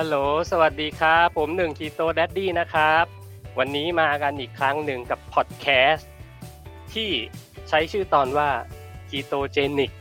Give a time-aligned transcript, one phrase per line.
[0.00, 0.18] ฮัลโหล
[0.50, 3.04] สวัสดีครับ ผมหนึ่ง Keto Daddy นะครับ
[3.58, 6.10] วันนี้มากันอีกครั้งหนึ่งกับพอดแคสต์
[6.94, 7.10] ที่
[7.68, 8.50] ใช้ชื่อตอนว่า
[9.10, 9.92] Ketogenic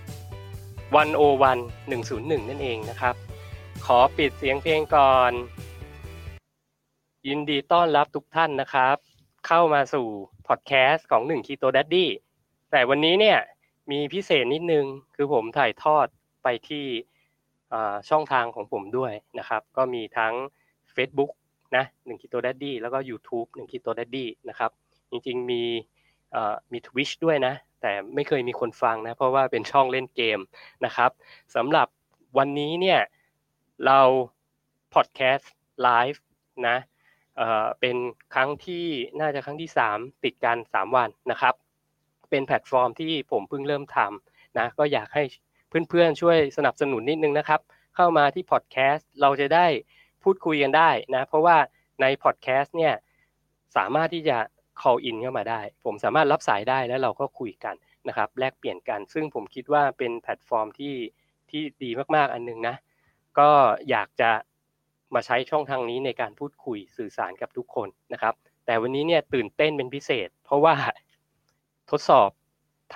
[0.99, 3.15] 101 101 นั่นเองนะครับ
[3.85, 5.31] ขอปิดเสียงเพลงก่อน
[7.27, 8.97] ยินดีต้อนรับทุกท่านนะครับ
[9.47, 10.07] เข้ามาสู่
[10.47, 12.05] พอดแคสต์ของ1 Keto Daddy
[12.71, 13.39] แต่วันนี้เนี่ย
[13.91, 16.07] มีพิเศษนิดนึง คือผมถ่ายทอด
[16.43, 16.85] ไปที่
[18.09, 20.33] ช่องทางของผมด้วยนะครับ ก็มีทั้ง
[20.95, 21.31] Facebook
[21.75, 24.71] นะหนึ่ง Keto Daddy แล้วก็ YouTube หนึ่ง Keto Daddy นะครับ
[25.09, 25.63] จริงๆมี
[26.71, 30.39] มี Twitch ด้วยนะ แต่ไม่เคยมีคนฟังนะ เพราะว่าเป็นช่องเล่นเกม
[30.85, 31.11] นะครับ
[31.55, 31.87] สำหรับ
[32.37, 32.99] วันนี้เนี่ย
[33.85, 33.99] เรา
[34.93, 36.23] พอดแคสต์ไลฟ์
[36.67, 36.77] นะ
[37.79, 37.95] เป็น
[38.33, 38.85] ครั้งที่
[39.19, 41.53] น่าจะครั้งที่ 3 ติดกัน 3 วันนะครับ
[42.29, 45.23] เป็นแพลตฟอร์มที่ผมเพิ่งเริ่มทำนะก็อยากให้
[45.89, 47.61] เพื่อนๆช่วยสนับสนุนนิดนึงนะครับ
[47.95, 49.67] เข้ามาที่พอดแคสต์เราจะได้
[50.23, 51.57] พูดคุยกันได้นะ เพราะว่า
[52.01, 52.93] ในพอดแคสต์เนี่ย
[53.77, 54.37] สามารถที่จะ
[54.81, 57.75] call in เข้ามาได้ ผมสามารถรับสายได้แล้วเราก็คุยกัน
[58.07, 60.95] นะครับ แลกเปลี่ยนกัน ซึ่งผมคิดว่าเป็นแพลตฟอร์มที่
[61.49, 62.75] ที่ดีมากๆอันนึงนะ
[63.39, 63.49] ก็
[63.89, 64.31] อยากจะ
[65.13, 68.33] มาใช้ช่องทางนี้ในการพูดคุยสื่อสารกับทุกคนนะครับ
[68.65, 70.75] แต่วันนี้เนี่ยตื่นเต้นเป็นพิเศษ เพราะว่า
[71.91, 72.29] ทดสอบ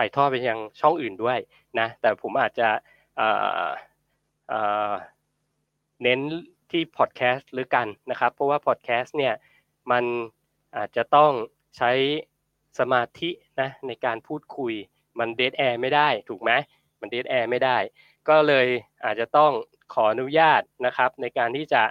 [0.02, 1.40] ถ่ายทอดไปยังช่องอื่นด้วย
[1.80, 2.70] นะแต่ผมอาจจะ
[6.04, 6.20] เน้น
[6.72, 9.34] ที่พอดแคสต์แล้วกันนะครับเพราะว่าพอดแคสต์เนี่ย
[9.92, 10.04] มัน
[10.78, 11.32] อาจจะต้อง
[11.78, 11.92] ใช้
[12.80, 13.30] สมาธิ
[13.62, 14.74] นะในการพูดคุย
[15.20, 16.52] มัน dead air ไม่ได้ถูกไหม
[17.00, 17.78] มัน dead air ไม่ได้
[18.30, 18.68] ก็เลย
[19.06, 19.52] อาจจะต้อง
[19.94, 21.84] ขออนุญาตนะครับในการที่จะ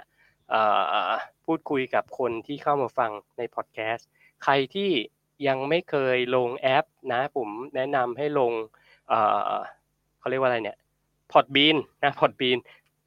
[1.45, 4.07] พูดคุยกับคนที่เข้ามาฟังในพอดแคสต์
[4.43, 4.91] ใครที่
[5.47, 8.53] ยังไม่เคยลงแอปนะผมแนะนำให้ลง
[10.19, 10.77] เขาเรียกว่าอะไรเนี่ย
[11.31, 12.57] Podbean นะ Podbean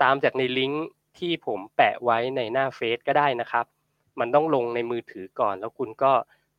[0.02, 0.86] ตามจากในลิงก์
[1.18, 3.66] ที่ผมแปะไว้ในหน้าเฟซก็ได้นะครับ
[4.20, 6.12] มันต้องลงในมือถือก่อน แล้วคุณก็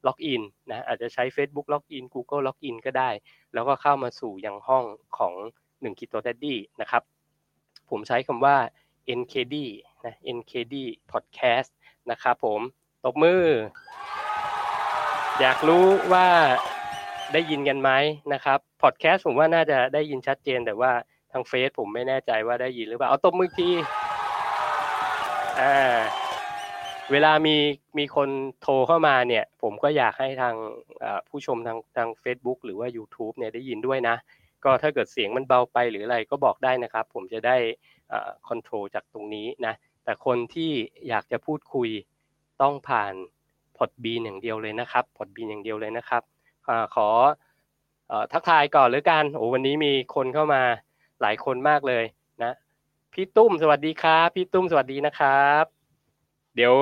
[0.07, 3.09] ล็อกอินนะอาจจะใช้ Facebook ล็อกอิน Google ล็อกอินก็ได้
[3.53, 4.85] แล้วก็เข้ามาสู่ยังห้อง
[5.17, 5.33] ของ
[5.71, 7.03] 1 k i t o Daddy นะครับ
[7.89, 8.55] ผมใช้คำว่า
[9.19, 9.55] NKD
[10.05, 10.75] นะ NKD
[11.11, 11.69] Podcast
[12.11, 12.59] นะครับผม
[13.03, 13.43] ตบมือ
[15.41, 16.27] อยากรู้ว่า
[17.33, 17.91] ได้ยินกันไหม
[18.33, 20.91] นะครับพอดแคสต์ผมว่าน่าจะได้ยินชัดเจนแต่ว่า
[21.31, 23.69] ทางเฟซผมไม่แน่ใจว่าได้ยินหรือเปล่าเอาตบมือที
[25.61, 25.97] อ่า
[27.11, 27.55] เวลามี
[27.97, 28.29] มีคน
[28.61, 30.55] โทรเข้ามาเนี่ย ผมก็อยากให้ทาง
[31.29, 34.15] ผู้ชมทางทาง Facebook หรือว่า YouTube เนี่ยได้ยินด้วยนะ
[34.63, 37.57] ก็ถ้าเกิดเสียงมันเบาไปหรืออะไรก็บอกได้นะครับ ผมจะได้
[38.47, 40.71] คอนโทรลจากตรงนี้นะแต่คนที่
[41.07, 41.89] อยากจะพูดคุย
[42.61, 43.13] ต้องผ่าน
[43.89, 46.23] ดบีนอย่างเดียวเลยนะครับพดบีนอย่างเดียวเลยนะครับ
[46.67, 47.09] อขอ
[48.33, 50.61] ทักทายก่อนหรือกันโอ้วันนี้มีคนเข้ามา
[51.21, 52.03] หลายคนมากเลย
[52.43, 52.53] นะ
[53.13, 55.65] พี่ตุ้มสวัสดีครับ พี่ตุ้มสวัสดีนะครับ
[56.55, 56.73] เดี๋ยว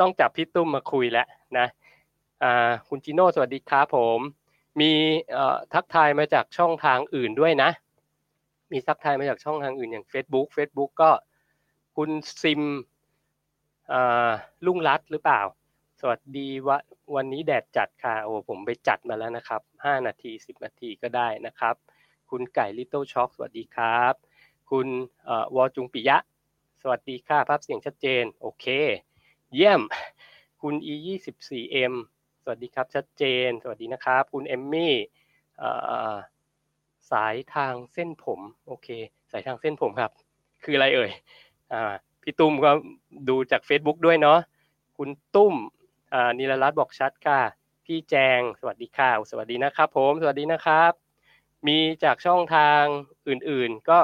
[0.00, 1.26] ต้องจับพี่ตุ้มมาคุยแล้ว
[1.58, 1.66] นะ
[2.88, 4.20] คุณจิโน่สวัสดีครับผม
[4.80, 4.92] มี
[5.74, 7.70] ทักทายมาจากช่องทางอื่นด้วยนะ
[8.72, 11.10] มีทักทายมาจากช่องทางอื่นอย่าง Facebook Facebook ก็
[11.96, 12.10] คุณ
[12.42, 12.62] ซิม
[14.66, 15.40] ลุงรัตหรือเปล่า
[16.04, 16.78] สวัสดีวะ
[17.16, 21.74] วันนี้แดดจัดค่ะโอ้ผมไปจัดมาแล้วนะครับ 5 นาที 10 นาทีก็ได้นะครับ
[22.30, 24.14] คุณไก่ลิตเติ้ลช็อคสวัสดีครับ
[24.70, 24.86] คุณ
[25.54, 26.18] วอจุงปิยะ
[26.82, 28.66] สวัสดีค่ะภาพเสียงชัดเจน โอเค
[29.54, 29.82] เยี่ยม
[30.62, 30.94] คุณ e
[31.24, 31.94] 2 4 m
[32.42, 34.94] สวัสดีครับชัดเจน สวัสดีนะครับ คุณเอมมี่
[37.10, 38.88] สายทางเส้นผม โอเค
[39.32, 40.10] สายทางเส้นผมครับ
[40.64, 41.10] คืออะไรเอ่ย
[42.22, 42.70] พี่ตุ้มก็
[43.28, 44.38] ดูจาก Facebook ด้วยเนาะ
[44.98, 45.56] คุณตุ้ม
[46.38, 47.40] นิรรัตน์บอกชัดค่ะ
[47.84, 50.92] พี่แจงสวัสดีค่ะ สวัสดีนะครับ ผมสวัสดีนะครับ
[51.66, 52.82] มีจากช่องทาง
[53.28, 53.98] อื่นๆ ก็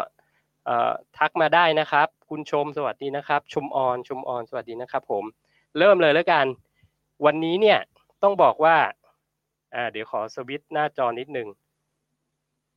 [1.19, 5.25] ทักมาได้นะครับ คุณชมสวัสดีนะครับชมออนชมออนสวัสดีนะครับ ผม
[5.79, 6.47] เริ่มเลยแล้วกัน
[7.25, 7.79] วันนี้เนี่ย
[8.23, 8.77] ต้องบอกว่า
[9.93, 11.49] เดี๋ยวขอสวิตหน้าจอนิดหนึ่ง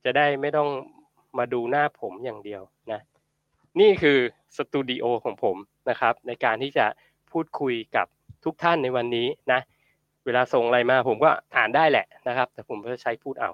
[0.04, 0.68] จะได้ไม่ต้อง
[1.38, 2.62] มาดูหน้าผมอย่างเดียว
[2.92, 3.00] นะ
[3.80, 4.18] นี่คือ
[4.56, 5.56] สตูดิโอของผม
[5.90, 6.86] นะครับ ในการที่จะ
[7.30, 8.06] พูดคุยกับ
[8.44, 9.60] ทุกท่านในวันนี้นะ
[10.24, 13.50] เวลาส่งอะไรมาผมก็อ่านได้แหละนะครับ แต่ผมก็ใช้พูดเอา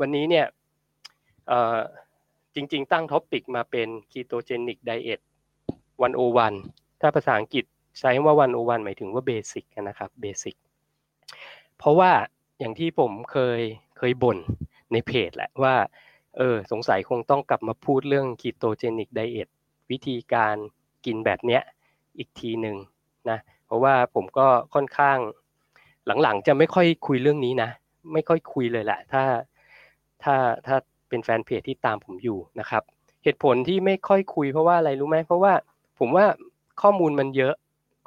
[0.00, 0.46] วันนี้เนี่ย
[2.54, 5.20] จริง ๆ ตั้งท็อปิกมาเป็น ketogenic diet
[6.30, 7.64] 101 ถ้าภาษาอังกฤษ
[7.98, 10.56] ใช้ว่า 101 หมายถึงว่าเบสิกนะครับเบสิก
[11.78, 12.10] เพราะว่า
[12.58, 13.60] อย่างที่ผมเคย
[13.98, 14.38] เคยบ่น
[14.92, 15.74] ในเพจแหละว่า
[16.36, 19.48] เออสงสัยคงต้องกลับมาพูดเรื่อง ketogenic diet
[19.90, 20.56] วิธีการ
[21.06, 21.62] กินแบบเนี้ย
[22.18, 22.76] อีกทีหนึ่ง
[23.30, 23.38] นะ
[23.72, 25.18] ราะว่าผมก็ค่อนข้าง
[26.22, 27.70] หลังๆ จะไม่ค่อยคุยเรื่องนี้นะ
[28.12, 29.22] ไม่ค่อยคุยเลยแหละ ถ้า
[30.22, 30.34] ถ้า
[30.66, 30.76] ถ้า
[31.08, 32.82] เป็นแฟนเพจที่ตามผมอยู่นะครับ
[33.24, 35.52] เหตุผลที่ไม่ค่อยคุยเพราะว่าอะไรรู้ไหมเพราะว่า
[35.98, 36.24] ผมว่า
[36.82, 37.54] ข้อมูลมันเยอะ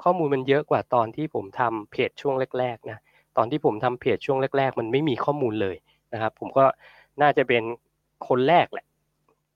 [0.03, 2.97] ข้อมูลมันเยอะกว่าตอนที่ผมทำเพจช่วงแรกๆนะ
[3.37, 5.75] ตอนที่ผมทำเพจช่วงแรก ๆ มันไม่มีข้อมูลเลย
[6.13, 6.65] นะครับ ผมก็
[7.21, 7.63] น่าจะเป็น
[8.27, 8.85] คนแรกแหละ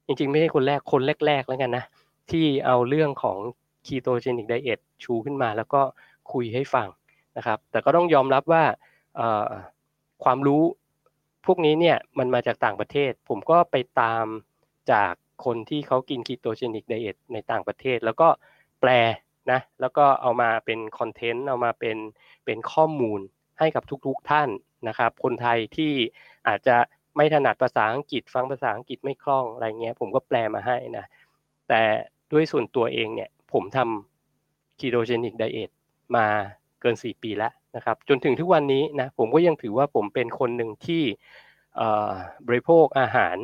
[0.05, 1.83] จริงๆ ไม่ใช่คนแรกคนแรก ๆ แล้วกันนะ
[2.31, 3.37] ที่เอาเรื่องของ
[3.87, 5.81] ketogenic diet ชูขึ้นมา แล้วก็
[6.31, 6.87] คุยให้ฟัง
[7.37, 8.63] นะครับ แต่ก็ต้องยอมรับว่า
[10.23, 10.63] ความรู้
[11.45, 14.25] พวกนี้เนี่ยมันมาจากต่างประเทศ ผมก็ไปตาม
[14.91, 15.13] จาก
[15.45, 18.27] คนที่เขากิน ketogenic diet ในต่างประเทศ แล้วก็
[18.81, 18.89] แปล
[19.51, 21.97] นะแล้วก็เอามาเป็นคอนเทนต์เอามาเป็น
[22.45, 23.19] เป็นข้อมูล
[23.59, 24.49] ให้กับทุกๆท่าน
[24.87, 25.93] นะครับ คนไทยที่
[26.47, 26.77] อาจจะ
[27.15, 31.05] ไม่ถนัดภาษาอังกฤษ ฟังภาษาอังกฤษไม่คล่องอะไรเงี้ยผมก็แปลมาให้นะ
[31.67, 31.81] แต่
[32.31, 35.69] ด้วยส่วนตัวเองเนี่ย ผมทำ ketogenic diet
[36.15, 36.25] มา
[36.81, 41.03] เกิน 4 ปีแล้วนะครับ จนถึงทุกวันนี้นะผมก็ยังถือว่าผมเป็นคนหนึ่งที่
[42.47, 43.37] บริโภคอาหาร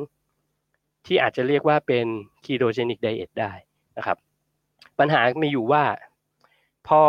[1.05, 2.05] ที่อาจจะเรียกว่าเป็น
[2.45, 3.51] ketogenic diet ได้
[3.97, 4.17] นะครับ
[4.99, 5.83] ปัญหามีอยู่ว่า
[6.87, 7.01] พอ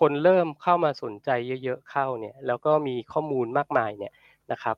[0.00, 1.30] คนเริ่มเข้ามาสนใจ
[1.64, 4.12] เยอะๆเข้าเนี่ยแล้วก็มีข้อมูลมากมายเนี่ย
[4.52, 4.76] นะครับ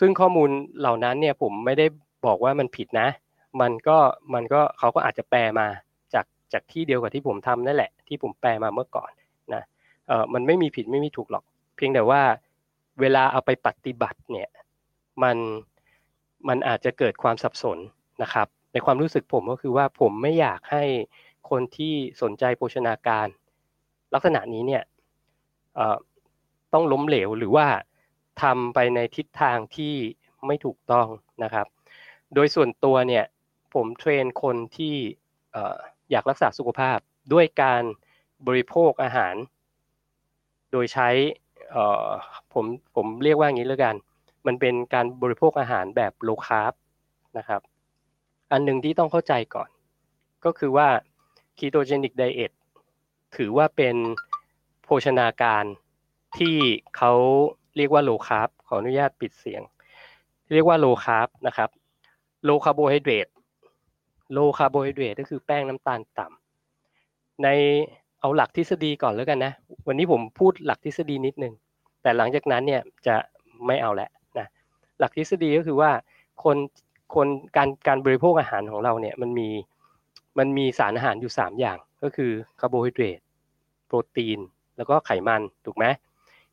[0.00, 1.86] ซึ่งข้อมูลเหล่านั้นเนี่ยผมไม่ได้
[2.26, 3.08] บอกว่ามันผิดนะ
[3.60, 3.98] มันก็
[4.34, 5.68] มันก็เขาก็อาจจะแปลมา
[6.52, 9.10] จากที่เดียวกับที่ผมทำนั่นแหละ ที่ผมแปลมาเมื่อก่อน
[9.54, 9.62] นะ
[10.06, 11.44] เออมันไม่มีผิดไม่มีถูกหรอก
[11.76, 12.22] เพียงแต่ว่า
[13.00, 14.48] เวลาเอาไปปฏิบัติเนี่ย
[15.22, 15.36] มัน
[16.48, 17.78] มันอาจจะเกิดความสับสน
[18.22, 20.84] นะครับ ในความรู้สึกผมก็คือว่าผมไม่อยากให้
[21.50, 23.26] คนที่สนใจโภชนาการ
[24.14, 24.82] ลักษณะนี้เนี่ย
[26.72, 27.66] ต้องล้มเหลวหรือว่า
[28.42, 29.94] ทำไปในทิศทางที่
[30.46, 31.06] ไม่ถูกต้อง
[31.42, 31.66] นะครับ
[32.34, 33.24] โดยส่วนตัวเนี่ย
[33.74, 34.96] ผมเทรนคนที่
[36.10, 36.98] อยากรักษาสุขภาพ
[37.32, 37.82] ด้วยการ
[38.46, 39.34] บริโภคอาหาร
[40.72, 41.08] โดยใช้
[42.52, 42.64] ผม
[42.94, 43.94] ผมเรียกว่าอย่างนี้แล้วกัน
[44.46, 46.72] มันเป็นการบริโภคอาหารแบบโลคาร์บ
[47.38, 47.60] นะครับ
[48.52, 49.68] อันหนึ่งที่ต้องเข้าใจก่อน
[50.44, 50.88] ก็คือว่า
[51.58, 52.52] ketogenic diet
[53.36, 53.96] ถือว่าเป็น
[54.82, 55.64] โภชนาการ
[56.38, 56.56] ที่
[56.96, 57.12] เขา
[57.76, 59.62] เรียกว่า low carb ขออนุญาตปิดเสียง
[60.52, 61.70] เรียกว่า low carb นะครับ
[62.44, 63.26] low carbohydrate
[64.32, 67.48] low carbohydrate ก็คือแป้งน้ำตาลต่ำใน
[68.20, 69.52] เอาหลักทฤษฎีก่อนแล้วกันนะ
[69.86, 71.54] วันนี้ผมพูดหลักทฤษฎีนิดนึง
[72.02, 73.16] แต่หลังจากนั้นเนี่ยจะ
[73.66, 74.46] ไม่เอาแล้วนะ
[74.98, 75.90] หลักทฤษฎีก็คือว่า
[76.44, 76.56] คน
[77.14, 79.48] คนการการบริโภคอาหารของเราเนี่ยมันมี
[80.38, 83.20] มันมีสารอาหารอยู่ 3 อย่างก็คือคาร์โบไฮเดรต
[83.86, 84.38] โปรตีน
[84.76, 85.84] แล้วก็ไขมันถูกไหม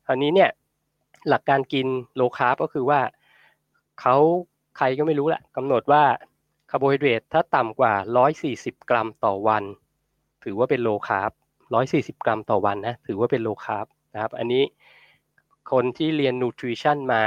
[0.06, 0.50] คราวนี้เนี่ย
[1.28, 3.00] หลักการกิน low carb ก็คือว่า
[4.00, 4.16] เขา
[4.78, 6.02] ใครก็ไม่รู้แหละกำหนดว่า
[6.70, 7.94] คาร์โบไฮเดรตถ้าต่ำกว่า
[8.42, 9.64] 140 กรัมต่อวัน
[10.44, 11.32] ถือว่าเป็น low carb
[12.18, 14.62] 140 กรัมต่อวันนะถือว่าเป็น low carb นะครับ อันนี้
[15.72, 17.22] คนที่เรียน nutrition มา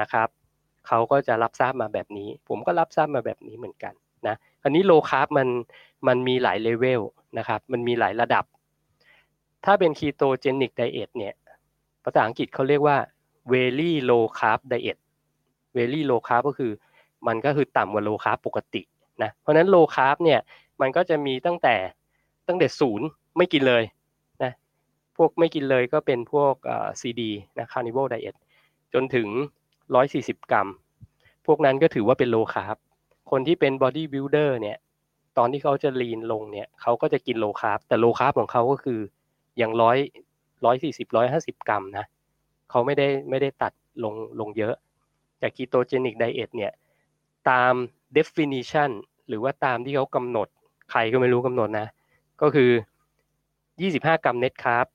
[0.00, 0.28] นะครับ
[0.86, 3.94] เขาก็จะรับทราบมาแบบนี้ ผมก็รับทราบมาแบบนี้เหมือนกัน
[4.26, 5.48] นะอันนี้ low carb มัน
[6.06, 7.02] มันมีหลายเลเวล
[7.38, 8.44] นะครับ มันมีหลายระดับ
[9.64, 11.34] ถ้าเป็น ketogenic diet เนี่ย
[12.04, 12.96] ภาษาอังกฤษเขาเรียกว่า
[13.52, 14.98] very low carb diet
[15.76, 16.72] very low carb ก็คือ
[17.26, 18.82] มันก็คือต่ำกว่า low carb ปกติ
[19.22, 20.40] นะเพราะนั้น low carb เนี่ย
[20.80, 21.74] มันก็จะมีตั้งแต่
[22.48, 23.82] ตั้งแต่ศูนย์ไม่กินเลย
[24.42, 24.52] นะ
[25.16, 26.54] พวกไม่กินเลยก็เป็นพวก
[27.00, 28.36] ซีดีนะ carnivore diet
[28.94, 29.28] จนถึง
[29.90, 30.68] 140 กรัม
[31.46, 32.76] พวกนั้นก็ถือว่าเป็น low carb
[33.30, 34.78] คนที่เป็น bodybuilder เนี่ย
[35.38, 39.00] ตอนที่เขาจะ lean ลงเนี่ยเขาก็จะกิน low carb แต่ low carb ของเขาก็คือ
[39.58, 39.98] อย่างร้อย
[40.64, 42.06] ร้อยสี่สิบร้อยห้าสิบกรัมนะ
[42.70, 43.72] เขาไม่ได้ไม่ได้ตัด
[44.04, 44.74] ลงลงเยอะ
[45.38, 46.72] แต่ ketogenic diet เนี่ย
[47.50, 47.74] ตาม
[48.16, 48.90] definition
[49.28, 50.48] หรือว่าตามที่เขากำหนด
[50.90, 51.86] ใครก็ไม่รู้กำหนดนะ
[52.42, 52.70] ก็คือ
[53.46, 54.86] 25 กรัม net carb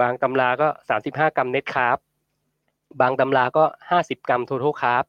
[0.00, 0.68] บางตำราก็
[1.02, 1.98] 35 กรัมเน็ตคาร์บ
[3.00, 3.64] บางตำราก็
[3.96, 5.04] 50 กรัม total carb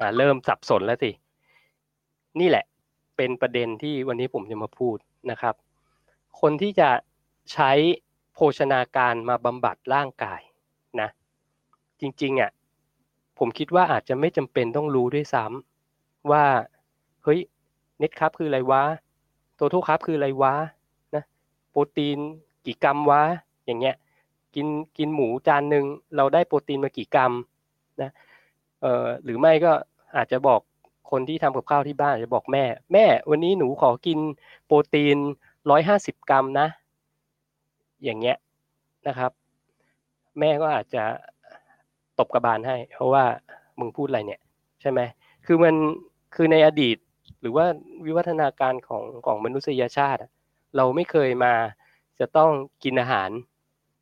[0.00, 1.10] อ่าเริ่มสับสนแล้วสิ
[2.40, 2.64] นี่แหละ
[3.16, 4.96] เป็นประเด็นที่วันนี้ผมจะมาพูด
[5.30, 5.54] นะครับ
[6.40, 6.90] คนที่จะ
[7.52, 7.72] ใช้
[8.34, 10.40] โภชนาการมาบำบัดร่างกาย
[11.00, 11.08] นะ
[12.00, 12.50] จริงๆอะ
[13.38, 15.75] ผมคิดว่าอาจจะไม่จำเป็นต้องรู้ด้วยซ้ำ
[16.32, 16.44] ว่า
[17.24, 17.40] เฮ้ย
[17.98, 18.82] เน็ตครับคืออะไรวะ
[19.56, 20.54] โททครับคืออะไรวะ
[21.14, 21.24] นะ
[21.70, 22.18] โปรตีน
[22.66, 23.22] กี่กรัมวะ
[23.66, 23.96] อย่างเงี้ย
[24.54, 24.66] กิน
[24.98, 25.84] กินหมูจานหนึ่ง
[26.16, 27.32] เราได้โปรตีนมากี่กรัม
[28.02, 28.10] นะ
[28.80, 29.72] เอ่อหรือไม่ก็
[30.16, 30.60] อาจจะบอก
[31.10, 34.18] คนที่ทำกับข้าวที่บ้านจะบอกแม่ แม่วันนี้หนูขอกิน
[34.66, 35.18] โปรตีน
[35.70, 36.66] ร้อยห้าสิบกรัมนะ
[38.04, 38.36] อย่างเงี้ย
[39.08, 39.30] นะครับ
[40.38, 41.04] แม่ก็อาจจะ
[42.18, 43.24] ตบกระบาลให้ เพราะว่า
[43.78, 44.40] มึงพูดอะไรเนี่ย
[44.80, 45.00] ใช่ไหม
[45.46, 45.74] คือมัน
[46.36, 46.96] คือในอดีต
[47.40, 47.66] หรือว่า
[48.04, 50.20] วิวัฒนาการของของมนุษยชาติ
[50.76, 51.54] เราไม่เคยมา
[52.20, 52.50] จะต้อง
[52.84, 53.30] กินอาหาร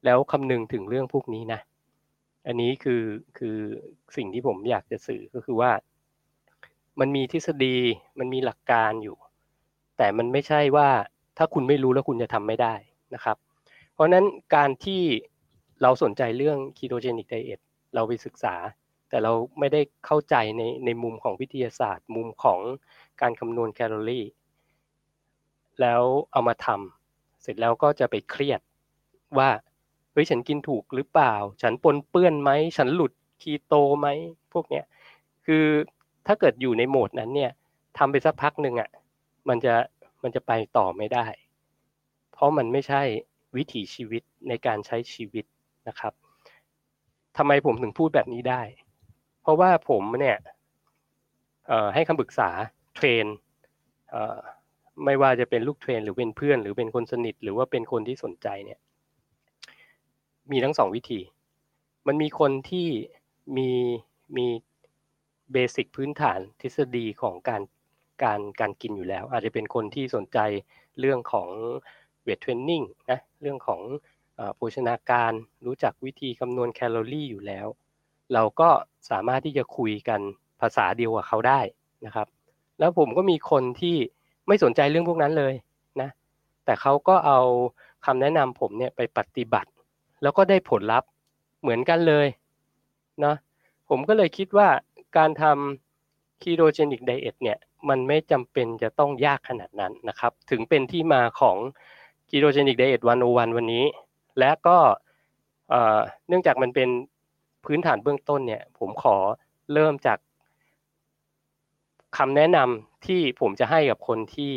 [0.04, 1.60] แล้วคำนึงถึงเรื่องพวกนี้นะ
[2.46, 3.02] อันนี้คือ
[3.38, 3.56] คือ
[4.16, 5.70] สิ่งที่ผมอยากจะสื่อก็คือว่า
[7.00, 7.76] มันมีทฤษฎี
[8.18, 9.16] มันมีหลักการอยู่
[9.96, 10.88] แต่มันไม่ใช่ว่า
[11.38, 12.74] ถ้าคุณไม่รู้แล้วคุณจะทำไม่ได้
[13.14, 13.36] นะครับ
[13.94, 14.24] เพราะนั้น
[14.54, 15.02] การที่
[15.82, 17.60] เราสนใจเรื่อง ketogenic diet
[17.94, 18.54] เราไปศึกษา
[19.14, 22.61] แต่เราไม่ได้เข้าใจในในมุมของวิทยาศาสตร์ มุมของ
[23.21, 24.26] การคำนวณแคลอรี่
[25.80, 26.02] แล้ว
[26.33, 28.61] เอามาทำเสร็จแล้วก็จะไปเครียด
[29.38, 29.50] ว่า
[30.12, 34.09] เฮ้ยฉันกินถูกหรือเปล่า ฉันปนเปื้อนไหม ฉันหลุดคีโตไหม
[34.52, 34.85] พวกเนี้ย
[35.47, 35.64] คือ
[36.26, 37.52] ถ้าเกิดอยู่ในโหมดนั้นเนี่ย
[37.99, 38.90] ทำไปสักพักหนึ่งอะ
[39.49, 39.75] มันจะ
[40.23, 41.26] มันจะไปต่อไม่ได้
[42.33, 43.02] เพราะมันไม่ใช่
[43.56, 45.44] วิถีชีวิตในการใช้ชีวิต
[45.88, 46.12] นะครับ
[47.37, 48.62] ทำไมผมถึงพูดแบบนี้ได้
[49.44, 50.38] เพราะว่าผมเนี่ย
[51.94, 52.50] ให้คำปรึกษา
[52.96, 53.26] เทรน
[55.04, 58.78] ไม่ว่าจะเป็นลูกเทรน หรือเป็นเพื่อน หรือเป็นคนสนิท หรือว่าเป็นคนที่สนใจเนี่ย
[60.50, 61.20] มีทั้งสองวิธี
[62.06, 62.88] มันมีคนที่
[63.56, 63.70] มี
[64.36, 64.46] มี
[65.52, 67.62] เบสิกพื้นฐานทฤษฎีของการ
[68.22, 70.38] การการกินอยู่แล้ว อาจจะเป็นคนที่สนใจ
[71.00, 71.48] เรื่องของ
[72.24, 73.80] เวทเทรนนิ่งนะเรื่องของ
[74.56, 75.32] โภชนาการ
[75.66, 77.66] รู้จักวิธีคำนวณแคลอรี่อยู่แล้ว
[78.32, 78.68] เราก็
[79.10, 80.20] สามารถที่จะคุยกัน
[80.60, 81.60] ภาษาเดียวกับเขาได้
[82.06, 82.26] นะครับ
[82.78, 83.96] แล้วผมก็มีคนที่
[84.48, 85.54] ไม่สนใจเรื่องพวกนั้นเลย
[86.00, 86.10] นะ
[86.64, 87.40] แต่เขาก็เอา
[88.06, 89.70] คำแนะนำผมเนี่ยไปปฏิบัติ
[90.22, 91.08] แล้วก็ได้ผลลัพธ์
[91.60, 92.26] เหมือนกันเลย
[93.24, 93.34] นะ
[93.88, 94.68] ผมก็เลยคิดว่า
[95.16, 101.56] การทำ ketogenic diet เนี่ยมันไม่จำเป็นจะต้องยากขนาดนั้นนะครับ ถึงเป็นที่มาของ
[102.28, 103.84] ketogenic diet one o one วันนี้
[104.38, 104.78] และก็
[106.28, 106.88] เนื่องจากมันเป็น
[107.64, 109.16] พื้นฐานเบื้องต้นเนี่ย ผมขอ
[109.73, 110.18] เริ่มจาก
[112.16, 114.52] คำแนะนำที่ผมจะให้กับคนที่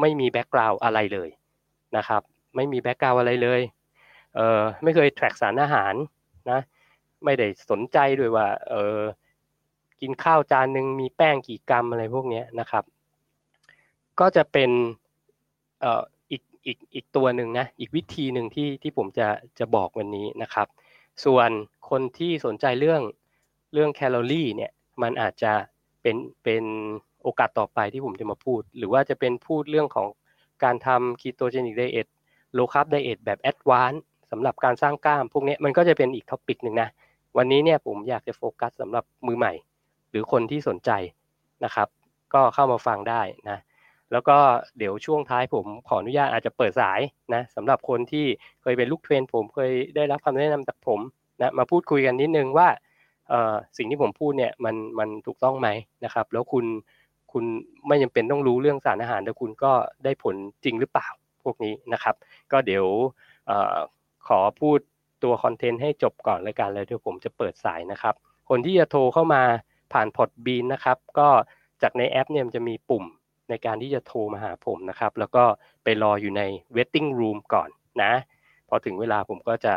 [0.00, 1.28] ไม่มี background อะไรเลย
[1.96, 2.22] นะครับ
[2.56, 3.60] ไม่มี background อะไรเลย
[4.36, 5.94] เออไม่เคยแทร็กสารอาหาร
[6.50, 6.60] นะ
[7.24, 8.98] ไม่ได้สนใจด้วยว่าเออ
[10.00, 12.84] กินข้าวจานหนึ่งมีแป้งกี่กรัมอะไรพวกนี้นะครับ
[14.20, 14.70] ก็จะเป็น
[15.80, 19.28] เอ่ออีกอีกอีกตัวหนึ่งนะอีกวิธีหนึ่งที่ที่ผมจะ
[19.58, 20.66] จะบอกวันนี้นะครับ
[21.24, 21.50] ส่วน
[21.90, 23.02] คนที่สนใจเรื่อง
[23.72, 24.70] เรื่องแคลอรี่เนี่ย
[25.02, 25.52] มันอาจจะ
[26.02, 26.64] เป็นเป็น
[27.22, 30.08] โอกาสต่อไปที่ผมจะมาพูด หรือว่าจะเป็นพูดเรื่องของ
[30.64, 32.06] การทำ ketogenic diet
[32.54, 36.88] low carb diet แบบ advance สำหรับการสร้างกล้าม พวกนี้มันก็จะเป็นอีก topic หนึ่งนะ
[37.36, 39.52] วันนี้เนี่ยผมอยากจะโฟกัสสำหรับมือใหม่
[40.10, 40.90] หรือคนที่สนใจ
[41.64, 41.88] นะครับ
[42.34, 43.58] ก็เข้ามาฟังได้นะ
[44.12, 44.36] แล้วก็
[44.78, 47.00] เดี๋ยวช่วงท้ายผมขออนุญาตอาจจะเปิดสาย
[47.34, 48.26] นะสำหรับคนที่
[48.62, 51.00] เคยเป็นลูก train ผมเคยได้รับคำแนะนำจากผม
[51.40, 52.68] นะมาพูดคุยกันนิดนึงว่า
[53.76, 55.68] สิ่งที่ผมพูดเนี่ยมันมันถูกต้องไหม
[56.04, 56.64] นะครับ แล้วคุณ
[57.32, 57.44] คุณ
[57.88, 59.72] ไม่จำเป็นต้องรู้เรื่องสารอาหารแต่คุณก็
[60.04, 60.34] ได้ผล
[60.64, 61.08] จริงหรือเปล่า
[61.44, 62.14] พวกนี้นะครับ
[62.52, 62.86] ก็เดี๋ยว
[63.50, 63.52] อ
[64.28, 64.78] ขอพูด
[65.24, 68.14] ตัวคอนเทนต์ให้จบก่อนเลยกันเลยเดี๋ยวผมจะเปิดสายนะครับ
[68.48, 69.42] คนที่จะโทรเข้ามา
[69.92, 71.28] ผ่านพอร์ตบีนนะครับ ก็
[71.82, 73.04] จากในแอปเนี่ยมันจะมีปุ่ม
[73.48, 75.44] ในการที่จะโทรมาหาผมนะครับ แล้วก็
[75.84, 76.42] ไปรออยู่ใน
[76.76, 77.68] waiting room ก่อน
[78.02, 78.12] นะ
[78.68, 79.74] พอถึงเวลาผมก็จะ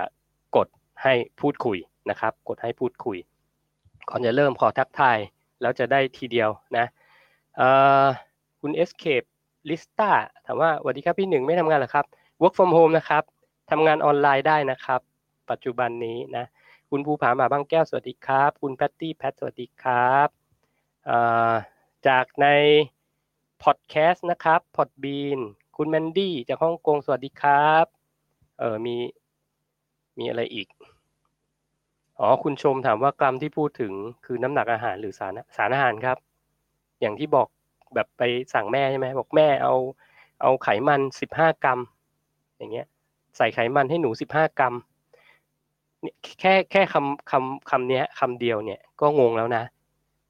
[0.56, 0.68] กด
[1.04, 1.78] ให้พูดคุย
[2.10, 3.18] นะครับ กดให้พูดคุย
[4.10, 5.18] ก่อนจะเริ่มขอทักทาย
[5.62, 6.86] แล้วจะได้ทีเดียวนะ
[8.62, 9.28] คุณ Escape
[9.70, 10.12] Lista
[10.46, 12.06] ถามว่าสวัสดีครับพี่หนึ่งไม่ทำงานหรอครับ
[12.42, 13.24] work from home นะครับ
[13.72, 15.02] ทำงานออนไลน์ได้นะครับ
[15.50, 16.46] ปัจจุบันนี้นะ
[16.90, 20.28] คุณภูผาหมาบางแก้วสวัสดีครับ คุณแพตตี้แพทสวัสดีครับ
[22.08, 22.48] จากใน
[23.64, 25.40] พอดแคสต์นะครับพอดบีน
[25.78, 27.86] คุณแมนดี้จากฮ่องกงสวัสดีครับ
[28.60, 28.96] เออมี
[30.20, 30.68] มีอะไรอีก
[32.20, 33.94] อ๋อ คุณชมถามว่ากรัมที่พูดถึง
[34.26, 36.18] คือน้ำหนักอาหารหรือสารสารอาหารครับ
[37.02, 37.48] อย่างที่บอก
[37.96, 38.22] แบบไป
[38.54, 39.76] สั่งแม่ใช่ไหมบอกแม่เอา
[40.42, 41.80] เอาไขมันสิบห้ากรัม
[42.58, 42.88] อย่างเงี้ย
[43.38, 44.76] ใส่ไขมันให้หนูสิบห้ากรัม
[46.40, 49.64] แค่แค่คำคำคำเนี้ยคำเดียวเนี่ยก็งงแล้วนะ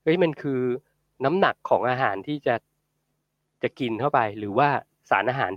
[0.03, 0.61] เฮ้ยมันคือ
[1.25, 2.55] น้ำหนักของอาหารที่จะ
[3.63, 4.69] จะกินเข้าไป หรือว่า
[5.09, 5.51] สารอาหาร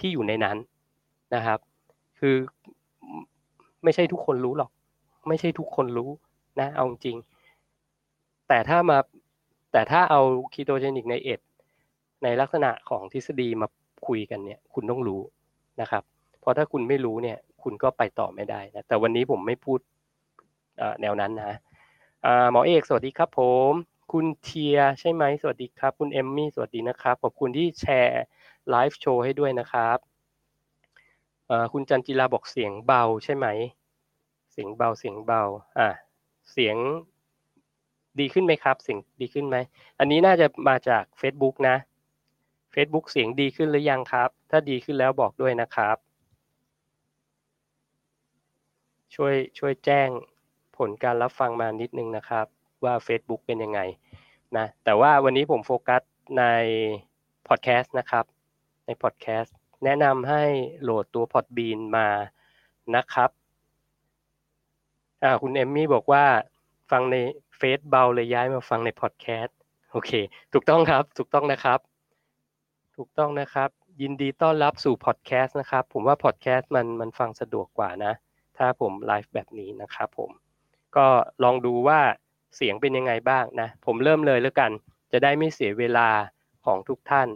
[0.00, 0.56] ที่อยู่ในนั้น
[1.34, 1.58] นะครับ
[2.18, 2.36] คือ
[3.84, 4.70] ไม่ใช่ทุกคนรู้หรอก
[5.28, 6.10] ไม่ใช่ทุกคนรู้
[6.60, 7.16] นะ เอาจริง
[8.48, 8.98] แต่ถ้ามา
[9.72, 10.20] แต่ถ้าเอา
[10.52, 11.40] คีโตเจนิกในเอ็ด
[12.22, 13.66] ในลักษณะของทฤษฎีมา
[14.06, 15.20] คุยกันเนี่ย คุณต้องรู้
[15.80, 16.02] นะครับ
[16.40, 19.80] เพราะถ้าคุณไม่รู้เนี่ย คุณก็ไปต่อไม่ได้นะแต่วันนี้ผมไม่พูด
[21.00, 21.58] แนวนั้นนะ
[22.50, 23.72] หมอเอกสวัสดีครับผม
[24.16, 28.22] คุณเทียใช่ไหมสวัสดีครับ คุณเอมมี่สวัสดีนะครับ ขอบคุณที่แชร์
[28.70, 29.98] ไลฟ์โชว์ให้ด้วยนะครับ
[31.72, 33.46] คุณจันจิลาบอกเสียงเบาใช่ไหม
[34.52, 35.42] เสียงเบาเสียงเบา
[35.78, 35.88] อะ
[36.52, 36.76] เสียง
[38.20, 39.56] ดีขึ้นไหมครับ เสียงดีขึ้นไหม
[39.98, 41.76] อันนี้น่าจะมาจาก Facebook นะ
[42.74, 45.96] Facebook เสียงดีขึ้นหรือยังครับ ถ้าดีขึ้นแล้วบอกด้วยนะครับ
[49.14, 50.08] ช่วยช่วยแจ้ง
[50.76, 52.48] ผลการรับฟังมานิดนึงนะครับ
[52.84, 53.80] ว่า Facebook เป็นยังไง
[54.56, 56.02] นะแต่ว่าวันนี้ผมโฟกัส
[56.38, 56.44] ใน
[57.48, 58.24] พอดแคสต์นะครับ
[58.86, 60.42] ในพอดแคสต์แนะนำให้
[60.82, 62.08] โหลดตัว Podbean มา
[62.96, 63.30] นะครับ
[65.22, 66.24] อ่าคุณเอมมี่บอกว่า
[66.90, 67.16] ฟังใน
[67.56, 69.56] เฟซเบาเลยย้ายมาฟังในพอดแคสต์
[69.92, 70.10] โอเค
[70.52, 71.78] ถูกต้องครับ ถูกต้องนะครับ
[72.96, 73.70] ถูกต้องนะครับ
[74.02, 78.12] ยินดีต้อนรับสู่พอดแคสต์นะครับ ผมว่าพอดแคสต์มันมันฟังสะดวกกว่านะ
[78.58, 80.30] ถ้าผมไลฟ์แบบนี้นะครับผม
[80.96, 81.06] ก็
[81.44, 82.00] ลองดูว่า
[82.56, 84.70] เสียงเป็นยังไงบ้างนะ ผมเริ่มเลยแล้วกัน
[85.12, 86.08] จะได้ไม่เสียเวลา
[86.64, 87.28] ของทุกท่าน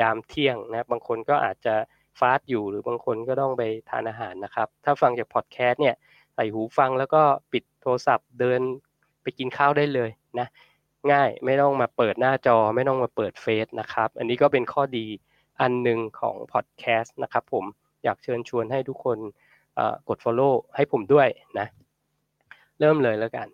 [0.00, 1.74] ยามเที่ยงนะ บางคนก็อาจจะ
[2.18, 5.94] ฟาสต์อยู่หรือบางคนก็ต้องไปทานอาหารนะครับ ถ้าฟังจากพอดแคสต์เนี่ย
[6.34, 7.22] ใส่หูฟังแล้วก็
[7.52, 8.60] ปิดโทรศัพท์เดิน
[9.22, 10.46] ไปกินข้าวได้เลยนะ
[11.12, 15.06] ง่ายไม่ต้องมาเปิดหน้าจอไม่ต้องมาเปิดเฟซนะครับ อันนี้ก็เป็นข้อดี
[15.60, 17.64] อันหนึ่งของพอดแคสต์นะครับผม
[18.04, 19.18] อยากเชิญชวนให้ทุกคน
[20.08, 21.66] กด Follow ให้ผมด้วยนะ
[22.80, 23.46] เริ่มเลยแล้วกัน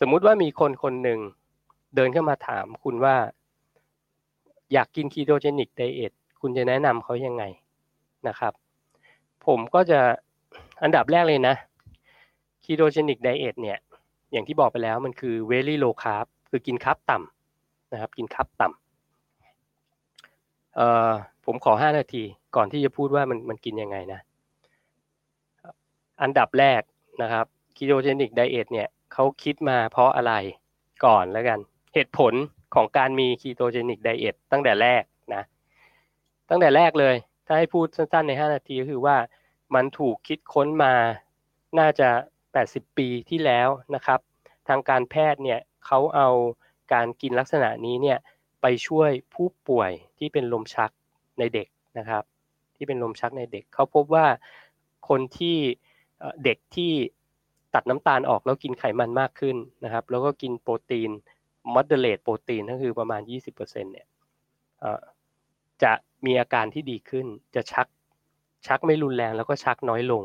[0.00, 1.20] สมมุติว่ามีคนคนหนึ่ง
[1.96, 3.16] เดินเข้ามาถามคุณว่า
[4.72, 7.44] อยากกิน ketogenic diet คุณจะแนะนำเขายังไง
[8.28, 8.52] นะครับ
[9.46, 10.00] ผมก็จะ
[10.82, 11.54] อันดับแรกเลยนะ
[12.64, 13.78] ketogenic diet เนี่ย
[14.32, 21.10] อย่างที่บอกไปแล้วมันคือ very low carb คือกิน carb ต่ำนะครับ กินคับต่ำเอ่อ
[21.44, 22.22] ผมขอ 5 นาที
[22.56, 24.20] ก่อนที่จะพูดว่ามันมันกินยังไงนะ
[26.22, 26.82] อันดับแรก
[27.22, 30.32] นะครับคีโตเจนิกไดเอทเนี่ย เขาคิดมาเพราะอะไร
[31.04, 31.58] ก่อนแล้วกัน
[31.94, 32.34] เหตุผล
[32.74, 35.02] ของการมีคีโตเจนิกไดเอทตั้งแต่แรก
[35.34, 35.42] นะ
[36.48, 39.16] ตั้งแต่แรกเลย ถ้าให้พูดสั้นๆใน 5 นาทีก็คือว่า
[39.74, 40.94] มันถูกคิดค้นมา
[41.78, 42.08] น่าจะ
[42.54, 44.20] 80 ปีที่แล้วนะครับ
[44.68, 46.28] ทางการแพทย์เนี่ยเขาเอา
[46.92, 48.18] การกินลักษณะนี้เนี่ย
[48.62, 50.90] ไปช่วยผู้ป่วยที่เป็นลมชัก
[51.38, 52.22] ในเด็กนะครับ
[52.76, 54.26] ที่เป็นลมชักในเด็กเขาพบว่า
[55.08, 55.56] คนที่
[56.44, 56.92] เด็กที่
[57.74, 61.10] ตัดน้ำตาลออกแล้วกินไขมันมากขึ้นนะครับ แล้วก็กินโปรตีน
[61.74, 64.06] moderate โปรตีนก็คือประมาณ 20%เนี่ย
[65.82, 65.92] จะ
[66.26, 67.86] มีอาการที่ดีขึ้น จะชัก
[68.66, 70.22] ชักไม่รุนแรงแล้วก็ชักน้อยลง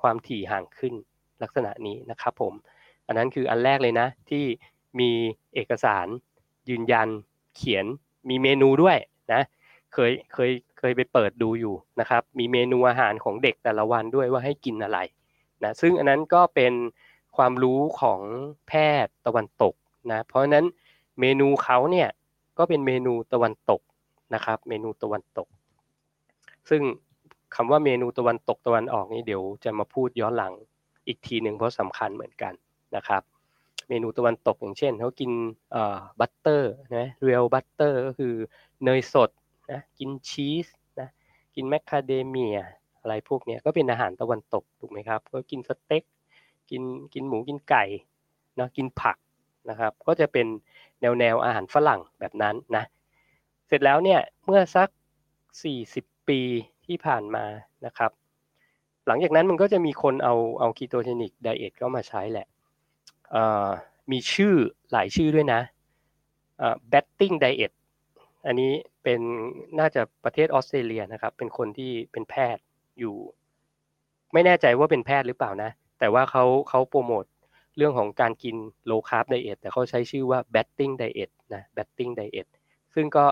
[0.00, 0.94] ความถี่ห่างขึ้น
[1.42, 2.52] ลักษณะนี้นะครับผม
[3.06, 4.44] อันนั้นคืออันแรกเลยนะ ที่
[5.00, 5.10] มี
[5.54, 6.06] เอกสาร
[6.68, 7.08] ยืนยัน
[7.56, 7.84] เขียน
[8.28, 8.96] มีเมนูด้วย
[9.32, 9.42] นะ
[9.92, 14.98] เคยเคยเคยไปเปิดดูอยู่นะครับ มีเมนูอาหารของเด็กแต่ละวันด้วยว่าให้กินอะไร
[15.64, 16.72] นะซึ่งอันนั้นก็เป็น
[17.36, 18.20] ความรู้ของ
[18.68, 18.72] แพ
[19.04, 19.74] ทย์ตะวันตก
[20.10, 20.66] นะเพราะฉะนั้น
[21.20, 22.08] เมนูเขาเนี่ย
[22.58, 23.80] ก็เป็นเมนูตะวันตก
[24.34, 25.48] นะครับ เมนูตะวันตก
[26.70, 26.82] ซึ่ง
[27.54, 30.54] คำว่าเมนูตะวันตกตะวันออกนี่เดี๋ยวจะมาพูดย้อนหลัง
[31.06, 32.52] อีกทีหนึ่งเพราะสำคัญเหมือนกัน
[32.96, 33.22] นะครับ
[33.88, 35.30] เมนูตะวันตกอย่างเช่นเขากิน
[36.20, 38.34] butter นะ real butter ก็คือ
[38.84, 39.30] เนยสด
[39.70, 40.66] นะกินชีส
[41.00, 41.08] นะ
[41.54, 42.58] กินแมคคาเดเมีย
[43.06, 46.02] อะไรพวกนี้ก็เป็นอาหารตะวันตกถูกไหมครับ ก็กินสเต็ก
[46.70, 46.82] กิน
[47.14, 47.84] กินหมูกินไก่
[48.58, 49.16] นะกินผัก
[49.70, 50.46] นะครับ ก็จะเป็น
[51.00, 52.84] แนวแนวอาหารฝรั่งแบบนั้นนะ
[53.66, 54.88] เสร็จแล้วเนี่ยเมื่อสัก
[55.58, 56.40] 40 ปี
[56.86, 57.44] ที่ผ่านมา
[57.86, 58.10] นะครับ
[59.06, 62.46] หลังจากนั้นมันก็จะมีคนเอาเอา ketogenic diet ก็มาใช้แหละ
[64.12, 64.54] มีชื่อ
[64.92, 65.60] หลายชื่อด้วยนะ
[66.88, 67.72] Banting diet
[68.46, 69.20] อันนี้เป็น
[69.78, 72.62] น่าจะประเทศออสเตรเลียนะครับ เป็นคนที่เป็นแพทย์
[72.98, 73.16] อยู่
[74.32, 77.24] ไม่แน่ใจว่าเป็นแพทย์หรือเปล่านะ แต่ว่าเขาเขาโปรโมท
[77.76, 82.46] เรื่องของการกินlow carb diet แต่เขาใช้ชื่อว่า Banting diet นะ Banting diet
[82.94, 83.24] ซึ่งก็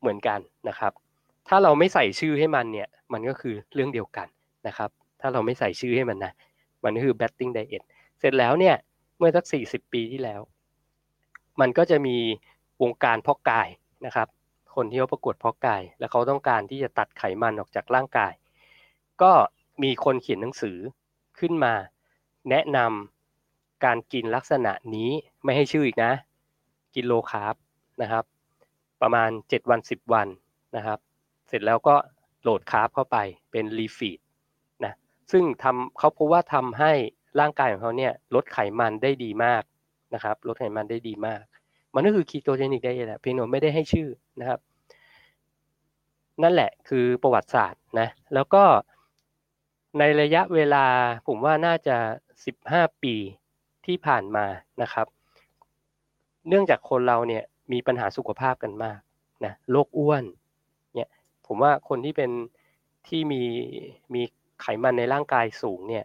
[0.00, 0.92] เหมือนกันนะครับ
[1.48, 4.28] ถ้าเราไม่ใส่ชื่อให้มันเนี่ย มันก็คือเรื่องเดียวกัน
[4.66, 6.32] นะครับ ถ้าเราไม่ใส่ชื่อให้มันนะ
[6.84, 7.82] มันก็คือ Banting diet
[8.18, 8.76] เสร็จแล้วเนี่ย
[9.18, 10.40] เมื่อสัก 40 ปีที่แล้ว
[11.60, 12.16] มันก็จะมี
[12.82, 13.68] วงการเพาะกาย
[14.06, 14.28] นะครับ
[14.74, 18.32] คนที่เขาประกวดเพาะกาย แล้วเขาต้องการที่จะตัดไขมันออกจากร่างกาย
[19.22, 19.32] ก็
[19.82, 20.78] มีคนเขียนหนังสือ
[21.38, 21.74] ขึ้นมา
[22.50, 25.10] แนะนำการกินลักษณะนี้
[25.44, 26.12] ไม่ให้ชื่ออีกนะ
[26.94, 27.54] กิน low carb
[28.02, 28.24] นะครับ
[29.02, 30.28] ประมาณ 7 วัน 10 วัน
[30.76, 30.98] นะครับ
[31.48, 31.96] เสร็จแล้วก็
[32.42, 33.16] load carb เข้าไป
[33.50, 34.20] เป็น refeed
[34.84, 34.92] นะ
[35.32, 36.92] ซึ่งทำเขาพบว่าทำให้
[37.40, 39.62] ร่างกายของเขาเนี่ยลดไขมันได้ดีมาก
[40.14, 41.42] นะครับ ลดไขมันได้ดีมาก
[41.94, 44.08] มันก็คือ ketogenic ได้แหละเพียงแต่ไม่ได้ให้ชื่อ
[44.40, 44.60] นะครับ
[46.42, 48.64] นั่นแหละคือประวัติศาสตร์นะแล้วก็
[49.98, 50.84] ในระยะเวลา
[51.26, 51.96] ผมว่าน่าจะ
[52.48, 53.14] 15 ปี
[53.86, 54.46] ที่ผ่านมา
[54.82, 55.06] นะครับ
[56.48, 58.98] เนื่องจากคนเราเนี่ยมีปัญหาสุขภาพกันมาก
[59.44, 60.24] นะโรคอ้วน
[60.94, 61.08] เนี่ย
[61.46, 62.30] ผมว่าคนที่เป็น
[63.08, 63.42] ที่มี
[64.14, 64.22] มี
[64.62, 66.04] ไขมันในร่างกายสูงเนี่ย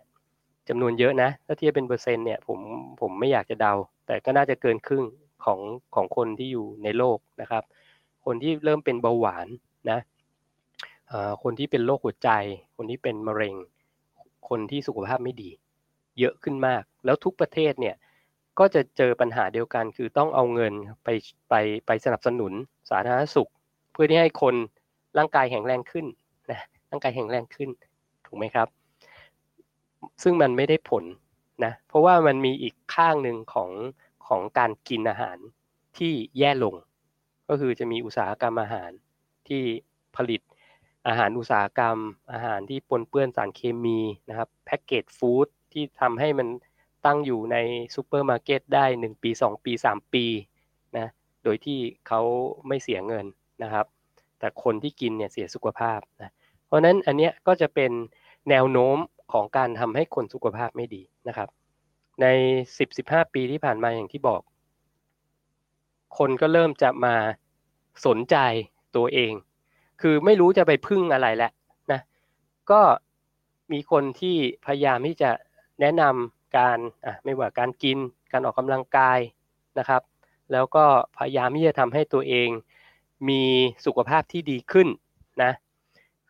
[0.70, 2.60] จำนวนเยอะนะถ้าเทียบเป็นเปอร์เซ็นต์เนี่ยผม
[3.02, 3.74] ผมไม่อยากจะเดา
[4.08, 5.04] แต่ก็น่าจะเกินครึ่ง
[5.46, 5.60] ของ
[5.96, 7.64] ของคนที่อยู่ในโลกนะครับ
[8.26, 9.48] คนที่เริ่มเป็นเบาหวาน
[9.90, 10.00] นะ
[11.44, 12.30] คนที่เป็นโรคหัวใจ
[12.76, 13.56] คนที่เป็นมะเร็ง
[14.50, 15.50] คนที่สุขภาพไม่ดี
[16.20, 17.96] เยอะขึ้นมาก แล้วทุกประเทศเนี่ย
[18.60, 21.10] ก็จะเจอปัญหาเดียวกัน คือต้องเอาเงินไป
[21.50, 21.54] ไป
[21.88, 22.54] ไปสนับสนุน
[22.90, 23.50] สาธารณสุข
[23.92, 24.56] เพื่อที่ให้คน
[25.18, 26.06] ร่างกายแข็งแรงขึ้น
[26.52, 27.70] นะร่างกายแข็งแรงขึ้น
[28.26, 28.68] ถูกไหมครับ
[30.24, 31.04] ซึ่งมันไม่ได้ผล
[31.66, 33.72] นะเพราะว่ามันมีอีกข้างหนึ่งของ
[34.28, 35.38] ของการกินอาหาร
[35.98, 36.76] ที่แย่ลง
[37.50, 38.92] ก็คือจะมีอุตสาหกรรมอาหาร
[39.48, 39.62] ที่
[40.16, 40.42] ผลิต
[41.08, 41.98] อาหารอุตสาหกรรม
[42.34, 46.48] อาหารที่ปนเปื้อนสารเคมีนะครับ packaged food ที่ทำให้มัน
[47.06, 47.58] ตั้งอยู่ใน
[47.96, 50.26] ซูเปอร์มาร์เก็ตได้ 1 ปี 2 ปี 3 ปี
[50.98, 51.08] นะ
[51.44, 52.22] โดยที่เขา
[52.68, 53.26] ไม่เสียเงิน
[53.64, 53.86] นะครับ
[54.40, 56.34] แต่คนที่กินเนี่ยเสียสุขภาพนะ
[56.66, 57.92] เพราะนั้นอันเนี้ยก็จะเป็น
[58.50, 58.98] แนวโน้ม
[59.34, 61.50] ของการทำให้คนสุขภาพไม่ดีนะครับ
[62.22, 62.26] ใน
[62.82, 64.42] 10-15 ปีที่ผ่านมาอย่างที่บอก
[66.18, 67.16] คนก็เริ่มจะมา
[68.06, 68.36] สนใจ
[68.96, 69.34] ตัวเอง
[70.02, 71.52] คือไม่รู้จะไปพึ่งอะไรแหละ
[71.92, 72.02] นะ
[72.72, 72.82] ก็
[73.72, 75.32] มีคนที่พยายามที่จะ
[75.82, 77.98] แนะนำการอะไม่ว่าการกิน
[78.32, 79.20] การออกกำลังกาย
[79.80, 80.02] นะครับ
[80.52, 80.86] แล้วก็
[81.18, 82.50] พยายามที่จะทำให้ตัวเอง
[83.30, 83.44] มี
[83.86, 84.88] สุขภาพที่ดีขึ้น
[85.44, 85.52] นะ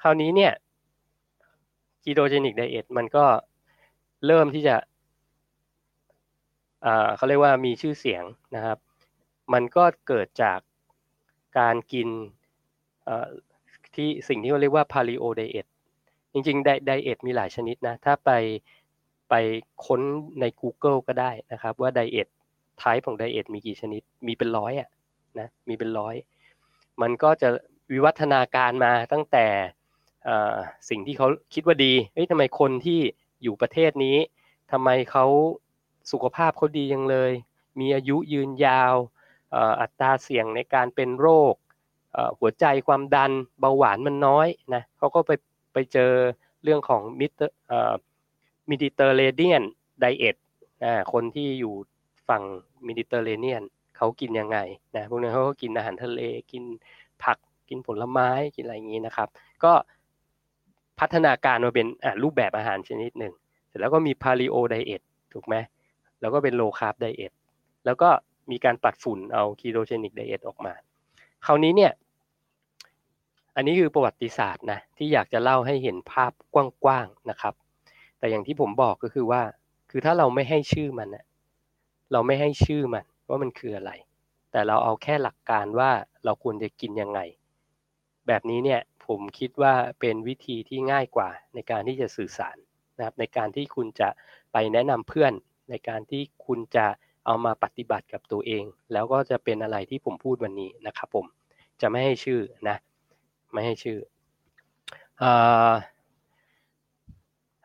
[0.02, 0.54] คราวนี้เนี่ย
[2.04, 3.26] ketogenic diet มันก็
[4.26, 4.76] เริ่มที่จะ
[7.15, 8.23] เขาเรียกว่ามีชื่อเสียง
[8.56, 8.78] นะครับ
[9.54, 10.60] มันก็เกิดจาก
[11.60, 12.10] การกิน
[13.95, 15.65] ที่สิ่งที่เขาเรียกว่า paleo diet
[16.34, 18.32] จริงๆไดเอทมีหลายชนิดนะ ถ้าไป
[19.29, 19.34] ไป
[19.86, 20.01] ค้น
[20.39, 22.27] ใน Google ก็ได้นะครับ ว่าไดเอท
[22.77, 24.89] ไทป์ของไดเอทมีกี่ชนิด มีเป็นร้อยอะ
[25.39, 26.15] นะมีเป็นร้อย
[27.01, 27.49] มันก็จะ
[27.91, 29.45] วิวัฒนาการมาตั้งแต่
[30.89, 32.99] สิ่งที่เขาคิดว่าดีเฮ้ยทำไมคนที่
[33.43, 34.17] อยู่ประเทศนี้
[34.71, 35.25] ทำไมเขา
[36.12, 37.32] สุขภาพเขาดียังเลย
[37.79, 38.95] มีอายุยืนยาว
[39.82, 41.53] อัตราเสี่ยงในการเป็นโรค
[42.39, 45.32] หัวใจความดันเบาหวานมันน้อยนะเขาก็ไป
[45.73, 46.12] ไปเจอ
[46.63, 47.56] เรื่องของมิเตอร์
[48.69, 50.36] Mediterranean diet
[51.13, 51.73] คนที่อยู่
[52.30, 52.43] ฝั่ง
[52.88, 53.63] Mediterranean
[53.97, 54.58] เขากินยังไง
[54.95, 56.21] นะพวกนั้นเขาก็กินอาหารทะเล
[56.52, 56.63] กิน
[57.23, 57.38] ผัก
[57.69, 59.28] กินผลไม้กินอะไรอย่างนี้นะครับ
[59.63, 59.73] ก็
[60.99, 61.88] พัฒนาการมาเป็น
[62.23, 63.34] รูปแบบอาหารชนิดหนึ่ง
[63.67, 65.01] เสร็จแล้วก็มี Paleo diet
[65.34, 65.56] ถูกไหม
[66.21, 67.33] แล้วก็เป็น low carb diet
[67.86, 68.10] แล้วก็
[68.52, 70.73] มีการปัดฝุ่นเอา ketogenic diet ออกมา
[71.45, 71.91] คราวนี้เนี่ย
[73.55, 77.53] อันนี้คือประวัติศาสตร์นะที่อยากจะเล่าให้เห็นภาพกว้างๆนะครับ
[78.19, 79.41] แต่อย่างที่ผมบอกก็คือว่า
[79.91, 81.25] คือถ้าเราไม่ให้ชื่อมันนะ
[82.11, 83.91] เราไม่ให้ชื่อมันว่ามันคืออะไร
[84.51, 85.91] แต่เราเอาแค่หลักการว่า
[86.25, 87.19] เราควรจะกินยังไง
[88.27, 92.57] แบบนี้เนี่ยผมคิดว่าเป็นวิธีที่ง่ายกว่าในการที่จะสื่อสาร
[92.97, 94.09] นะครับในการที่คุณจะ
[94.53, 95.33] ไปแนะนำเพื่อน
[95.69, 96.85] ในการที่คุณจะ
[97.25, 98.63] เอามาปฏิบัติกับตัวเอง
[98.93, 101.25] แล้วก็จะเป็นอะไรที่ผมพูดวันนี้นะครับผม
[101.81, 102.77] จะไม่ให้ชื่อนะ
[103.53, 103.99] ไม่ให้ชื่อ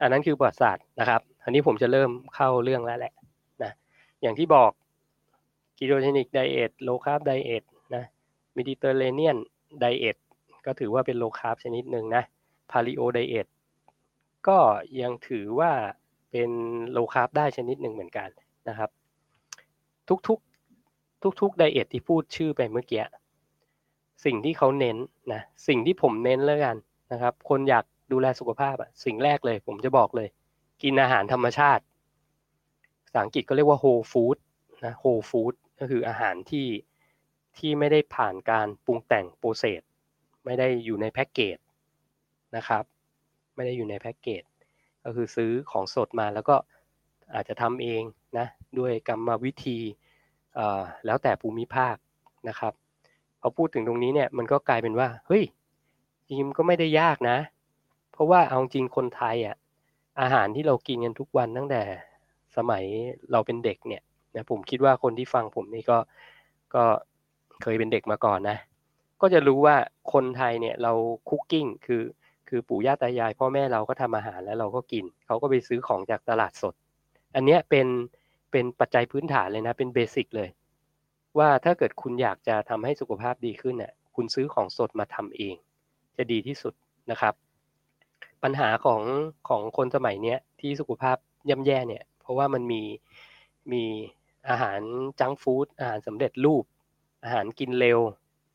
[0.01, 3.12] อันนั้นคือประวัติศาสตร์นะครับ อันนี้ผมจะเริ่มเข้าเรื่องแล้วแหละ
[3.62, 3.72] นะ
[4.22, 4.70] อย่างที่บอก
[5.79, 8.05] ketogenic diet low carb diet นะ
[8.57, 10.16] Mediterranean diet
[10.66, 12.22] ก็ถือว่าเป็น low carb ชนิดหนึ่งนะ
[12.71, 13.47] Paleo diet
[14.48, 14.59] ก็
[15.01, 15.72] ยังถือว่า
[16.31, 16.51] เป็น
[16.90, 18.29] low carb ได้ชนิดหนึ่งเหมือนกัน
[18.68, 18.90] นะครับ
[20.09, 23.05] ทุกๆทุกๆ diet ที่พูดชื่อไปเมื่อกี้
[24.24, 24.96] สิ่งที่เขาเน้น
[25.33, 26.76] นะสิ่งที่ผมเน้นแล้วกัน
[27.12, 30.28] นะครับ คนอยากดูแลสุขภาพอะสิ่งแรกเลย ผมจะบอกเลย
[30.83, 31.83] กินอาหารธรรมชาติ
[33.04, 34.37] ภาษาอังกฤษก็เรียกว่า whole food
[34.85, 36.66] นะ whole food ก็คืออาหารที่
[37.59, 39.83] ที่ไม่ได้ผ่านการปรุงแต่งโปรเซส
[40.44, 41.59] ไม่ได้อยู่ในแพ็กเกจ
[42.57, 42.85] นะครับ
[43.54, 44.42] ไม่ได้อยู่ในแพ็กเกจ
[45.04, 46.57] ก็คือซื้อของสดมาแล้วก็
[47.35, 48.02] อาจจะทำเอง
[48.38, 48.46] นะ
[48.78, 49.78] ด้วยกรรมวิธี
[51.07, 51.96] แล้วแต่ภูมิภาค
[52.48, 52.72] นะครับ
[53.40, 55.44] พอพูดถึงตรงนี้เนี่ยมันก็กลายเป็นว่าเฮ้ย
[56.29, 57.38] จริงก็ไม่ได้ยากนะ
[58.12, 59.57] เพราะว่าเอาจริงคนไทยอะ
[60.20, 61.83] อาหารที่เรากินกันทุกวันตั้งแต่
[62.57, 62.85] สมัย
[63.33, 64.03] เราเป็นเด็กเนี่ย
[64.35, 65.98] นะผมคิดว่าคนที่ฟังผมนี่ก็
[66.74, 66.85] ก็
[67.62, 68.59] เคยเป็นเด็กมาก่อนนะ
[69.20, 69.77] ก็จะรู้ว่า
[70.12, 70.92] คนไทยเนี่ยเรา
[71.29, 72.03] คุกกิ้งคือ
[72.48, 76.74] คือปู่ย่าตายายพ่อแม่เราก็ทำอาหารแล้วเราก็กิน เขาก็ไปซื้อของจากตลาดสด
[77.35, 77.87] อันนี้เป็น
[78.51, 80.48] เป็นปัจจัยพื้นฐานเลยนะ เป็นเบสิกเลย
[81.38, 85.55] ว่าถ้าเกิดคุณอยากจะทำให้สุขภาพดีขึ้นเนี่ยคุณซื้อของสดมาทำเอง
[86.16, 86.74] จะดีที่สุด
[87.11, 87.35] นะครับ
[88.42, 89.03] ปัญหาของ
[89.48, 91.16] ของคนสมัยนี้ที่สุขภาพ
[91.51, 92.83] ย่ำแย่เนี่ย เพราะว่ามันมี
[93.72, 93.85] มี
[94.48, 94.81] อาหาร
[95.20, 96.64] จังฟู้ดอาหารสำเร็จรูป
[97.24, 97.98] อาหารกินเร็ว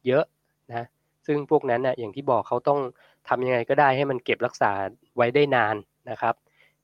[0.08, 0.26] เยอะ
[0.70, 0.88] นะ
[1.26, 2.80] ซึ่งพวกนั้นน่ะอย่างที่บอกเขาต้อง
[3.28, 4.72] ทำยังไงก็ได้ให้มันเก็บรักษา
[5.16, 5.76] ไว้ได้นาน
[6.10, 6.36] นะครับ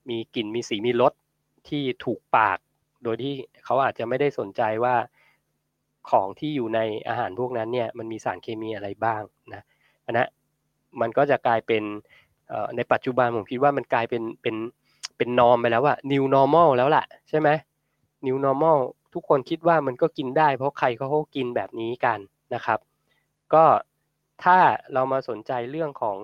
[0.09, 1.13] มีกลิ่นมีสีมีรส
[1.67, 2.57] ที่ถูกปาก
[3.03, 3.33] โดยที่
[3.65, 4.95] เขาอาจจะไม่ได้สนใจว่า
[6.09, 9.21] ของที่อยู่ในอาหารพวกนั้นเนี่ยมันมีสารเคมีอะไรบ้าง
[9.53, 9.61] นะ
[10.05, 10.27] อันนะ
[11.01, 11.83] มันก็จะกลายเป็น
[12.75, 14.55] ในปัจจุบันผมคิดว่ามันกลายเป็นเป็น
[15.17, 17.49] เป็นนอมไปแล้วว่า new normal แล้วล่ะใช่ไหม
[18.25, 18.77] new normal
[19.13, 22.19] ทุกคนคิดว่ามันก็กินได้ เพราะใครเขากินแบบนี้กัน
[22.53, 22.79] นะครับ
[23.53, 23.63] ก็
[24.43, 24.57] ถ้า
[24.93, 26.17] เรามาสนใจเรื่องของ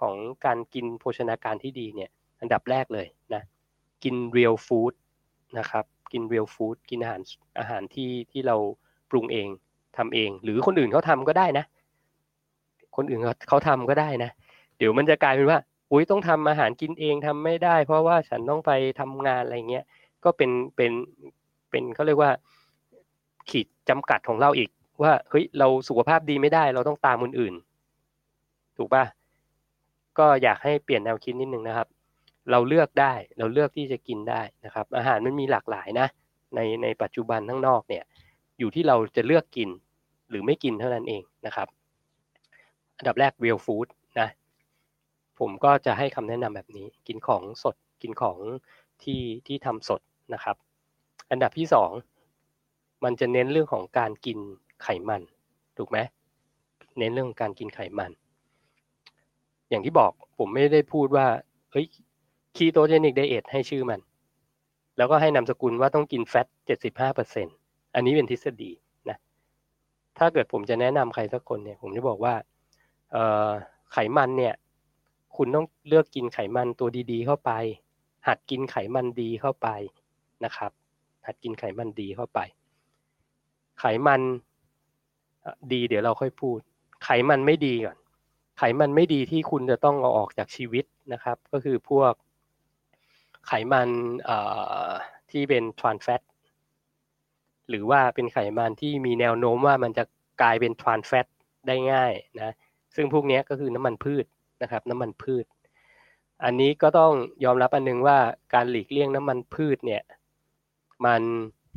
[0.00, 3.42] ของการกินโภชนาการที่ดีเนี่ยอันดับแรกเลยนะ
[4.04, 4.94] กิน real food
[5.58, 7.20] นะครับ กิน real food กินอาหาร
[7.58, 8.56] อาหารที่ที่เรา
[9.10, 9.48] ปรุงเอง
[9.96, 11.64] ทำเอง หรือคนอื่นเขาทำก็ได้นะ
[12.96, 14.30] คนอื่นเขาเขาทำก็ได้นะ
[14.78, 15.58] เดี๋ยวมันจะกลายเป็นว่า
[15.92, 19.84] อุ้ยต้องทำอาหารกินเองทำไม่ได้ เพราะว่าฉันต้องไปทำงานอะไรเงี้ย
[20.24, 20.92] ก็เป็นเป็น
[21.70, 22.30] เป็นเขาเรียกว่า
[23.50, 24.70] ขีดจำกัดของเราอีก
[25.02, 27.54] ว่าเฮ้ยเราสุขภาพดีไม่ได้ เราต้องตามคนอื่น
[28.76, 29.04] ถูกปะ
[30.18, 31.88] ก็อยากให้เปลี่ยนแนวคิดนิดนึงนะครับ
[32.50, 36.06] เราเลือกได้เราเลือกที่จะกินได้นะครับ อาหารมันมีหลากหลายนะ
[36.54, 38.04] ในในปัจจุบันข้างนอกเนี่ย
[38.58, 39.68] อยู่ที่เราจะเลือกกิน
[40.30, 41.68] หรือไม่กินเท่านั้นเองนะครับ
[42.98, 43.88] อันดับแรก real food
[44.20, 44.28] นะ
[45.38, 48.38] ผมก็จะให้คำแนะนำแบบนี้กินของสดกินของ
[49.02, 50.00] ที่ที่ทำสด
[50.34, 50.56] นะครับ
[51.30, 51.90] อันดับที่สอง
[53.04, 54.38] มันจะเน้นเรื่องของการกิน
[54.82, 55.22] ไขมัน
[55.78, 55.98] ถูกไหม
[56.98, 58.10] เน้นเรื่องการกินไขมัน
[59.68, 61.26] อย่างที่บอกผมไม่ได้พูดว่า
[61.72, 61.86] เฮ้ย
[62.56, 64.00] คีโตเจนิกไดเอทให้ชื่อมัน
[64.96, 67.48] แล้วก็ให้นามสกุลว่าต้องกินแฟตเจ็ดสิบห้าเปอร์เซ็น
[67.94, 68.70] อันนี้เป็นทฤษฎี
[69.08, 69.18] นะ
[70.18, 72.34] ถ้าเกิดผมจะแนะนำใครสักคนเนี่ย ผมจะบอกว่า
[73.12, 74.54] เไขมันเนี่ย
[75.36, 77.50] คุณต้องเลือกกินไขมันตัวดีๆ เข้าไป
[78.26, 79.68] หัดกินไขมันดีเข้าไป
[80.44, 80.72] นะครับ
[81.26, 82.40] หัดกินไขมันดีเข้าไป
[83.80, 84.22] ไขมัน
[85.72, 86.58] ดีเดี๋ยวเราค่อยพูด
[87.04, 87.96] ไขมันไม่ดีก่อน
[88.58, 92.12] ไขมันไม่ดีที่คุณจะต้องเอาออกจากชีวิตนะครับ ก็คือพวก
[93.46, 93.88] ไขมัน
[95.30, 96.20] ที่เป็นทรานแฟต
[97.70, 100.04] หรือว่าเป็นไขมันที่มีแนวโน้มว่ามันจะ
[100.42, 101.26] กลายเป็นทรานแฟต
[101.66, 102.54] ได้ง่ายนะ
[102.96, 104.24] ซึ่งพวกนี้ก็คือน้ำมันพืช
[104.62, 105.44] นะครับ น้ำมันพืช
[106.44, 107.12] อันนี้ก็ต้อง
[107.44, 108.18] ยอมรับอันนึงว่า
[108.54, 110.02] การหลีกเลี่ยงน้ำมันพืชเนี่ย
[111.06, 111.22] มัน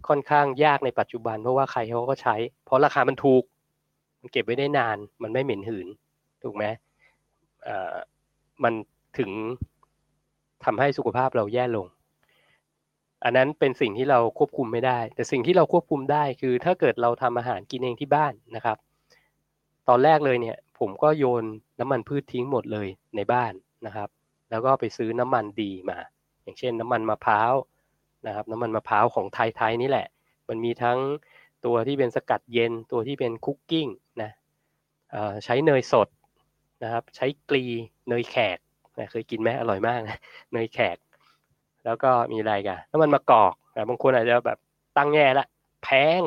[0.08, 3.44] ค่อนข้างยากในปัจจุบัน เพราะว่าใครเขาก็ใช้ เพราะราคามันถูก
[4.20, 5.88] มันเก็บไว้ได้นาน มันไม่เหม็นหืน
[6.44, 6.64] ถูกไหม
[7.68, 7.96] อ่า
[8.64, 8.74] มัน
[9.18, 9.30] ถึง
[10.66, 11.88] ทำให้สุขภาพเราแย่ลง
[13.24, 18.78] อันนั้นเป็นสิ่งที่เราควบคุมไม่ได้ แต่สิ่งที่เราควบคุมได้คือถ้าเกิดเราทำอาหารกินเองที่บ้านนะครับ
[19.90, 21.44] ตอนแรกเลยเนี่ย ผมก็โยน
[21.80, 23.54] น้ำมันพืชทิ้งหมดเลยในบ้าน
[23.86, 24.10] นะครับ
[24.50, 25.98] แล้วก็ไปซื้อน้ำมันดีมา
[26.44, 27.54] อย่างเช่น น้ำมันมะพร้าว
[28.28, 30.08] นะครับ น้ำมันมะพร้าวของไทยๆนี่แหละ
[30.50, 31.00] มันมีทั้ง
[31.66, 33.88] ตัวที่เป็นสกัดเย็นตัวที่เป็นคุกกิ้ง
[34.22, 34.32] นะ
[35.44, 36.08] ใช้เนยสด
[36.84, 37.66] นะครับ ใช้กลี
[38.10, 38.58] เนยแขก
[38.98, 40.20] นะเคยกินไหมอร่อยมากนะ
[40.54, 40.98] เนยแขก
[41.86, 44.58] แล้วก็มีอะไรกันน้ำมันมะกอกนะบางคนอาจจะแบบ
[44.98, 45.46] ตั้งแง่ละ
[45.84, 45.90] แพ
[46.20, 46.22] ง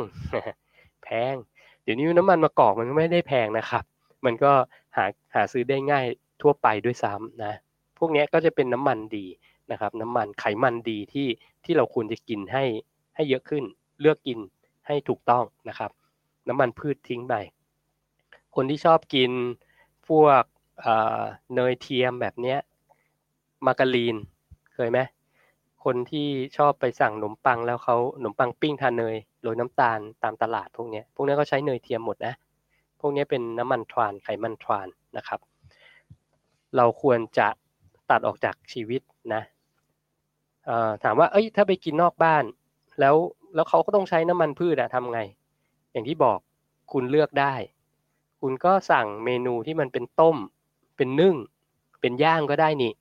[1.05, 1.35] แพง
[1.83, 3.85] เดี๋ยวนี้น้ำมันมะกอกมันไม่ได้แพงนะครับ
[4.25, 4.53] มันก็
[4.97, 6.07] หาหาซื้อได้ง่าย
[6.43, 7.53] ทั่วไปด้วยซ้ำนะ
[7.99, 9.27] พวกนี้ก็จะเป็นน้ำมันดี
[9.71, 11.29] นะครับ น้ำมันไขมันดีที่
[11.65, 12.65] ที่เราควรจะกินให้
[13.15, 13.65] ให้เยอะขึ้น
[14.01, 14.39] เลือกกิน
[14.87, 15.91] ให้ถูกต้องนะครับ
[16.49, 17.35] น้ำมันพืชทิ้งไป
[18.55, 19.31] คนที่ชอบกิน
[20.09, 20.43] พวก
[21.55, 22.59] เนยเทียมแบบเนี้ย
[23.67, 24.17] มาการีน
[24.75, 24.99] เคยไหม
[25.85, 32.35] คนที่ชอบไปสั่งขนมปังแล้วเขาขนมปังปิ้งทานเนยโรยน้ำตาลตามตลาดพวกนี้พวกนี้ก็ใช้เนยเทียมหมดนะ
[33.01, 35.41] พวกนี้เป็นน้ำมันทรานไขมันทรานนะครับ
[36.77, 37.49] เราควรจะ
[38.11, 39.01] ตัดออกจากชีวิต
[39.35, 39.43] นะ
[41.05, 42.45] ถามว่าเอ้ยถ้าไปกินนอกบ้าน
[43.01, 43.17] แล้ว
[43.55, 45.21] แล้วเขาก็ต้องใช้น้ำมันพืชอะทำไง
[45.93, 46.39] อย่างที่บอก
[46.93, 47.55] คุณเลือกได้
[48.41, 50.37] คุณก็สั่งเมนูที่มันเป็นต้ม
[50.97, 51.37] เป็นนึ่ง
[52.01, 52.93] เป็นย่างก็ได้นี่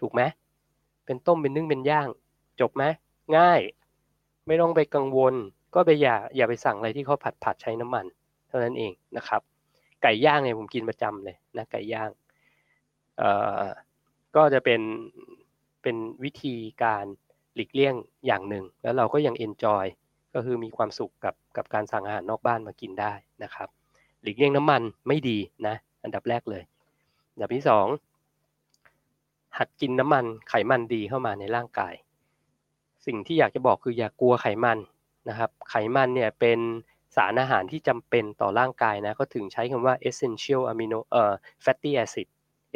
[0.00, 0.22] ถูกไหม
[1.06, 2.08] เป็นต้มเป็นนึ่งเป็นย่าง
[2.60, 2.84] จบไหม
[3.36, 3.60] ง่าย
[4.46, 5.34] ไม่ต้องไปกังวล
[5.74, 8.04] ก็ไปอย่าอย่าไปสั่งอะไรที่เขาผัดผัดใช้น้ำมัน
[8.48, 9.40] เท่านั้นเองนะครับ
[10.02, 12.10] ไก่ย่างเนี่ยผมกินประจำเลยนะไก่ย่าง
[13.18, 13.62] เอ่อ
[14.36, 14.80] ก็จะเป็น
[15.82, 17.04] เป็นวิธีการ
[17.54, 17.94] หลีกเลี่ยง
[18.26, 19.84] อย่างหนึ่ง แล้วเราก็ยังเอนจอย
[20.34, 23.12] ก็คือมีความสุขกับกับการสั่งอาหารนอกบ้านมากินได้
[23.42, 23.68] นะครับ
[24.22, 26.62] หลีกเลี่ยงน้ำมันไม่ดีนะ อันดับแรกเลย
[27.32, 27.86] อันดับที่สอง
[29.58, 31.94] หัดกินน้ำมันไขมันดีเข้ามาในร่างกาย
[33.06, 34.78] สิ่งที่อยากจะบอกคืออย่ากลัวไขมัน
[35.28, 36.58] นะครับ ไขมันเนี่ยเป็น
[37.16, 41.32] สารอาหารที่จำเป็นต่อร่างกายนะก็ถึงใช้คำว่า essential amino เอ่อ
[41.64, 42.26] fatty acid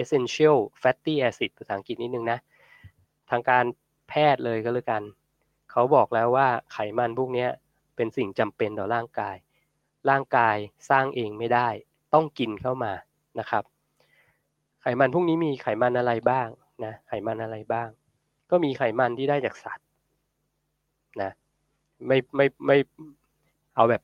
[0.02, 2.38] essential fatty acid ภาษาอังกฤษนิดนึงนะ
[3.30, 3.64] ทางการ
[4.08, 5.02] แพทย์เลยก็แล้วกัน
[5.70, 7.46] เขาบอกแล้วว่าไขมันพวกนี้
[7.96, 9.36] เป็นสิ่งจำเป็นต่อร่างกาย
[10.10, 10.56] ร่างกาย
[10.90, 11.68] สร้างเองไม่ได้
[12.14, 12.92] ต้องกินเข้ามา
[13.38, 13.64] นะครับ
[14.82, 16.48] ไขมันพวกนี้มีไขมันอะไรบ้าง
[16.84, 17.88] นะ ไขมันอะไรบ้าง
[18.50, 19.86] ก็มีไขมันที่ได้จากสัตว์
[21.22, 21.32] นะ
[22.06, 22.76] ไม่ไม่ไม่
[23.74, 24.02] เอาแบบ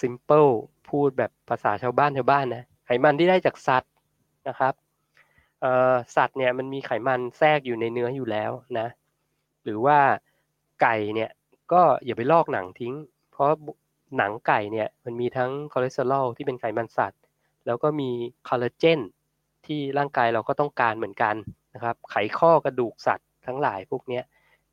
[0.00, 0.50] simple
[0.88, 3.92] พูดแบบภาษาชาวบ้านชาวบ้านนะไขมันที่ได้จากสัตว์
[4.48, 4.74] นะครับ
[6.16, 8.88] สัตว์เนี่ยมันมีไขมันแทรกอยู่ในเนื้ออยู่แล้วนะ
[9.64, 9.98] หรือว่า
[10.82, 11.30] ไก่เนี่ย
[11.72, 12.94] ก็อย่าไปลอกหนังทิ้ง
[13.32, 13.50] เพราะ
[14.18, 17.20] หนังไก่เนี่ยมันมีทั้งคอเลสเตอรอลที่เป็นไขมันสัตว์
[17.66, 18.10] แล้วก็มี
[18.48, 19.00] คอลลาเจน
[19.66, 21.34] ที่ร่างกายเราก็ต้องการเหมือนกัน
[21.74, 24.20] นะครับ ไขข้อกระดูกสัตว์ทั้งหลายพวกนี้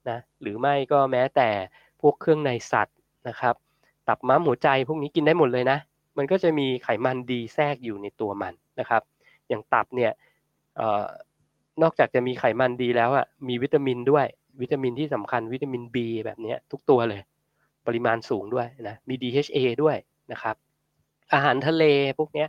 [0.10, 1.50] นะหรือไม่ก็แม้แต่
[2.02, 3.56] พวกเครื่องในสัตว์นะครับ
[4.08, 5.78] ตับม้ามหัวใจพวกนี้กินได้หมดเลยนะ
[6.18, 9.02] มันก็จะมีไขมันดีแทรกอยู่ในตัวมันนะครับ
[9.48, 10.12] อย่างตับเนี่ย
[11.82, 14.26] นอกจากจะมีไขมันดีแล้วอะมีวิตามินด้วย
[14.62, 17.21] วิตามินที่สำคัญวิตามิน B แบบนี้ทุกตัวเลย
[17.88, 19.98] ปริมาณสูงด้วยนะมี DHA ด้วย
[20.32, 20.56] นะครับ
[21.34, 21.84] อาหารทะเล
[22.19, 22.46] พวกนี้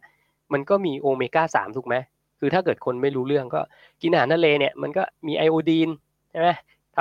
[0.53, 1.95] มันก็มีโอเมก้าสามถูกไหม
[2.39, 3.61] คือถ้าเกิดคนไม่รู้เรื่องก็
[4.03, 5.89] กินอาหารทะเลเนี่ยมันก็มีไอโอดีน
[6.31, 6.49] ใช่ไหม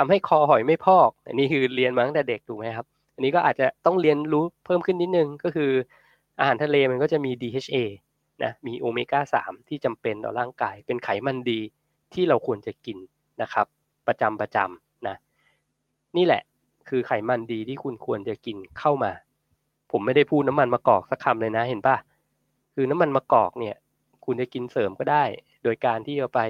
[0.04, 5.70] ำให้คอหอยไม่พอก อันนี้คือเรียนมาตั้งแต่เด็กถูกไหมครับ อันนี้ก็อาจจะต้องเรียนรู้เพิ่มขึ้นนิดนึงก็คือ
[6.38, 7.76] อาหารทะเลมันก็จะมี DHA
[8.42, 11.60] นะมีโอเมก้าสามที่จำเป็นต่อร่างกาย เป็นไขมันดี
[12.14, 12.98] ที่เราควรจะกิน
[13.42, 13.66] นะครับ
[14.06, 15.16] ประจำประจำนะ
[16.16, 16.42] นี่แหละ
[16.88, 19.12] คือไขมันดีที่คุณควรจะกินเข้ามา
[19.92, 21.96] ผมไม่ได้พูดน้ำมันมะกอกสักคำเลยนะเห็นปะ
[22.74, 23.76] คือน้ำมันมะกอกเนี่ย
[24.24, 25.24] คุณจะกินเสริมก็ได้
[25.62, 26.40] โดยการที่เอาไป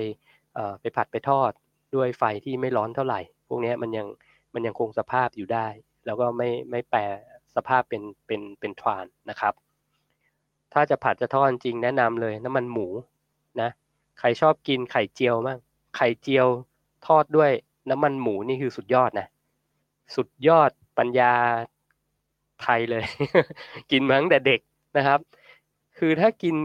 [0.80, 1.53] ไปผัดไปทอด
[1.94, 4.07] ด้วยไฟที่ไม่ร้อนเท่าไหร่ พวกนี้มันยัง
[4.55, 5.66] มันยังคงสภาพอยู่ได้
[6.07, 7.01] แล้วก็ไม่ไม่แปร
[7.57, 9.55] สภาพเป็นเป็นเป็นทวานนะครับ
[10.72, 12.88] ถ้าจะผัดจะทอดจริงแนะนำเลยน้ำมันหมู
[13.61, 13.70] นะ
[14.18, 15.59] ใครชอบกินไข่เจียวมั้ง
[15.96, 16.46] ไข่เจียว
[17.07, 17.51] ทอดด้วย
[17.90, 19.26] น้ำมันหมูนี่คือสุดยอดนะ
[20.16, 21.32] สุดยอดปัญญา
[22.62, 23.05] ไทยเลย
[23.90, 24.61] กินมาตั้งแต่เด็ก
[24.96, 25.20] นะครับ
[25.99, 26.57] คือถ้ากิน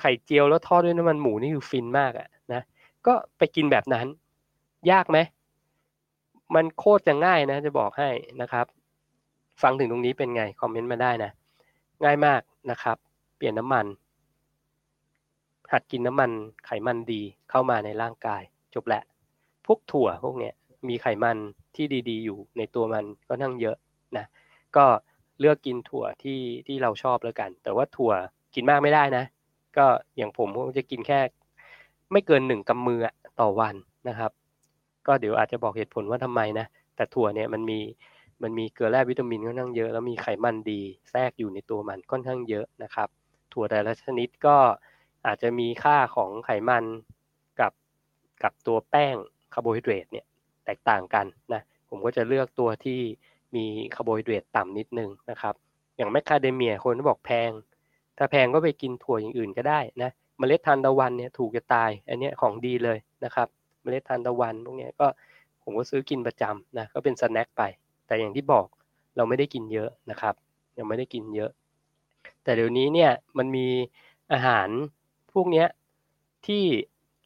[0.00, 2.62] ไข่เจียวแล้วทอดด้วยน้ำมันหมูนี่คือฟินมากอะนะ
[3.06, 4.06] ก็ไปกินแบบนั้น
[4.90, 5.18] ยากไหม
[6.54, 8.08] มันโคตรจะง่ายนะ จะบอกให้
[8.40, 8.66] นะครับ
[9.62, 11.30] ฟังถึงตรงนี้เป็นไง คอมเมนต์มาได้นะ
[12.04, 12.40] ง่ายมาก
[12.70, 12.96] นะครับ
[13.36, 13.86] เปลี่ยนน้ำมัน
[15.72, 16.30] หัดกินน้ำมัน
[16.66, 18.42] ไขมันดีเข้ามาในร่างกาย
[18.74, 19.02] จบแหล้ว
[19.66, 20.54] พวกถั่วพวกเนี้ย
[20.88, 21.36] มีไขมัน
[21.76, 23.76] ที่ดีๆ อยู่ในตัวมันก็ทั้งเยอะ
[24.16, 24.26] นะ
[24.76, 24.86] ก็
[25.40, 28.12] เลือกกินถั่วที่ที่เราชอบแล้วกัน แต่ว่าถั่ว
[28.54, 29.24] กินมากไม่ได้นะ
[29.76, 29.86] ก็
[30.16, 31.20] อย่างผมก็จะกินแค่
[32.12, 33.00] ไม่เกินหนึ่งกำมือ
[33.40, 33.74] ต่อวัน
[34.08, 34.30] นะครับ
[35.08, 37.80] ก็เดี๋ยวอาจจะบอกเหตุผลว่าทำไมนะ แต่ถั่วเนี่ยมันมี
[38.42, 40.80] มันมีเกลือแร่วิตามินค่อนข้างเยอะ แล้วมีไขมันดี
[41.10, 43.08] แทรกอยู่ในตัวมันค่อนข้างเยอะนะครับ
[43.52, 44.56] ถั่วแต่ละชนิดก็
[45.26, 46.84] อาจจะมีค่าของไขมัน
[47.60, 47.72] กับ
[48.42, 49.16] กับตัวแป้ง
[49.54, 50.26] คาร์โบไฮเดรตเนี่ย
[50.64, 53.00] แตกต่างกันนะผมก็จะเลือกตัวที่
[53.56, 55.54] มีคาร์โบไฮเดรตต่ำนิดนึงนะครับ
[55.96, 57.50] อย่างแมคคาเดเมียคนก็บอกแพง
[58.18, 63.48] ถ้าแพงก็ไปกินถั่วอย่างอื่นก็ได้นะเมล็ดทานตะวันเนี่ยถูกจะตาย อันนี้ของดีเลยนะครับ
[63.88, 65.06] เมล็ดทานตะวันพวกนี้ก็
[65.62, 67.62] ผมก็ซื้อกินประจำนะก็เป็นสแน็คไป
[68.06, 68.66] แต่อย่างที่บอก
[69.16, 70.34] เราไม่ได้กินเยอะนะครับ
[70.78, 71.50] ยังไม่ได้กินเยอะ
[72.42, 73.66] แต่เดี๋ยวนี้เนี่ยมันมี
[74.32, 74.68] อาหาร
[75.32, 75.64] พวกนี้
[76.46, 76.64] ที่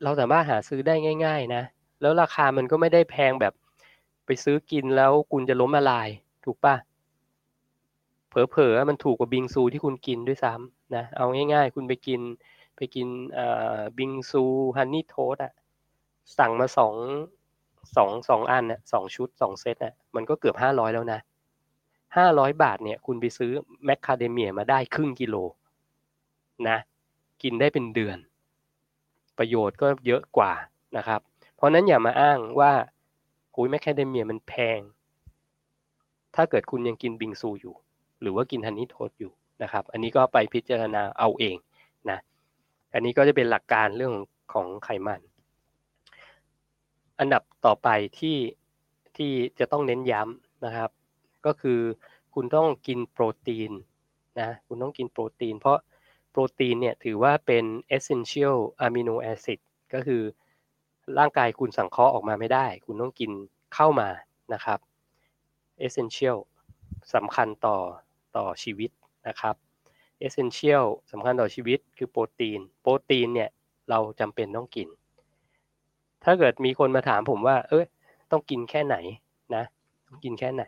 [0.02, 0.94] เราสามารถหาซื้อได้
[1.24, 1.62] ง่าย ๆ นะ
[2.00, 3.52] แล้วราคามันก็ไม่ได้แพงแบบ
[4.26, 6.08] ไปซื้อกินแล้วคุณจะล้มละลาย
[6.44, 6.74] ถูกปะ
[8.28, 12.20] เผลอๆมันถูกกว่าบิงซูที่คุณกินด้วยซ้ำนะ เอาง่ายๆ คุณไปกิน
[12.76, 13.08] ไปกิน
[13.98, 14.42] บิงซู
[14.76, 15.52] ฮันนี่โทสอะ
[16.38, 16.94] สั่งมาสอง
[17.96, 21.20] สองสองอันน่ะสองชุดสองเซตน่ะมันก็เกือบห้าร้อยแล้วนะ
[22.16, 23.52] ห้าร้อยบาทเนี่ย คุณไปซื้อ
[23.84, 25.36] แมคคาเดเมียมาได้ครึ่งกิโล
[26.68, 26.78] นะ
[27.42, 28.18] กินได้เป็นเดือน
[29.38, 30.52] ประโยชน์ก็เยอะกว่า
[30.96, 31.20] นะครับ
[31.56, 32.72] เพราะนั้นอย่ามาอ้างว่า
[33.56, 34.80] คุยแมคคาเดเมียมันแพง
[36.34, 37.74] ถ้าเกิดคุณยังกินบิงซูอยู่
[38.20, 41.56] หรือว่ากินฮันนี่โทสอยู่นะครับ อันนี้ก็ไปพิจารณาเอาเอง
[42.10, 42.18] นะ
[42.94, 44.14] อันนี้ก็จะเป็นหลักการเรื่อง
[44.52, 45.20] ของไขมัน
[47.22, 48.36] อันดับต่อไปที่
[49.16, 50.90] ที่จะต้องเน้นย้ำนะครับ
[51.46, 51.80] ก็คือ
[52.34, 53.72] คุณต้องกินโปรตีน
[54.40, 55.78] นะคุณต้องกินโปรตีน เพราะ
[56.30, 57.64] โปรตีนเนี่ยถือว่าเป็น
[57.96, 59.58] essential amino acid
[59.94, 60.22] ก็คือ
[61.18, 63.30] ร่างกายคุณสังเคราะห์ออกมาไม่ได้ คุณต้องกิน
[63.74, 64.08] เข้ามา
[64.52, 64.78] นะครับ
[65.86, 66.38] essential
[67.14, 67.78] สำคัญต่อ
[68.36, 68.90] ต่อชีวิต
[69.28, 69.54] นะครับ
[70.18, 73.50] เอเซนเชียลสำคัญต่อชีวิตคือโปรตีน โปรตีนเนี่ย
[73.90, 74.88] เราจำเป็นต้องกิน
[76.24, 77.86] ถ้าเกิดมีคนมาถามผมว่า เอ้ย
[78.30, 78.96] ต้องกินแค่ไหน
[79.54, 79.64] นะ
[80.08, 80.64] ต้องกินแค่ไหน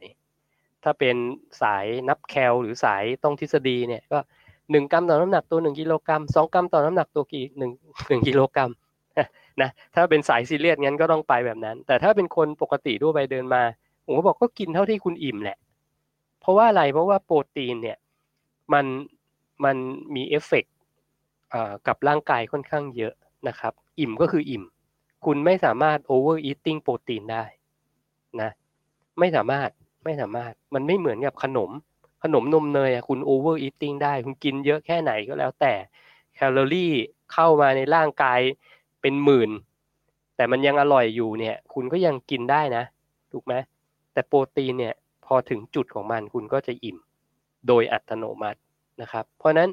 [0.84, 1.16] ถ้าเป็น
[1.62, 4.18] สายนับแคลหรือสายต้องทฤษฎีเนี่ยก็
[4.70, 7.72] หนึ่งกรัมต่อน้ำหนักตัวหนึ่งกิโลกรัมสองกรัมต่อน้ำหนักตัวกี่หนึ่ง
[8.08, 8.70] หนึ่งกิโลกรัม
[9.60, 13.62] นะถ้าเป็นสายซีเรียสงั้นก็ต้องไปแบบนั้น แต่ถ้าเป็นคนปกติทั่วไปเดินมา
[14.04, 15.56] ผมก็บอกก็กินเท่าที่คุณอิ่มแหละ
[16.40, 17.98] เพราะว่าอะไรเพราะว่าโปรตีนเนี่ย
[18.72, 18.86] มัน
[19.64, 19.76] มัน
[20.14, 20.64] มีเอฟเฟก
[21.86, 23.14] กับร่างกายค่อนข้างเยอะ
[23.48, 24.64] นะครับ อิ่มก็คืออิ่ม
[25.24, 27.44] คุณไม่สามารถ overeating โปรตีนได้
[28.40, 28.50] นะ
[29.18, 29.68] ไม่สามารถ
[30.04, 31.70] ไม่สามารถมันไม่เหมือนกับขนม
[32.22, 35.72] ขนมนมเนยอะคุณ overeating ได้ คุณกินเยอะแค่ไหนก็แล้วแต่
[36.34, 36.92] แคลอรี่
[37.32, 38.40] เข้ามาในร่างกาย
[39.00, 39.50] เป็นหมื่น
[40.36, 42.84] แต่มันยังอร่อยอยู่เนี่ย คุณก็ยังกินได้นะ
[43.32, 43.54] ถูกไหม
[44.12, 44.94] แต่โปรตีนเนี่ย
[45.26, 46.98] พอถึงจุดของมันคุณก็จะอิ่ม
[47.68, 48.60] โดยอัตโนมัติ
[49.00, 49.70] นะครับ เพราะนั้น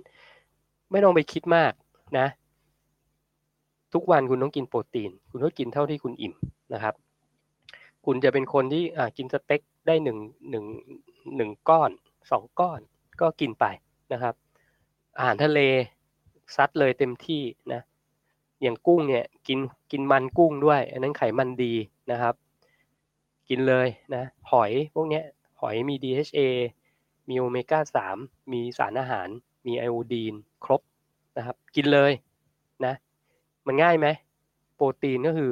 [0.91, 1.72] ไม่ต้องไปคิดมาก
[2.18, 2.28] นะ
[3.94, 6.34] ทุกวันคุณต้องกินโปรตีน คุณต้องกินเท่าที่คุณอิ่ม
[6.74, 6.96] นะครับ
[8.06, 8.84] คุณจะเป็นคนที่
[9.18, 10.18] กินสเต็กได้หนึ่ง
[10.50, 10.66] หนึ่ง
[11.36, 11.92] หนึ่งก้อน
[12.32, 12.80] สองก้อน
[13.22, 13.66] ก็กินไป
[14.14, 14.34] นะครับ
[15.18, 15.60] อาหารทะเล
[16.56, 17.82] ซัดเลยเต็มที่นะ
[18.62, 19.60] อย่างกุ้งเนี่ยกิน
[19.92, 21.74] กินมันกุ้งด้วย อันนั้นไขมันดี
[22.12, 22.36] นะครับ
[23.50, 25.24] กินเลยนะหอยพวกเนี้ย
[25.62, 26.39] หอยมี DHA
[27.30, 27.80] มีโอเมก้า
[28.16, 29.28] 3มีสารอาหาร
[29.68, 30.34] มีไอโอดีน
[30.66, 30.82] ครบ
[31.38, 32.12] นะครับ กินเลย
[32.86, 32.94] นะ
[33.68, 34.07] มันง่ายไหม
[34.76, 35.51] โปรตีนก็คือ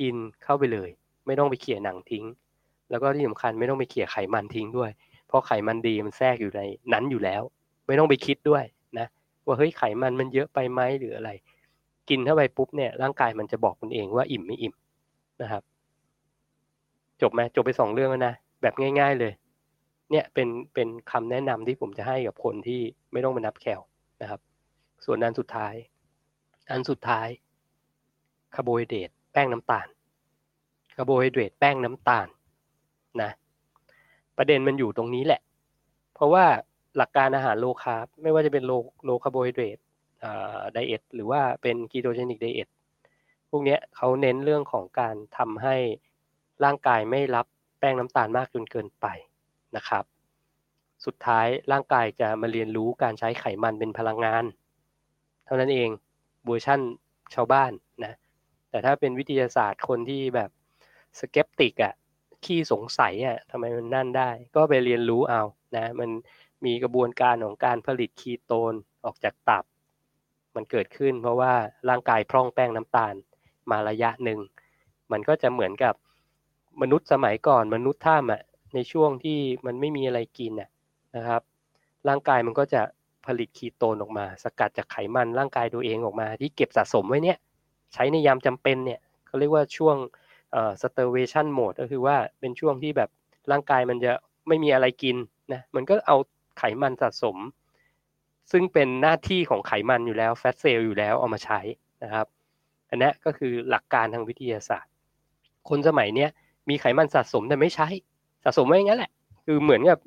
[0.00, 0.88] กินเข้าไปเลย
[1.26, 2.24] ไม่ต้องไปเขี่ยหนังทิ้ง
[2.90, 4.90] แล้วก็ที่สำคัญไม่ต้องไปเขี่ยไขมันทิ้งด้วย
[5.28, 6.60] เพราะไขมันดีมันแทรกอยู่ใน
[6.92, 7.42] นั้นอยู่แล้ว
[7.86, 8.64] ไม่ต้องไปคิดด้วย
[8.98, 9.06] นะ
[9.46, 11.30] ว่าเฮ้ยไขมันมันเยอะไปไหมหรืออะไร
[12.08, 14.74] กินเข้าไปปุ๊บเนี่ยร่างกายมันจะบอกคุณเองว่าอิ่มไม่อิ่ม
[15.42, 15.62] นะครับ
[17.22, 19.32] จบไหมจบไปสองเรื่องแล้วนะแบบง่าย ๆเลย
[20.10, 22.80] เนี่ยเป็นเป็นคำแนะนำที่ผมจะให้กับคนที่
[23.12, 23.80] ไม่ต้องมานับแคล
[24.22, 24.40] นะครับ
[25.04, 25.74] ส่วนอันสุดท้าย
[26.70, 27.28] อันสุดท้าย
[28.54, 29.86] คาร์โบไฮเดรตแป้งน้ำตาล
[30.96, 32.28] คาร์โบไฮเดรตแป้งน้ำตาล
[33.22, 33.30] นะ
[34.36, 35.40] ประเด็นมันอยู่ตรงนี้แหละ
[36.14, 36.44] เพราะว่า
[36.96, 38.72] หลักการอาหาร low carb ไม่ว่าจะเป็น low
[39.04, 39.78] low carbohydrate
[40.72, 42.68] diet หรือว่าเป็น ketogenic diet
[43.50, 45.76] พวกนี้เขาเน้นเรื่องของการทำให้
[46.64, 47.46] ร่างกายไม่รับ
[47.78, 49.06] แป้งน้ำตาลมากจนเกินไป
[49.76, 50.04] นะครับ
[51.04, 54.44] สุดท้ายร่างกายจะมาเรียนรู้การใช้ไขมันเป็นพลังงาน
[55.46, 55.90] เท่านั้นเอง
[56.46, 56.80] เวอร์ชั่น
[57.34, 57.72] ชาวบ้าน
[58.04, 58.14] นะ
[58.70, 60.50] แต่ถ้าเป็นวิทยาศาสตร์คนที่แบบ
[61.18, 61.94] skeptic อะ
[62.44, 65.42] ขี้สงสัยอะทำไมมันนั่นได้ ก็ไปเรียนรู้เอา
[65.76, 66.10] นะมัน
[66.64, 68.74] มีกระบวนการของการผลิตคีโตน
[69.04, 69.64] ออกจากตับ
[70.54, 71.54] มันเกิดขึ้นเพราะว่า
[71.88, 73.14] ร่างกายพร่องแป้งน้ำตาล
[73.70, 74.40] มาระยะหนึ่ง
[75.12, 75.94] มันก็จะเหมือนกับ
[76.82, 78.42] มนุษย์สมัยก่อนมนุษย์ถ้ำอะ
[78.74, 80.52] ในช่วงที่มันไม่มีอะไรกิน
[81.16, 81.42] นะครับ
[82.08, 82.82] ร่างกายมันก็จะ
[83.26, 87.38] ผลิตคีโตนออกมา สกัดจากไขมันร่างกายตัวเองออกมา ที่เก็บสะสมไว้เนี่ย
[87.94, 89.96] ใช้ในยามจำเป็นเนี่ยเขาเรียกว่าช่วง
[90.52, 93.10] เอ่อ starvation mode ก็คือว่าเป็นช่วงที่แบบ
[93.50, 94.12] ร่างกายมันจะ
[94.48, 95.16] ไม่มีอะไรกิน
[95.52, 96.16] นะมันก็เอา
[96.58, 97.36] ไขมันสะสม
[98.52, 101.60] ซึ่งเป็นหน้าที่ของไขมันอยู่แล้วแฟตเซลล์อยู่แล้วเอามาใช้
[102.02, 102.26] นะครับ
[102.90, 104.92] อันนี้ก็คือหลักการทางวิทยาศาสตร์
[105.68, 106.30] คนสมัยเนี้ย
[106.68, 107.88] มีไขมันสะสมแต่ไม่ใช้
[108.44, 109.12] สะสมไว้อย่างนั้นแหละ
[109.46, 109.98] คือเหมือนกับ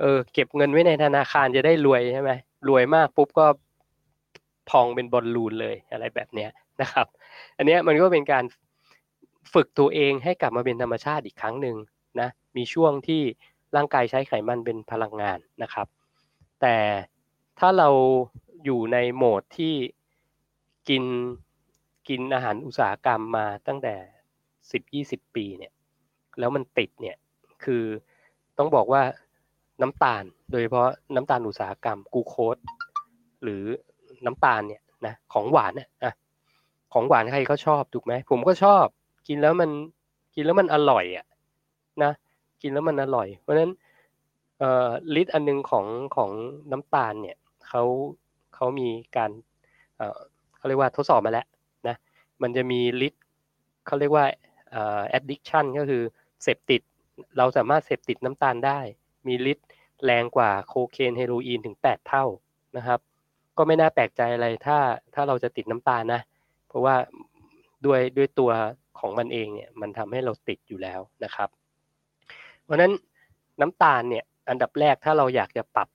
[0.00, 2.30] เออเก็บเงินไว้ในธนาคารจะได้รวยใช่ไหม
[2.68, 3.46] รวยมากปุ๊บก็
[4.70, 6.50] พองเป็นบอลลูนเลยอะไรแบบเนี้ย
[6.80, 7.06] นะครับ
[7.56, 8.44] อันเนี้ยมันก็เป็นการ
[9.54, 11.76] ฝึกตัวเองให้กลับมาเป็นธรรมชาติอีกครั้งหนึ่ง
[12.20, 13.22] นะมีช่วงที่
[13.76, 15.86] ร่างกายใช้ไขมันเป็นพลังงานนะครับ
[16.60, 16.76] แต่
[17.58, 17.88] ถ้าเรา
[18.64, 19.74] อยู่ในโหมดที่
[20.88, 21.04] กิน
[22.08, 23.94] กินอาหารอุตสาหกรรมมาตั้งแต่
[24.72, 25.72] สิบยี่สิบปีเนี่ย
[26.38, 27.16] แล้วมันติดเนี่ย
[27.64, 27.84] คือ
[28.58, 29.02] ต้องบอกว่า
[29.82, 32.56] น้ำตาล โดยเฉพาะน้ำตาลอุตสาหกรรมกูโคส
[33.42, 33.64] หรือ
[34.26, 36.12] น้ำตาลเนี่ยนะของหวานนะ
[36.92, 38.86] ของหวานใครเขาชอบถูกไหมผมก็ชอบ
[39.28, 39.70] กินแล้วมัน
[40.34, 41.26] กินแล้วมันอร่อยอะ
[42.02, 42.12] นะ
[42.62, 43.72] กินแล้วมันอร่อย เพราะฉะนั้น
[44.58, 46.30] เอ่อลิตรอันนึงของของ
[46.72, 47.36] น้ำตาลเนี่ย
[47.68, 47.82] เขา
[48.54, 49.30] เขามีการ
[49.96, 50.18] เอ่อ
[50.56, 51.46] เขาเรียกว่าทดสอบมาแล้ว
[51.88, 51.96] นะ
[52.42, 53.18] มันจะมีลิตร
[53.86, 54.24] เขาเรียกว่า
[54.70, 56.02] เอ่อ addiction ก็คือ
[56.42, 56.82] เสพติด
[57.38, 58.80] เราสามารถเสพติดน้ำตาลได้
[59.26, 59.65] มีฤทธิ์
[60.04, 62.24] แรงกว่าโคเคนเฮโรอีนถึง 8 เท่า
[62.76, 63.00] นะครับ
[63.56, 64.78] ก็ไม่น่าแปลกใจอะไรถ้า
[65.14, 66.20] ถ้าเราจะติดน้ำตาลนะ
[66.68, 66.94] เพราะว่า
[67.86, 68.50] ด้วยด้วยตัว
[68.98, 71.48] ของมันเองเนี่ยมันทำให้เราติดอยู่แล้วนะครับ
[72.62, 72.92] เพราะนั้น
[73.60, 75.88] น้ำตาลเนี่ยอันดับแรกถ้าเราอยากจะปรับ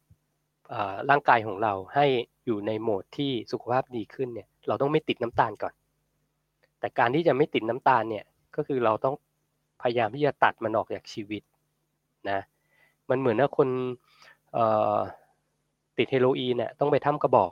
[1.10, 2.06] ร่างกายของเราให้
[2.46, 5.74] อยู่ในโหมดที่สุขภาพดีขึ้นเนี่ยเราต้องไม่ติดน้ำตาลก่อน
[6.80, 8.26] แต่การที่จะไม่ติดน้ำตาลเนี่ย
[8.56, 9.16] ก็คือเราต้อง
[9.82, 11.42] พยายามที่จะตัดมันออกจากชีวิต
[12.30, 12.40] นะ
[13.12, 13.70] มันเหมือนถ้าคน
[15.98, 17.52] ติดเฮโรอีนเนี่ยต้องไปถ้ำกระบอก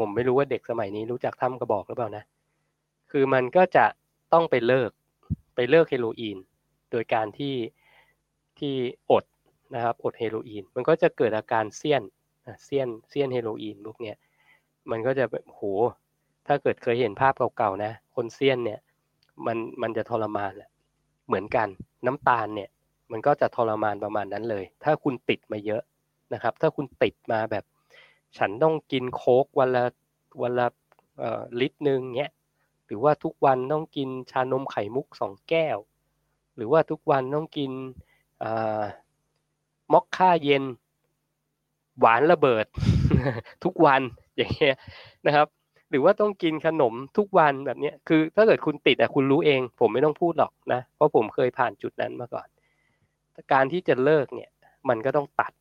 [0.00, 2.24] ผมไม่รู้ว่าเด็กสมัยนี้รู้จักถ้ำกระบอกหรือเปล่านะ
[3.10, 3.86] คือมันก็จะ
[4.32, 4.90] ต้องไปเลิก
[5.54, 6.38] ไปเลิกเฮโรอีน
[6.90, 7.54] โดยการที่
[8.58, 8.74] ที่
[9.10, 9.24] อด
[9.74, 12.02] นะครับอดเฮโรอีน มันก็จะเกิดอาการเซียน
[12.64, 14.16] เซียนเซียนเฮโรอีนพวกเนี้ย
[14.90, 15.60] มันก็จะโห
[16.46, 18.80] ถ้าเกิดเคยเห็นภาพเก่าๆนะ คนเซียนเนี่ย
[19.46, 20.70] มันมันจะทรมานแหละ
[21.26, 21.68] เหมือนกัน
[22.06, 22.70] น้ำตาลเนี่ย
[23.12, 25.82] มันก็จะทรมานประมาณนั้นเลย ถ้าคุณติดมาเยอะ
[26.34, 27.64] นะครับ ถ้าคุณติดมาแบบ
[28.38, 29.84] ฉันต้องกินโค้กวันละ
[30.42, 30.66] วันละ
[31.60, 32.32] ลิตรหนึ่งเนี้ย
[32.86, 35.78] หรือว่าทุกวันต้องกินชานมไข่มุกสองแก้ว
[36.56, 37.70] หรือว่าทุกวันต้องกิน
[39.92, 40.64] ม็อคค่าเย็น
[42.00, 42.66] หวานระเบิด
[43.64, 44.02] ทุกวัน
[44.36, 44.76] อย่างเงี้ย
[45.26, 45.46] นะครับ
[45.90, 52.48] หรือว่าต้องกินขนมทุกวันแบบเนี้ยคือ ถ้าเกิดคุณติดอะคุณรู้เอง ผมไม่ต้องพูดหรอกนะ เพราะผมเคยผ่านจุดนั้นมาก่อน
[53.52, 54.50] การที่จะเลิกเนี่ย
[54.88, 55.52] มันก็ต้องตัด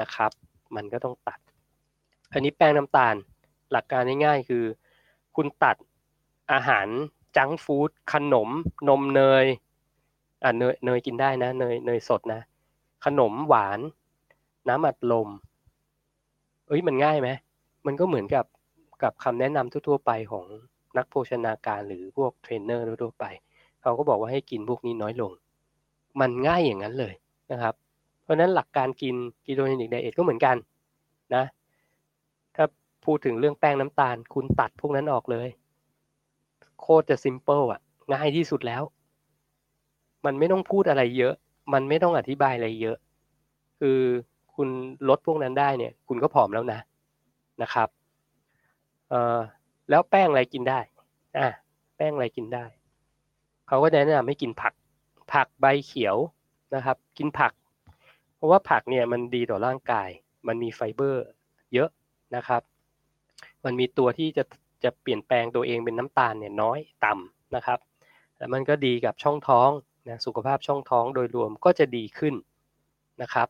[0.00, 0.30] นะครับ
[0.76, 1.38] มันก็ต้องตัด
[2.32, 3.14] อันนี้แป้งน้ำตาล
[3.72, 4.64] หลักการง่ายๆคือ
[5.36, 5.76] คุณตัด
[6.52, 6.86] อาหาร
[7.36, 8.48] จังฟู้ดขนม
[8.88, 9.44] นมเนย
[10.42, 12.40] อ่าเนยเนยกินได้นะเนยเนยสดนะ
[13.04, 13.80] ขนมหวาน
[14.68, 15.28] น้ำอัดลม
[16.68, 17.28] เอ้ยมันง่ายไหม
[17.86, 18.44] มันก็เหมือนกับ
[19.02, 20.46] กับคำแนะนำทั่วๆไปของ
[20.96, 23.24] นักโภชนาการหรือพวกเทรนเนอร์ทั่วไป
[23.82, 25.32] เขาก็บอกว่าให้กินพวกนี้น้อยลง
[26.20, 27.14] มันง่ายอย่างนั้นเลย
[27.52, 27.74] นะครับ
[28.22, 29.14] เพราะนั้นหลักการกิน
[29.46, 30.56] ketogenic diet ก็เหมือนกัน
[31.34, 31.44] นะ
[32.56, 32.64] ถ้า
[33.04, 35.48] พูดถึงเรื่องแป้งน้ำตาล คุณตัดพวกนั้นออกเลย
[36.80, 37.80] โคตรจะ simple อะ
[38.12, 38.82] ง่ายที่สุดแล้ว
[40.24, 41.34] มันไม่ต้องพูดอะไรเยอะ
[41.72, 42.96] มันไม่ต้องอธิบายอะไรเยอะ
[43.80, 44.00] คือ
[44.54, 44.68] คุณ
[45.08, 46.80] ลดพวกนั้นได้เนี่ย คุณก็ผอมแล้วนะ
[47.62, 47.88] นะครับ
[49.08, 49.38] เอ่อ
[49.90, 50.80] แล้วแป้งอะไรกินได้
[51.38, 51.48] อะ
[51.96, 52.64] แป้งอะไรกินได้
[53.68, 54.72] เขาก็แนะนำให้กินผัก
[55.32, 56.16] ผักใบเขียว
[56.74, 57.52] นะครับ กินผัก
[58.36, 60.08] เพราะว่าผักเนี่ยมันดีต่อร่างกาย
[60.46, 61.24] มันมีไฟเบอร์
[61.74, 61.88] เยอะ
[62.36, 62.62] นะครับ
[63.64, 64.44] มันมีตัวที่จะ
[64.84, 67.78] จะเปลี่ยนแปลงตัวเองเป็นน้ำตาลเนี่ยน้อยต่ำนะครับ
[68.36, 69.70] แล้วมันก็ดีกับช่องท้อง
[70.08, 72.34] นะสุขภาพช่องท้องโดยรวมก็จะดีขึ้น
[73.22, 73.48] นะครับ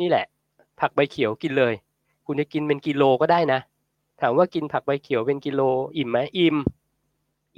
[0.00, 0.26] นี่แหละ
[0.80, 1.74] ผักใบเขียวกินเลย
[2.26, 3.60] คุณจะกินเป็นกิโลก็ได้นะ
[4.20, 5.60] ถามว่ากินผักใบเขียวเป็นกิโล
[5.96, 6.56] อิ่มไหมอิ่ม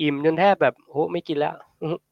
[0.01, 1.55] อิ่มจนแทบแบบโอ้ไม่กินแล้ว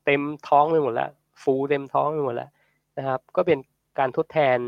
[0.05, 1.11] เต็มท้องไปหมดแล้ว
[1.43, 2.51] ฟูเต็มท้องไปหมดแล้ว
[2.99, 3.59] นะครับ ก็เป็น
[3.99, 4.59] การทดแทน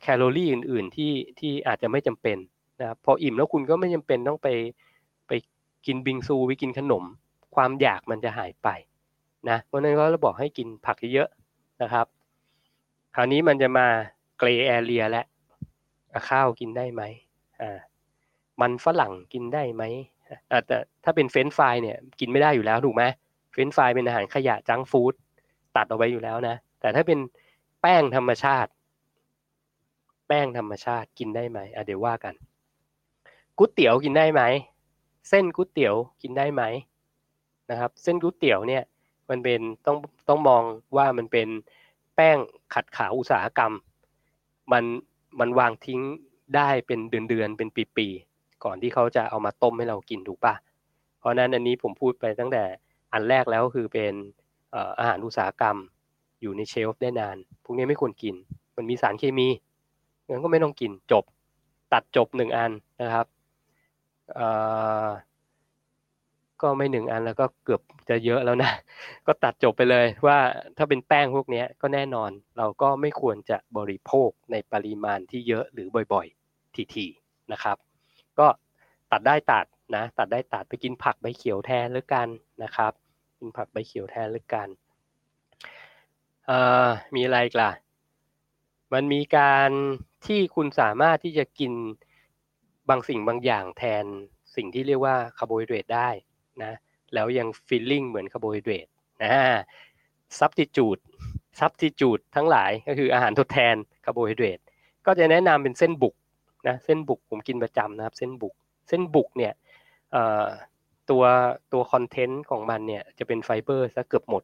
[0.00, 2.38] แคลอรี่อื่น ๆ ที่ที่อาจจะไม่จำเป็น
[2.80, 4.48] นะครับพออิ่มแล้วคุณก็ไม่จำเป็นต้องไป
[5.28, 5.32] ไป
[5.86, 7.04] กินบิงซูไปกินขนม
[7.54, 8.68] ความอยากมันจะหายไป
[9.48, 12.06] นะเพราะนั้นก็เราบอกให้กินผักเยอะๆนะครับ
[13.14, 13.86] คราวนี้มันจะมา
[14.38, 15.24] grey area ละ
[16.28, 17.02] ข้าวกินได้ไหม
[17.60, 17.78] อ่า
[18.60, 19.82] มันฝรั่งกินได้ไหม
[20.66, 23.04] แต่ถ้าเป็นเฟรนช์ฟรายเนี่ยกินไม่ได้อยู่แล้วถูกไหม
[23.50, 25.14] เฟรนช์ฟรายเป็นอาหารขยะ junk food
[25.76, 27.18] ตัดเอาไว้อยู่แล้วนะ แต่ถ้าเป็น
[27.80, 28.70] แป้งธรรมชาติ
[30.28, 32.34] แป้งธรรมชาติกินได้ไหมอะเดี๋ยวว่ากัน
[33.56, 34.42] ก๋วยเตี๋ยวกินได้ไหม
[35.28, 36.62] เส้นก๋วยเตี๋ยวกินได้ไหม
[37.70, 38.82] นะครับ เส้นก๋วยเตี๋ยวเนี่ย
[39.30, 39.96] มันเป็นต้อง
[40.28, 40.62] ต้องมอง
[40.96, 41.48] ว่ามันเป็น
[42.16, 42.36] แป้ง
[42.74, 43.72] ขัดขาวอุตสาหกรรม
[44.72, 44.84] มัน
[45.40, 46.00] มันวางทิ้ง
[46.56, 48.31] ได้เป็นเดือนๆเป็นปีๆ
[48.64, 50.54] ก่อนที่เขาจะเอามาต้มให้เรากินถูกปะ
[51.18, 52.64] เพราะนั้นอันนี้ผมพูดไปตั้งแต่
[53.12, 54.12] อันแรกแล้วคือเป็น
[54.98, 55.76] อาหารอุตสาหกรรม
[56.40, 58.34] อยู่ในเชลฟ์ได้นาน พวกนี้ไม่ควรกิน
[58.76, 59.48] มันมีสารเคมี
[60.28, 61.24] งั้นก็ไม่ต้องกินจบ
[61.92, 63.26] ตัดจบหนึ่งอันนะครับ
[66.62, 68.72] ก็ไม่หนึ่งอันแล้วก็เกือบจะเยอะแล้วนะ
[69.26, 70.38] ก็ตัดจบไปเลยว่า
[70.76, 77.76] ถ้าเป็นแป้งพวกนี้ก็แน่นอนเราก็ไม่ควรจะบริโภคในปริมาณที่เยอะหรือบ่อยๆ ทีๆนะครับ
[78.38, 78.48] ก็
[79.12, 79.66] ตัดได้ตัด
[79.96, 82.28] นะตัดได้ตัดไปกินผักใบเขียวแทนหรือกัน
[82.62, 82.92] นะครับ
[83.38, 84.68] กินผักใบเขียวแทนหรือกัน
[87.14, 87.70] มีอะไรกล่ะ
[88.92, 89.70] มันมีการ
[90.26, 91.72] ที่คุณสามารถที่จะกิน
[92.88, 94.04] บางสิ่งบางอย่างแทน
[94.56, 96.08] สิ่งที่เรียกว่าคาร์โบไฮเดรตได้
[96.62, 96.72] นะ
[97.14, 98.86] แล้วยัง feeling เหมือนคาร์โบไฮเดรต
[99.22, 99.32] นะ
[100.38, 100.98] substitute
[101.58, 104.58] substitute ทั้งหลายก็คืออาหารทดแทนคาร์โบไฮเดรต
[105.06, 106.14] ก็จะแนะนำเป็นเส้นบุก
[106.66, 108.54] นะเส้นบุกผมกินประจำนะครับ เส้นบุก
[108.88, 109.52] เส้นบุกเนี่ย
[111.10, 111.24] ตัว
[111.72, 114.42] ตัว content ของมันเนี่ยจะเป็นไฟเบอร์ซะเกือบหมด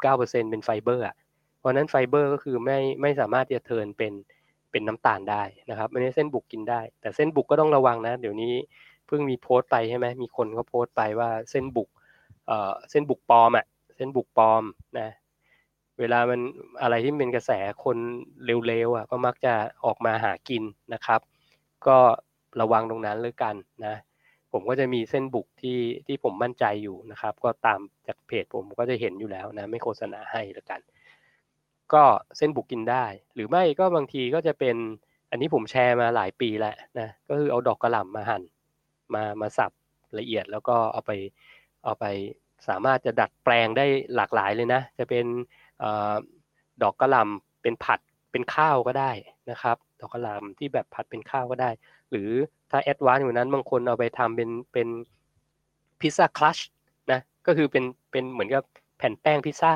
[0.00, 1.14] 99%เป็นไฟเบอร์อะ
[1.58, 4.12] เพราะนั้นไฟเบอร์ก็คือไม่ไม่สามารถจะ turn เป็น
[4.70, 8.54] เป็นน้ำตาลได้นะครับอันนี้เส้นบุกกินได้ แต่เส้นบุกก็ต้องระวังนะ เดี๋ยวนี้
[9.06, 11.88] เพิ่งมีโพสต์ไปใช่ไหมมีคนเขาโพสต์ไปว่าเส้นบุก
[12.46, 13.66] เอ่อเส้นบุกปลอมอะ
[13.96, 14.62] เส้นบุกปลอม
[14.98, 15.10] นะ
[15.98, 16.40] เวลามัน
[16.82, 17.50] อะไรที่เป็นกระแส
[17.84, 17.96] คน
[18.66, 19.54] เร็วๆอะก็มักจะ
[19.84, 20.62] ออกมาหากิน
[20.94, 21.20] นะครับ
[21.86, 21.98] ก็
[22.60, 23.54] ระวังตรงนั้นเลยกัน
[23.86, 23.94] นะ
[24.52, 30.80] ผมก็จะมีเส้นบุกที่ที่ผมมั่นใจอยู่นะครับ ก็ตามจากเพจผมก็จะเห็นอยู่แล้วนะ ไม่โฆษณาให้แล้วกัน
[31.92, 32.04] ก็
[32.36, 33.04] เส้นบุกกินได้
[33.34, 34.76] หรือไม่ก็บางทีก็จะเป็น
[35.30, 38.42] อันนี้ผมแชร์มาหลายปีแล้วนะก็คือเอาดอกกระหล่ำมาหั่น
[39.14, 39.72] มามาสับ
[40.18, 41.12] ละเอียดแล้วก็เอาไป
[41.84, 42.04] เอาไป
[42.68, 45.26] สามารถจะดัดแปลงได้หลากหลายเลยนะ จะเป็น
[45.82, 45.84] อ
[46.82, 48.00] ดอกกระหล่ำเป็นผัด
[48.32, 49.10] เป็นข้าวก็ได้
[49.50, 51.70] นะครับ ดอกกระหล่ำที่แบบผัดเป็นข้าวก็ได้
[52.10, 52.30] หรือ
[52.70, 54.88] ถ้า advance กว่านั้นบางคนเอาไปทำเป็นเป็น
[56.00, 56.58] pizza crust
[57.12, 58.62] นะก็คือเป็นเป็นเหมือนกับ
[58.98, 59.72] แผ่นแป้งพิซซ่า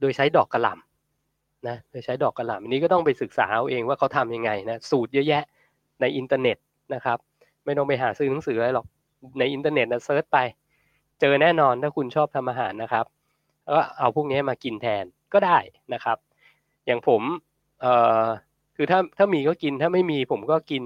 [0.00, 5.42] โดยใช้ดอกกระหล่ำนะโดยใช้ดอกกระหล่ำอันนี้ก็ต้องไปศึกษาเอาเองว่าเขาทำยังไงนะสูตรเยอะแยะ
[6.00, 6.56] ในอินเทอร์เน็ต
[6.94, 7.18] นะครับ
[7.64, 8.86] ไม่ต้องไปหาซื้อหนังสืออะไรหรอก
[9.38, 10.38] ในอินเทอร์เน็ตนะ search ไป
[11.20, 13.04] เจอแน่นอนถ้าคุณชอบทำอาหารนะครับ
[13.70, 15.58] ก็เอาพวกนี้มากินแทนก็ได้
[15.94, 16.18] นะครับ
[16.86, 17.22] อย่างผม
[17.80, 17.92] เอ่
[18.24, 18.26] อ
[18.76, 20.84] คือถ้าถ้ามีก็กินถ้าไม่มีผมก็กิน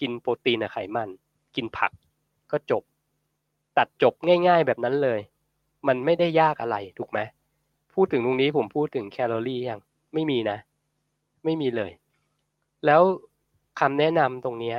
[0.00, 1.08] กินโปรตีนไขมัน
[1.56, 1.92] กินผัก
[2.52, 2.82] ก็จบ
[3.78, 4.14] ตัดจบ
[4.48, 5.20] ง่าย ๆ แบบนั้นเลย
[5.88, 7.18] มันไม่ได้ยากอะไรถูกไหม
[7.94, 9.80] พูดถึงตรงนี้ผมพูดถึงแคลอรี่ยัง
[10.14, 10.58] ไม่มีนะ
[11.44, 11.92] ไม่มีเลย
[12.86, 13.02] แล้ว
[13.80, 14.74] คำแนะนำตรงนี้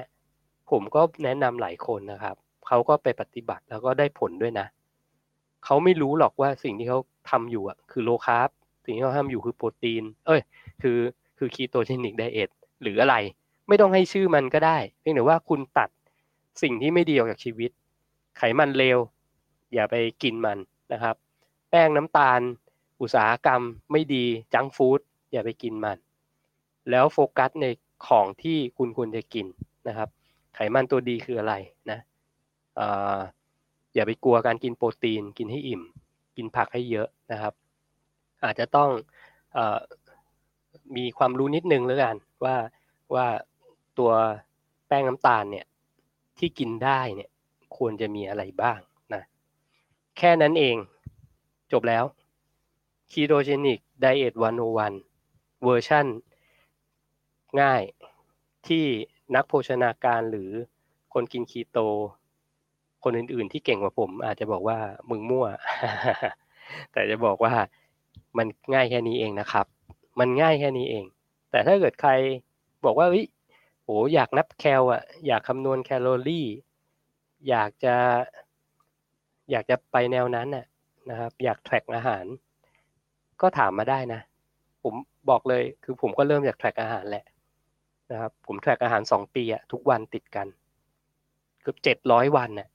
[0.72, 2.36] ผมก็แนะนำหลายคนนะครับ
[2.68, 4.68] เขาก็ไปปฏิบัติแล้วก็ได้ผลด้วยนะ
[5.66, 7.00] เขาไม่รู้หรอกว่าสิ่งที่เขา
[7.30, 8.50] ทำอยู่อะ คือโลคาร์บ
[8.86, 10.42] สิ่งที่เขาทำอยู่คือโปรตีน เอ้ย
[10.84, 10.98] คือ
[11.40, 12.50] คือคีโตเจนิกไดเอท
[12.82, 13.16] หรืออะไร
[13.68, 15.90] ไม่ต้องให้ชื่อมันก็ได้ เพียงแต่ว่าคุณตัด
[16.62, 17.72] สิ่งที่ไม่ดีออกจากชีวิต
[18.38, 19.00] ไขมันเลว
[19.74, 20.58] อย่าไปกินมัน
[20.94, 21.16] นะครับ
[21.70, 22.42] แป้งน้ำตาล
[23.02, 23.62] อุตสาหกรรม
[23.92, 25.00] ไม่ดีจังฟู้ด
[25.32, 25.98] อย่าไปกินมัน
[26.90, 27.66] แล้วโฟกัสใน
[28.08, 29.46] ของที่คุณควรจะกิน
[29.88, 30.10] นะครับ
[30.56, 31.54] ไขมันตัวดีคืออะไร
[31.92, 32.00] นะ
[33.94, 35.82] อย่าไปกลัวการกินโปรตีน กินให้อิ่ม
[36.38, 37.54] กินผักให้เยอะนะครับ
[38.44, 38.90] อาจจะต้อง
[39.58, 39.60] อ
[40.96, 42.56] มีความรู้นิดนึงแล้วกันว่า
[43.16, 43.28] ว่า
[43.98, 44.12] ตัว
[44.88, 45.66] แป้งน้ำตาลเนี่ย
[46.38, 47.30] ที่กินได้เนี่ย
[47.78, 48.80] ควรจะมีอะไรบ้าง
[49.14, 49.24] นะ
[50.18, 50.76] แค่นั้นเอง
[51.72, 52.04] จบแล้ว
[53.12, 54.34] Ketogenic Diet
[54.78, 56.06] 101 เวอร์ชัน
[57.62, 57.82] ง่าย
[58.68, 58.86] ที่
[59.36, 60.52] นักโภชนาการหรือ
[61.14, 61.80] คนกินคีโต
[63.04, 64.78] คนอื่นๆที่เก่งกว่าผม อาจจะบอกว่า
[65.10, 65.48] มึงมั่ว
[66.92, 67.54] แต่จะบอกว่า
[68.38, 69.66] มันง่ายแค่นี้เองนะครับ
[70.20, 71.06] มันง่ายแค่นี้เอง
[71.52, 72.12] แต่ถ้าเกิดใคร
[72.86, 73.26] บอกว่าเฮ้ย
[73.84, 76.48] โหอยากนับแคลอะ อยากคำนวณแคลอรี่
[77.50, 77.96] อยากจะ
[79.52, 80.66] อยากจะไปแนวนั้นน่ะ
[81.10, 82.26] นะครับ อยากแทร็กอาหาร
[83.42, 84.22] ก็ถามมาได้นะ
[84.84, 84.94] ผม
[85.30, 87.26] บอกเลยคือผมก็เริ่มจากแทร็กอาหารแหละ
[88.12, 90.48] นะครับ ผมแทร็กอาหารสองปีอะทุกวันติดกัน
[91.62, 92.68] เกือบเจ็ดร้อยวันน่ะ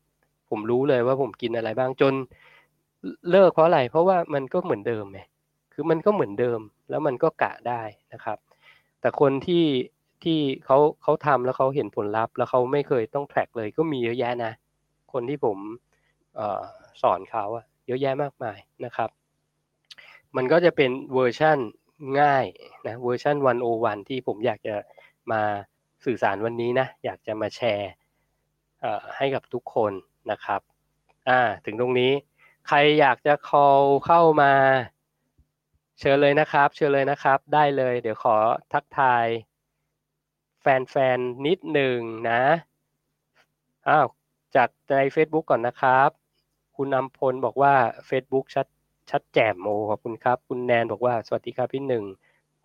[0.51, 2.15] ผมรู้เลยว่าผมกินอะไรบ้างจน
[3.31, 5.21] เลิกเพราะอะไร เพราะว่ามันก็เหมือนเดิมไง
[5.75, 6.61] คือมันก็เหมือนเดิม
[6.91, 8.39] แล้วมันก็กะได้นะครับ
[9.01, 9.67] แต่คนที่
[10.25, 14.53] ที่เขาเขาทำแล้วเขาเห็นผลลัพธ์ แล้วเขาไม่เคยต้องแทร็กเลยก็มีเยอะแยะนะ
[15.13, 16.41] คนที่ผม
[17.03, 19.11] สอนเขาอะเยอะแยะมากมายนะครับ
[20.37, 21.59] มันก็จะเป็นเวอร์ชั่น
[22.21, 22.45] ง่าย
[22.87, 23.37] นะเวอร์ชัน
[23.73, 24.77] 101 ที่ผมอยากจะ
[25.33, 25.43] มา
[26.05, 27.91] สื่อสารวันนี้นะ อยากจะมาแชร์
[29.17, 29.93] ให้กับทุกคน
[30.31, 30.61] นะครับ
[31.29, 32.13] อ่าถึงตรงนี้
[32.69, 34.53] ใครอยากจะ call เข้ามา
[35.99, 38.37] เชิญเลยนะครับ เชิญเลยนะครับ ได้เลย เดี๋ยวขอ
[38.73, 39.27] ทักทาย
[40.61, 41.99] แฟนๆ นิดหนึ่ง
[42.31, 42.43] นะ
[43.89, 44.07] อ้าว
[44.57, 46.11] จากใน Facebook ก่อนนะครับ
[46.77, 47.75] คุณนำพลบอกว่า
[48.09, 48.67] Facebook ชัด
[49.11, 52.05] ชัดแจ่มโอขอบคุณครับ คุณแนนบอกว่า สวัสดีครับพี่หนึ่ง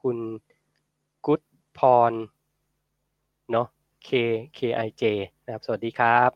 [0.02, 0.18] คุณ
[1.26, 1.42] กุ๊ด
[1.78, 1.80] พ
[2.12, 2.14] ร
[3.52, 3.68] เนาะ
[4.08, 4.10] K
[4.58, 5.04] K I J
[5.44, 6.30] นะครับ สวัสดีครับ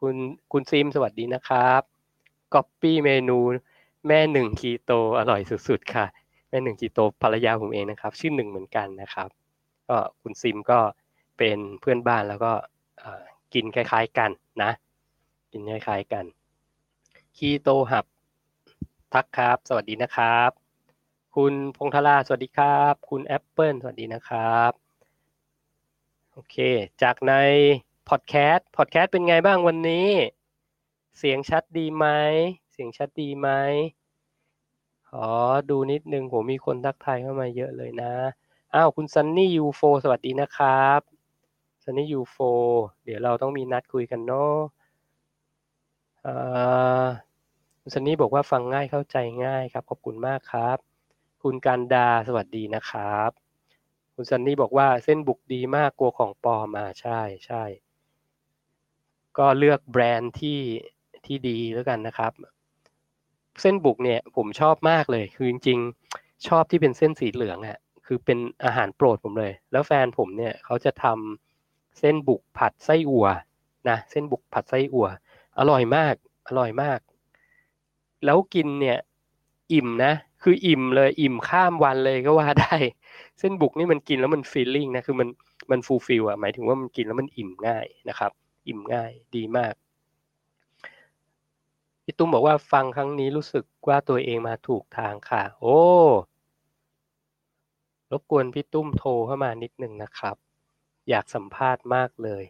[0.00, 0.14] คุณ
[0.52, 1.82] คุณซิมสวัสดีนะครับ
[2.54, 3.38] ก๊อปปี้เมนู
[4.06, 6.06] แม่หนึ่งคีโตอร่อยสุดๆค่ะ
[6.48, 9.28] แม่หนึ่งคีโตภรรยาผมเองนะครับ ชื่อหนึ่งเหมือนกันนะครับ
[9.88, 10.80] ก็คุณซิมก็
[11.38, 12.52] เป็นเพื่อนบ้านแล้วก็
[13.54, 14.30] กินคล้าย ๆกัน
[14.62, 14.70] นะ
[15.52, 16.24] กินคล้ายๆกัน
[17.36, 18.04] คีโตหับ
[19.12, 20.50] ทักครับ สวัสดีนะครับ
[21.36, 24.72] คุณพงธราสวัสดีครับ คุณแอปเปิลสวัสดีนะครับ
[26.32, 26.56] โอเค
[27.02, 27.32] จากใน
[28.08, 30.08] พอดแคสต์พอดแคสต์เป็นไงบ้างวันนี้
[31.18, 32.06] เสียงชัดดีไหม
[32.72, 33.48] เสียงชัดดีไหม
[35.10, 35.28] ขอ
[35.70, 38.12] ดูนิดนึงผมมีคนทักทายเข้ามาเยอะเลยนะ
[38.74, 41.00] อ้าว คุณซันนี่ยูโฟสวัสดีนะครับ
[41.84, 42.36] ซันนี่ยูโฟ
[43.04, 44.58] เดี๋ยวเราต้องมีนัดคุยกันเนาะ
[47.80, 50.78] คุณซันนี่บอกว่าฟังง่ายเข้าใจง่ายครับ ขอบคุณมากครับ
[51.42, 53.30] คุณการดาสวัสดีนะครับ
[54.14, 57.62] คุณซันนี่บอกว่าเส้นบุกดีมากกลัวของปลอมมาใช่ใช่
[59.38, 60.60] ก็เลือกแบรนด์ที่
[61.26, 62.32] ที่ดีแล้วกันนะครับ
[63.60, 73.26] เส้นบุกเนี่ยผมชอบมากเลย คือจริงๆชอบที่เป็นเส้นสีเหลืองอะ่ะคือเป็นอาหารโปรดผมเลย แล้วแฟนผมเนี่ยเขาจะทำเส้นบุกผัดไส้อั่ว
[73.88, 75.08] นะเส้นบุกผัดไส้อั่ว
[75.58, 76.14] อร่อยมาก
[76.48, 77.00] อร่อยมาก
[78.24, 78.98] แล้วกินเนี่ย
[79.72, 82.76] อิ่มนะ คืออิ่มเลยอิ่มข้ามวันเลยก็ว่าได้
[83.38, 85.28] เส้นบุกนี่มันกินแล้วมันฟีลลิ่งนะคือมัน
[85.70, 88.30] มัน fulfill อะหมายถึงว่ามันกินแล้วมันอิ่มง่ายนะครับ
[88.68, 89.74] อิ่มง่ายดีมาก
[92.10, 95.80] พี่ตุ้มบอกว่าฟังครั้งนี้รู้สึกว่าตัวเองมาถูกทางค่ะ โอ้
[98.10, 100.36] รบกวนพี่ตุ้มโทรเข้ามานิดนึงนะครับ
[101.08, 102.44] อยากสัมภาษณ์มากเลย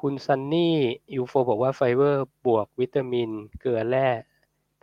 [0.00, 0.76] คุณซันนี่
[1.14, 3.30] ยูโฟบอกว่าไฟเบอร์บวกวิตามิน
[3.60, 4.08] เกลือแร่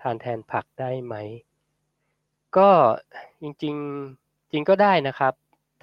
[0.02, 1.16] ทานแทนผักได้ไหม
[2.58, 2.70] ก็
[3.42, 5.34] จริงๆจริงก็ได้นะครับ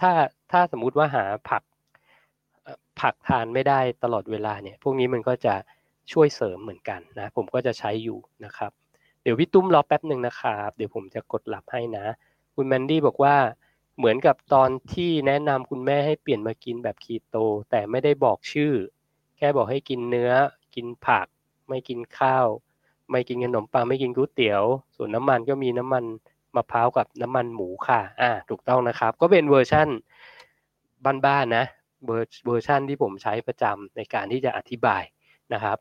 [0.00, 0.12] ถ้า
[0.50, 1.62] ถ้าสมมุติว่าหาผัก
[3.00, 5.54] ผักทานไม่ได้ตลอดเวลาเนี่ย พวกนี้มันก็จะ
[6.12, 8.72] ช่วยเสริมเหมือนกันนะผมก็จะใช้อยู่นะครับ
[9.22, 12.06] เดี๋ยวพี่ตุ้มรอแป๊บหนึ่งนะครับเดี๋ยวผมจะกดหลับให้นะ
[12.54, 13.36] คุณแมนดี้บอกว่า
[13.98, 17.36] เหมือนกับตอนที่แนะนำคุณแม่ให้เปลี่ยนมากินแบบคีโต
[17.70, 18.72] แต่ไม่ได้บอกชื่อ
[19.36, 20.32] แค่บอกให้กินเนื้อ
[20.74, 21.26] กินผัก
[21.68, 22.46] ไม่กินข้าว
[23.10, 24.62] ไม่กินขนมปังไม่กินก๋วยเตี๋ยว
[24.96, 26.04] ส่วนน้ำมันก็มีน้ำมัน
[26.56, 29.88] มะพร้าวกับน้ำมันหมูค่ะ อ่า ถูกต้องนะครับ ก็เป็นเวอร์ชั่น
[31.26, 31.64] บ้านๆนะ
[32.06, 35.02] เวอร์เวอร์ชันที่ผมใช้ประจำในการที่จะอธิบาย
[35.52, 35.78] นะครับ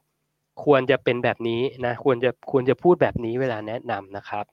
[0.64, 4.46] ควรจะเป็นแบบนี้นะควรจะควรจะพูดแบบนี้เวลาแนะนำนะครับ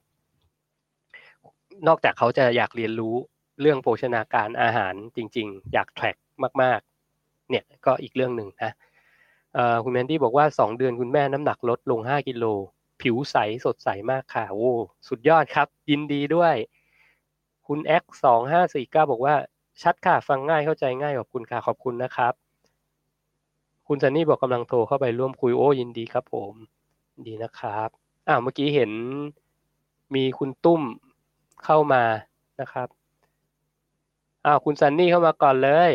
[1.87, 3.15] นอกจากเขาจะอยากเรียนรู้
[3.61, 6.17] เรื่องโภชนาการอาหารจริง ๆ อยาก track
[6.61, 6.79] มาก
[7.15, 8.71] ๆ เนี่ยก็อีกเรื่องหนึ่งนะ
[9.83, 12.45] คุณแมนดี้บอกว่า 2 เดือนคุณแม่น้ำหนักลดลง 5 กิโล
[13.01, 13.35] ผิวใส
[13.65, 14.71] สดใสมากค่ะโอ้
[15.07, 16.55] สุดยอดครับ ยินดีด้วย
[17.67, 19.35] คุณ X สองห้าสี่เก้าบอกว่า
[19.81, 22.33] ชัดค่ะ ฟังง่ายเข้าใจง่ายขอบคุณค่ะ ขอบคุณนะครับ
[23.93, 26.53] คุณซันนี่บอกกำลังโทรเข้าไปร่วมคุยโอ้ยินดีครับ ผม
[27.27, 27.89] ดีนะครับ
[28.27, 28.91] อ่าเมื่อกี้เห็น
[30.15, 30.81] มีคุณตุ้ม
[31.65, 32.03] เข้ามา
[32.61, 32.87] นะครับ
[34.45, 35.91] อ้าวคุณซันนี่เข้ามาก่อนเลย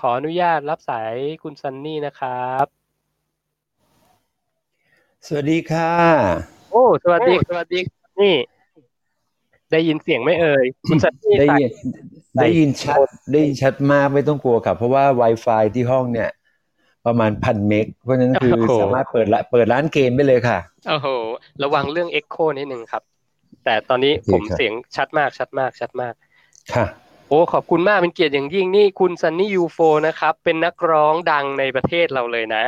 [0.00, 2.66] ขออนุญาตรับสายคุณซันนี่นะครับ
[5.26, 5.92] สวัสดีค่ะ
[6.72, 7.80] โอ้สวัสดีสวัสดี
[8.20, 8.34] นี่
[9.72, 11.70] ได้ยินเสียงไหมเอ่ยคุณซันนี่ได้ใส่ยิน
[12.42, 12.98] ได้ยินชัด
[13.32, 16.30] ได้ยินชัดมากไม่ต้องกลัวครับเพราะว่า Wi-Fi ที่ห้องเนี่ย
[17.06, 21.06] ประมาณพันเมกเพราะฉะนั้นคือสามารถเปิดละเปิดร้านเกมได้เลยค่ะโอ้โห
[21.62, 23.02] ระวังเรื่อง Echo นิดนึงครับ
[23.64, 26.14] แต่ตอนนี้ผมโอเคครับเสียงชัดมากชัดมากชัดมาก
[26.74, 26.86] ค่ะ
[27.28, 32.64] โอ้ขอบคุณมากเป็นเกียรติอย่างยิ่งนี่คุณซันนี่ยูโฟนะครับ เป็นนักร้องดังในประเทศเราเลยนะ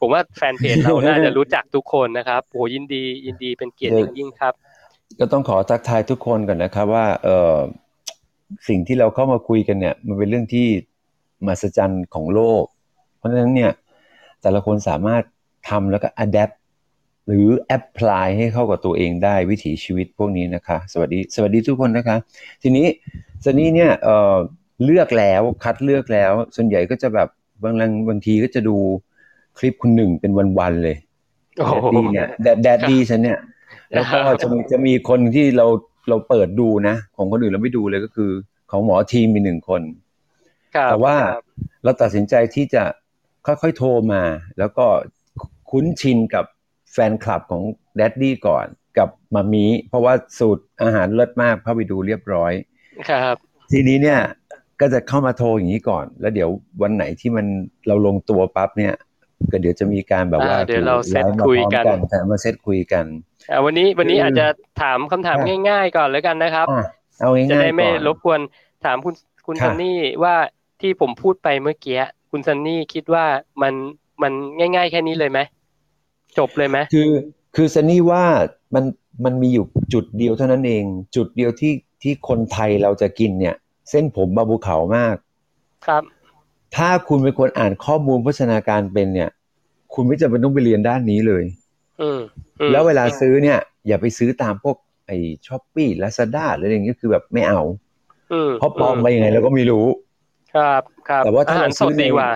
[0.00, 4.54] ผมว่าแฟนเพจเราน่าจะรู้จักทุกคนนะครับโอ้ยินดียินดีเป็นเกียรติอย่างยิ่งครับ
[5.18, 7.56] ก็ต้องขอทักทายทุกคนก่อนนะครับว่าเออ
[8.68, 10.66] สิ่งที่เราเข้ามาคุยกันเนี่ย มันเป็นเรื่องที่
[11.46, 12.64] มหัศจรรย์ของโลก
[13.20, 13.70] เพราะฉะนั้นเนี่ย
[14.42, 15.22] แต่ละคนสามารถ
[15.68, 16.54] ทำแล้วก็ adapt
[17.26, 22.16] หรือ apply ให้เข้ากับตัวเองได้วิถีชีวิตพวกนี้นะคะ สวัสดีสวัสดีทุกคนนะคะ
[22.62, 22.86] ทีนี้
[23.44, 24.36] ซันนี่เนี่ยเออ
[24.84, 27.28] เลือกแล้วคัดเลือกแล้ว ส่วนใหญ่ก็จะแบบ
[27.62, 27.74] บาง
[28.08, 28.76] บางทีก็จะดู
[29.58, 30.96] คลิปคุณหนึ่งเป็นวันๆเลย
[31.56, 33.38] โอ้โห daddy เนี่ย dad daddy ฉันเนี่ย
[33.92, 35.66] แล้วก็ครับจะมีจะมีคนที่เรา
[36.08, 38.30] เราเปิดดูนะ ของคนอื่นเราไม่ดูเลยก็คือ
[38.70, 39.82] ของหมอทีมมีหนึ่งคน
[40.74, 41.44] ครับแต่ว่าครับ
[41.84, 42.82] เราตัดสินใจที่จะ
[43.62, 44.22] ค่อยๆโทรมา
[44.58, 44.86] แล้วก็
[45.70, 46.44] คุ้นชินกับ
[46.92, 47.62] แฟนคลับของ
[47.96, 48.66] daddy ก่อน
[48.98, 52.52] กับ mommy เพราะว่าสูตรอาหารเลิศมากเข้าไปดูเรียบร้อย
[53.08, 53.36] ครับ
[53.72, 54.20] ทีนี้เนี่ย
[54.80, 56.50] ก็จะเข้ามาโทรอย่างนี้ก่อน แล้วเดี๋ยว
[56.82, 57.46] วันไหนที่มัน
[57.86, 58.94] เราลงตัวปั๊บเนี่ย
[59.52, 63.04] ก็เดี๋ยวจะมีการแบบว่าอ่าเดี๋ยวเรา set live มาคุยพร้อมกันแต่มาเซตคุยกัน
[63.50, 64.46] อ่าวันนี้วันนี้คือออาจจะ
[64.82, 66.82] ถามคำถามค่ะง่าย ๆ ก่อนแล้วกันนะครับอะ
[67.20, 68.40] เอาง่ายๆจะได้ไม่ก่อนรบกวน
[68.84, 69.14] ถามคุณ
[69.46, 70.34] คุณค่ะซันนี่ว่า
[70.80, 71.98] ที่ผมพูดไปเมื่อกี้
[72.30, 73.24] คุณซันนี่คิดว่า
[73.62, 73.74] มัน
[74.22, 75.40] มันง่าย ๆ แค่นี้เลยไหม
[76.38, 77.10] จบเลยไหมคือ
[77.56, 78.24] คือซันนี่ว่า
[78.74, 78.84] มัน
[79.24, 80.84] มันมีอยู่จุดเดียวเท่านั้นเอง
[81.16, 81.72] จุดเดียวที่
[82.02, 83.54] ที่คนไทยเราจะกินเนี่ย
[83.90, 85.16] เส้นผมบาบูเขามาก
[85.86, 86.02] ครับ
[86.76, 89.30] ถ้าคุณเป็นคนอ่านข้อมูลโภชนาการเป็นเนี่ย
[89.94, 91.44] คุณไม่จำเป็นต้องไปเรียนด้านนี้เลย
[92.00, 92.20] อืม
[92.60, 94.76] อืมแล้วเวลาซื้อเนี่ย อย่าไปซื้อตามพวก
[95.06, 95.16] ไอ้
[95.46, 97.60] ช้อปปี้ลาซาด้าหรืออะไรอย่างเงี้ยคือแบบไม่เอา
[98.32, 99.86] อืมเพราะปลอมไปยังไงเราก็ไม่รู้
[100.54, 102.30] ครับครับแต่ว่าถ้าอาหารเราสซื้อดในดีกว่า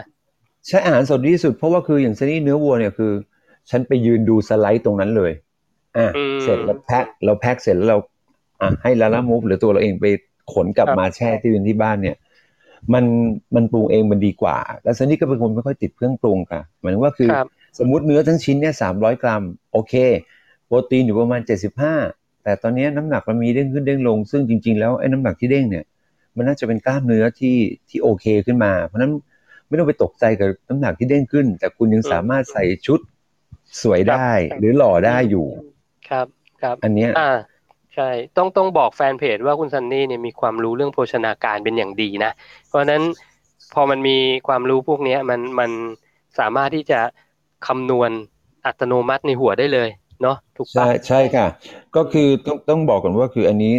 [0.67, 3.13] ใช้อาหารสดดีที่สุดเพราะว่าคืออย่างซันนี่เนื้อวัวเนี่ยคือ
[3.71, 5.33] ฉันไปยืนดูสไลด์ตรงนั้นเลย
[5.97, 7.99] อะอืมเสร็จแล้วแพ็คเราแพ็คเสร็จแล้วเรา
[8.61, 10.07] อะให้ลาล่ามูฟหรือตัวเราเองไป
[10.53, 12.17] ขนกลับครับมาแช่ที่เป็นที่บ้านเนี่ย
[12.95, 13.05] มัน
[13.55, 17.49] มันปรุงเองมันดีกว่า แล้วซันนี่ก็เป็นคนไม่ค่อยติดเครื่องปรุงค่ะหมายถึงว่าคือครับ
[17.79, 19.43] สมมติเนื้อทั้งชิ้นเนี่ยสามร้อยกรัม
[19.73, 19.95] โอเค
[20.67, 21.95] โปรตีนอยู่ประมาณเจ็ดสิบห้า
[22.43, 25.85] แต่ตอนนี้น้ำหนักมันมีเด้งขึ้นเด้งลง ซึ่งจริง ๆ แล้วไอ้น้ำหนักที่เด้งเนี่ย
[26.37, 27.57] มันน่าจะเป็นกล้ามเนื้อที่
[27.89, 29.13] ที่โอเคขึ้นมา เพราะฉะนั้น
[29.67, 33.01] ไม่ต้องไปตกใจกับน้ำหนักที่เด้งขึ้น แต่คุณยังสามารถใส่ชุด
[33.83, 34.29] สวยได้
[34.59, 35.47] หรือหล่อได้อยู่
[36.09, 36.27] ครับ
[36.63, 37.33] ครับอันเนี้ยอ่า
[37.95, 42.33] ใช่ต้องต้องบอกแฟนเพจว่าคุณซันนี่เนี่ยมีความรู้เรื่องโภชนาการเป็นอย่างดีนะ
[42.69, 43.03] เพราะฉะนั้น
[43.75, 44.17] พอมันมี
[44.49, 45.71] ความรู้พวกเนี้ยมันมัน
[46.39, 47.01] สามารถที่จะ
[47.67, 48.11] คำนวณ
[48.67, 49.89] อัตโนมัติในหัวได้เลย
[50.23, 51.47] เนาะถูกปะใช่ใช่ค่ะ
[51.97, 53.75] ก็คือต้องต้องบอกก่อนว่าคืออันนี้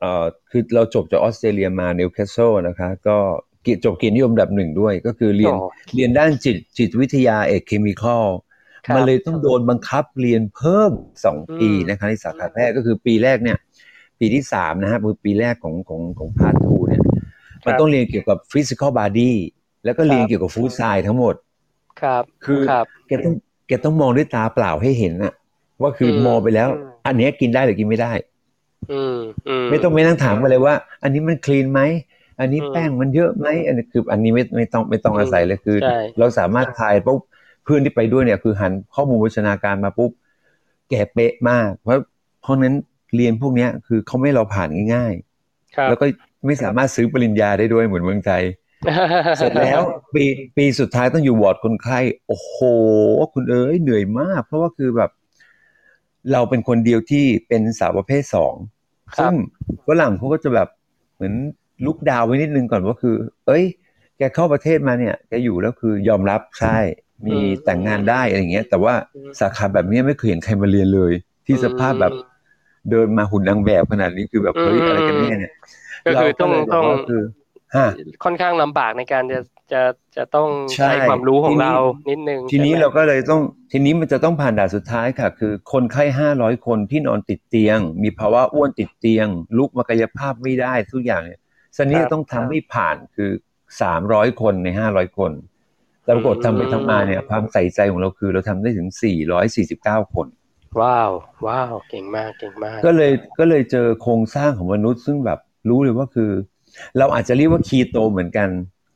[0.00, 3.16] เอ่อคือเราจบจากออสเตรเลียมานิวคาสเซิลนะคะ ก็
[3.62, 5.56] เกียรติจบเกียรตินิยมอันดับหนึ่งด้วย ก็คือเรียนอ๋อ
[5.94, 8.26] เรียนด้านจิตจิตวิทยาเอก clinical
[8.88, 10.92] ครับมันเลยต้องโดนบังคับเรียนเพิ่ม
[11.24, 13.58] สองอืมปีนะคะในสาขาแพทย์ก็คือปีแรกเนี่ย
[14.20, 17.02] ปีที่สามนะฮะคือปีแรกของของของ part two เนี่ย
[17.66, 19.36] มันต้องเรียนเกี่ยวกับ physical body
[19.84, 21.34] แล้วก็เรียนเกี่ยวกับฟู้ดไซน์ทั้งหมด
[22.00, 23.34] ครับ คือครับแกต้อง
[23.66, 25.32] แกต้องมองด้วยตาเปล่าให้เห็นอะ
[25.82, 26.68] ว่าคืออมมองไปแล้ว
[27.06, 28.39] อันเนี้ยกินได้หรือกินไม่ได้อืมอืม
[29.68, 31.80] ไม่ต้องไม่นั่งถามกันเลยว่า อันนี้มันคลีนไหม
[32.40, 37.20] อันนี้อืมแป้งมันเยอะไหมอันนี้คืออันนี้ไม่ไม่ต้องไม่ต้องอืมอาศัยเลยคือใช่เราสามารถทายปุ๊บ
[37.64, 40.10] เพื่อนที่ไปด้วยเนี่ย คือหันข้อมูลโภชนาการมาปุ๊บ
[40.90, 41.96] แกเป๊ะมาก เพราะ
[42.42, 42.74] เพราะนั้น
[43.16, 45.12] เรียนพวกเนี้ยคือเขาไม่ให้เราผ่านง่าย
[45.76, 46.04] ครับๆแล้วก็
[46.46, 48.42] ไม่สามารถซื้อปริญญาได้ด้วยเหมือนเมืองไทย
[49.36, 49.80] เสร็จแล้ว
[50.14, 50.24] ปี
[50.56, 52.56] ปีสุดท้ายต้องอยู่วอร์ดคนไข้ โอ้โห
[53.34, 55.10] คุณเอ๋ยเหนื่อยมาก เพราะว่าคือแบบ
[56.32, 58.54] เราเป็นคนเดียวที่เป็นสาวประเภทสอง
[59.16, 59.34] ครับซึ่ง
[59.86, 60.68] ฝรั่งเขาก็จะแบบ
[61.14, 61.34] เหมือน
[61.86, 63.16] ลุกดาวไว้นิดนึงก่อนว่าคือ
[63.46, 63.64] เอ้ย
[64.18, 66.78] แกเข้าประเทศมาเนี่ยแกอยู่แล้วคือยอมรับใช่
[67.26, 68.94] มีแต่งงานได้อะไรอย่างเงี้ย แต่ว่า
[69.40, 71.12] สาขาแบบนี้ไม่เคยเห็นใครมาเรียนเลย
[71.46, 72.12] ที่สภาพแบบ
[72.90, 75.52] เดินมาหุ่นนางแบบขนาดนี้คือแบบเฮ้ยอะไรกันเนี่ยเนี่ย
[76.06, 77.39] ก็คือต้องเราก็เลยบต้ออกงว่าคือฮะ
[78.24, 79.40] ค่อนข้างลำบากในการจะ
[79.72, 79.82] จะ
[80.16, 83.42] จะต้องใช่ใช้ความรู้ของทีนี้เรานิดนึง ทีนี้ใช่ไหมเราก็เลยต้อง
[83.72, 89.26] ทีนี้มันจะต้องผ่านด่านสุดท้ายค่ะ คือคนไข้ห้าร้อยคนที่นอนติดเตียง มีภาวะอ้วนติดเตียง
[89.58, 91.40] ลุกมากายภาพไม่ได้ทุกอย่างเนี่ย
[91.76, 93.30] สันนี้จะต้องทำให้ผ่านคือ
[93.82, 95.32] สามร้อยคนในห้าร้อยคน
[96.04, 100.26] แต่ปรากฏทำไปทำมาเนี่ยความใส่ใจของเราคือเราทำได้ถึงสี่ร้อยสี่สิบเก้าคน
[100.80, 101.10] ว้าว
[101.46, 106.30] ว้าวเก่งมากเก่งมาก ก็เลยก็เลยเจอโครงสร้างของมนุษย์ซึ่งแบบรู้เลยว่าคือ
[106.98, 108.48] เราอาจจะเรียกว่าคีโตเหมือนกัน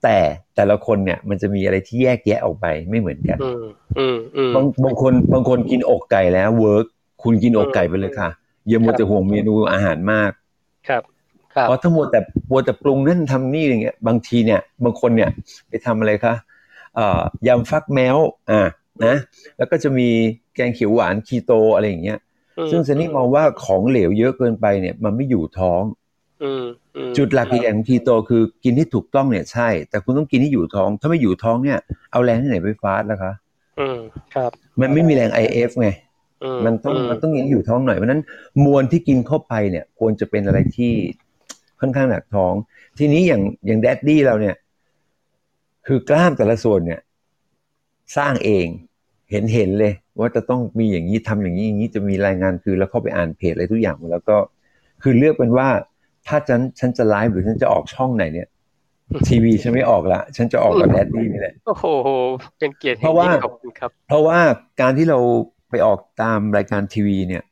[0.04, 0.18] แต่
[0.56, 3.64] แต่ละคนเนี่ยมันจะมีอะไรที่แยกแยะออกไปไม่เหมือนกันอืม
[3.98, 6.86] อืมอืมบางบางคนบางคนกินอกไก่แล้ว work
[7.22, 8.30] คุณกินอกไก่ไปเลยค่ะ
[8.68, 10.30] อย่ามัวแต่ห่วงเมนูอาหารมาก
[10.88, 11.02] ครับ
[11.54, 12.20] ครับเพราะถ้ามัวแต่
[12.50, 15.30] มัวแต่ปรุงนั่นทำนี่อย่างเงี้ย บางทีเนี่ย บางคนเนี่ย
[15.68, 16.34] ไปทำอะไรคะ
[16.94, 18.16] เอ่อยำฟักแมว
[18.50, 18.62] อ่า
[19.04, 19.14] นะ
[19.56, 20.08] แล้วก็จะมี
[20.54, 22.18] แกงเขียวหวานคีโตอะไรอย่างเงี้ย
[22.70, 25.82] ซึ่งเซนนี่มองว่าของเหลวเยอะเกินไปเนี่ย มันไม่อยู่ท้อง
[26.42, 26.64] อืมอืม
[27.16, 31.78] จุดหลักอีกอย่างของคีโตคือกินที่ถูกต้องเนี่ยใช่ แต่คุณต้องกินที่อยู่ท้อง ถ้าไม่อยู่ท้องเนี่ย
[32.12, 33.32] เอาแรงที่ไหนไปฟาสต์ล่ะคะ
[33.80, 33.98] อืม
[34.34, 35.88] ครับ มันไม่มีแรง IF ไง
[36.44, 38.22] อืมันต้องมันต้องกินอยู่ท้องหน่อยเพราะฉะนั้น
[38.64, 40.92] มวลที่กินเข้าไปเนี่ย ควรจะเป็นอะไรที่
[41.80, 42.52] ค่อนข้างหนักท้อง
[42.98, 44.56] ทีนี้อย่างอย่าง daddy เราเนี่ย
[45.86, 47.00] คือกล้ามแต่ละส่วนเนี่ย
[48.16, 48.66] สร้างเอง
[49.30, 54.36] เห็นเห็นเลย ว่าจะต้องมีอย่างนี้ทำอย่างนี้อย่างนี้จะมีรายงานคือแล้วเข้าไปอ่านเพจอะไรทุกอย่างหมดแล้วก็
[55.02, 55.68] คือเลือกเป็นว่า
[56.26, 58.48] ถ้าฉันฉันจะไลฟ์หรือฉันจะออกช่องไหนเนี่ย
[59.28, 61.86] ทีวีฉันไม่ออกละฉันจะออกกับ daddy นี่แหละโอ้โห
[62.58, 64.38] เป็นเกียรติเพราะว่าอย่งยิ่งขอบคุณครับ เพราะว่า
[64.80, 65.18] การที่เรา
[65.70, 67.42] ไปออกตามรายการทีวีเนี่ย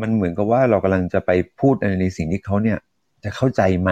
[0.00, 2.78] มันเหมือนกับว่าเรากำลังจะไปพูดอะไรในสิ่งที่เขาเนี่ย
[3.24, 3.90] จะเข้าใจไหม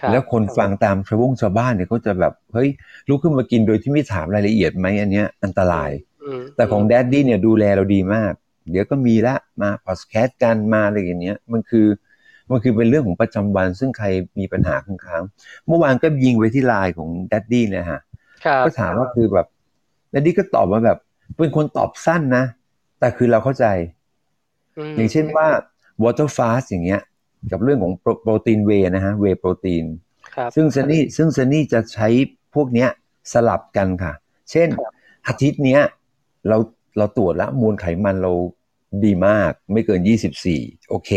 [0.00, 2.68] ครับแล้วคนฟังตามชาวบงชาวบ้านเนี่ยเขาจะแบบเฮ้ย
[3.08, 5.90] ลุกขึ้นมากินโดยที่ไม่ถามรายละเอียดไหมอันเนี้ยอันตราย
[6.22, 8.32] อืมแต่ของ daddy เนี่ยดูแลเราดีมาก
[8.70, 11.86] เดี๋ยวก็มีละมาพอดแคสต์กันมาอะไรอย่างเงี้ย มันคือ
[12.50, 14.06] มันคือเป็นเรื่องของประจำวัน ซึ่งใคร
[14.40, 18.00] มีปัญหาค้างๆเมื่อวานก็ยิงไปที่ไลน์ของ daddy นะฮะ
[18.44, 19.46] ครับก็ถามว่าคือแบบ
[20.10, 20.98] daddy ก็ตอบมาแบบ
[21.38, 22.44] เป็นคนตอบสั้นนะ
[23.00, 23.66] แต่คือเราเข้าใจ
[24.88, 25.46] มอย่างเช่นว่า
[26.02, 27.00] water fast อย่างเงี้ย
[27.52, 27.92] กับเรื่องของ
[28.22, 29.84] โปรตีนเวนะฮะ whey protein
[30.36, 32.08] ครับซึ่งซันนี่ซึ่งซันนี่จะใช้
[32.54, 32.88] พวกเนี้ย
[33.32, 34.12] สลับกันค่ะ
[34.50, 34.92] เช่นครับ
[35.26, 35.80] อาทิตย์เนี้ย
[36.48, 36.56] เรา
[36.98, 38.32] เราตรวจแล้วมวลไขมันเรา
[39.04, 40.00] ดีมาก ไม่เกิน
[40.46, 41.10] 24 โอเค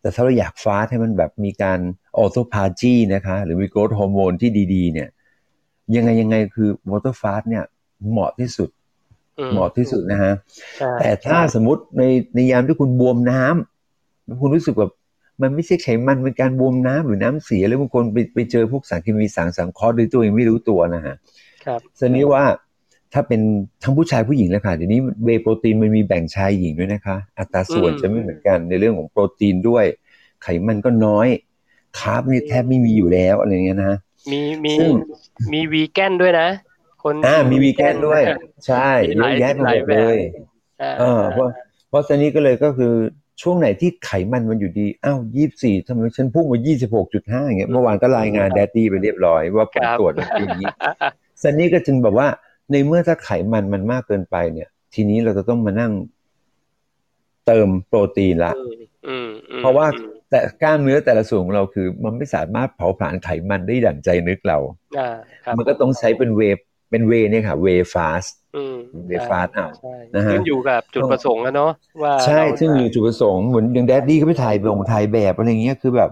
[0.00, 1.78] แต่ถ้าเราอยาก fast ให้มันแบบมีการ
[2.18, 5.08] autophagy นะคะ หรือมี growth hormone ที่ดีๆ เนี่ย
[5.94, 7.64] ยังไงยังไงคือวอเตอร์ฟาสเนี่ย
[8.10, 8.68] เหมาะที่สุด
[9.38, 10.32] อืมเหมาะที่สุดนะฮะ
[10.78, 12.02] ใช่แต่ถ้าสมมติใน
[12.34, 14.92] ในยามที่คุณบวมน้ำแล้วคุณรู้สึกแบบ
[15.42, 21.14] มันไม่ใช่ไขมันเป็นการบวมน้ำหรือน้ำเสียแล้วบางคนไปไปเจอพวกสารเคมีสารสังเคราะห์โดยตัวเองไม่รู้ตัวนะฮะ
[21.64, 22.44] ครับส่วนนี้ว่า
[23.12, 23.40] ถ้าเป็น
[23.82, 29.84] ทั้งผู้ชายผู้หญิงเลยค่ะเดี๋ยวนี้เวย์โปรตีนมันมีแบ่งชายหญิงด้วยนะคะ อัตราส่วนจะไม่เหมือนกันในเรื่องของโปรตีนด้วย
[30.42, 31.28] ไขมันก็น้อย
[31.98, 33.98] คาร์บนี่แทบไม่มีอยู่แล้วอะไรเงี้ยนะฮะ
[34.32, 34.90] มีมีซึ่ง
[35.52, 36.48] มีวีแกนด้วยนะ
[37.02, 38.22] คนอ่ามีวีแกนด้วย
[38.66, 38.88] ใช่
[39.18, 40.18] มีเยหลายอะแยะไปหหลามยดแบบเลย
[40.82, 41.48] อ่าเออเพราะ
[41.88, 42.94] เพราะตอนนี้ก็เลยก็คือ
[43.42, 50.72] ช่วงไหนที่ไขมันมันอยู่ดี อ้าวยี่สี่ทำไมฉันพุ่งมายี่สิบหกจุดห้าอย่างเงี้ย เมื่อวานก็รายงานแดดดี้ไปเรียบร้อยว่าผลตรวจมันเป็นอย่างนี้
[51.42, 52.28] ซันนี่ก็จึงแบบว่า
[52.70, 55.92] ในเมื่อถ้าไขมันมันมากเกินไปเนี่ย ทีนี้เราจะต้องมานั่ง
[57.46, 64.58] เติมโปรตีนละอืมอืมอืมเพราะว่าอืมแต่กล้ามเนื้อแต่ละส่วนของเราคือ มันไม่สามารถเผาผลาญไขมันได้ดั่งใจนึกเรา
[64.98, 65.08] อ่า
[65.44, 66.58] ครับมันก็ต้องใช้เป็น wave
[66.90, 68.24] เป็น wave เนี่ยค่ะ เวฟาส
[68.56, 68.76] อืม
[69.08, 71.70] เวฟาสเอาใช่นะฮะขึ้นอยู่กับจุดประสงค์อะเนาะ
[72.02, 76.10] ว่า ใช่เราซึ่งมีจุดประสงค์เหมือนอย่างแดดดี้ก็ไปถ่ายลงถ่ายแบบอะไรเงี้ยคือแบบ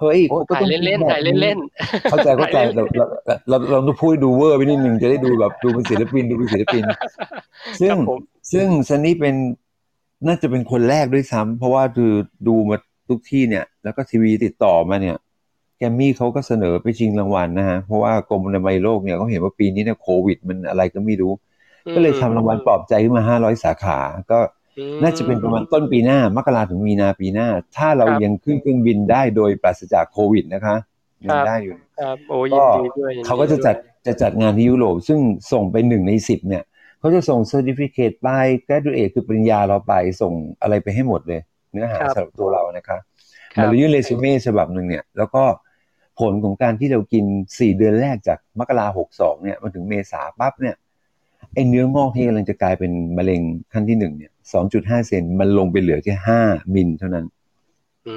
[0.00, 3.04] เฮ้ยโอ้ก็ถ่ายเล่นๆถ่ายเล่นๆเข้าใจเข้าใจเราเรา
[3.48, 6.84] เราเราต้องพูดดูเวอร์ไปนิดนึงจะได้ดูแบบดูเป็นศิลปินดูเป็นศิลปิน
[7.80, 8.20] ซึ่งครับผม
[8.52, 9.34] ซึ่งซันนี่เป็น
[10.26, 12.12] น่าจะเป็นคนแรกด้วยซ้ำเพราะว่าคือ
[12.48, 12.76] ดูมา
[13.08, 15.16] ทุกที่เนี่ย แล้วก็ทีวีติดต่อมาเนี่ย
[15.78, 21.32] แกมมี่เขาก็เสนอไปชิงรางวัลนะฮะ เพราะว่ากรมอนามัยโลกเนี่ยเขาเห็นว่าปีนี้เนี่ยโควิด มันอะไรก็ไม่รู้
[21.94, 23.98] ก็เลยทำรางวัลปลอบใจขึ้นมาห้าร้อยสาขา
[24.30, 24.57] ก็อืม
[25.02, 30.76] น่าจะเป็นประมาณต้นปีหน้ามกราถึงมีนาปีหน้า ถ้าเราครับยังขึ้นเครื่องบินได้โดยปราศจากโควิดนะคะ
[31.24, 35.20] ยังได้อยู่ครับโอ้ยินดีด้วยยินดีเขาก็จะจัดด้วยจะจัดงานที่ยุโรป ซึ่ง
[35.52, 36.64] ส่งไปหนึ่งในสิบเนี่ย
[36.98, 38.28] เขาจะส่ง certificate ไป
[38.66, 41.40] graduate คือปริญญาเราไปส่งอะไรไปให้หมดเลย
[41.72, 42.98] เนื้อหาครับสำหรับตัวเรานะคะ
[43.54, 45.42] ครัมาบเรายื่นเรซูเม่ฉบับหนึ่งเนี่ย แล้วก็
[46.20, 47.24] ผลของการที่เรากิน
[47.58, 50.74] สี่เดือนแรกจากมกราหกสองเนี่ยมาถึงเมษาปั๊บเนี่ย
[51.54, 53.40] ไอ้เนื้องอกที่กำลังจะกลายเป็นมะเร็ง
[53.72, 56.40] ขั้นที่หนึ่งเนี่ย สองจุดห้าเซนต์มันลงไปเหลือแค่ห้า
[56.74, 57.26] มิลเท่านั้น
[58.08, 58.16] อื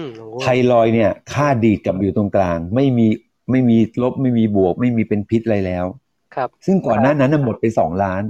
[0.00, 3.06] มโอ้ไทรอยด์เนี่ย ค่าดีดกลับมาอยู่ตรงกลาง ไม่มี
[3.50, 5.84] ไม่มีลบไม่มีบวก ไม่มีเป็นพิษอะไรแล้ว
[6.34, 8.22] ครับ ซึ่งก่อนหน้านั้นนะหมดไปสองล้าน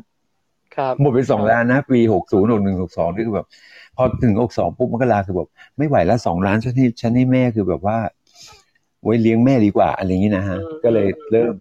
[0.76, 3.46] ครับ หมดไปสองล้านนะปีหกศูนย์หกหนึ่งหกสองนี่คือแบบ
[3.96, 7.98] พอถึงหกสองปุ๊บมกราคือแบบไม่ไหวแล้วสองล้านฉันให้ฉันให้แม่คือแบบว่า
[9.02, 11.52] ไว้เลี้ยงแม่ดีกว่าอะไรอย่างนี้นะฮะ ก็เลยเริ่ม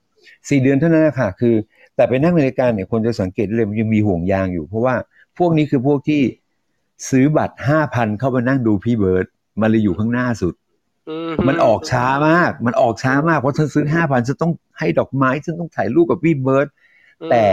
[0.50, 1.56] สี่เดือนเท่านั้นนะค่ะ คือ
[1.96, 4.96] แต่ไปนั่งในรายการเนี่ยคนจะสังเกตได้เลยมันยังมีห่วงยางอยู่ เพราะว่า
[5.40, 6.22] พวกนี้คือพวกที่
[7.10, 9.26] ซื้อบัตรห้าพันเข้ามานั่งดูพี่เบิร์ด
[9.62, 10.54] มันเลยอยู่ข้างหน้าสุด
[11.10, 11.16] อื
[11.48, 16.68] มันออกช้ามาก มันออกช้ามากเพราะฉันซื้อห้าพันฉันต้องให้ดอกไม้ฉันต้องถ่ายรูปกับพี่เบิร์ด
[17.22, 17.44] อืมแต่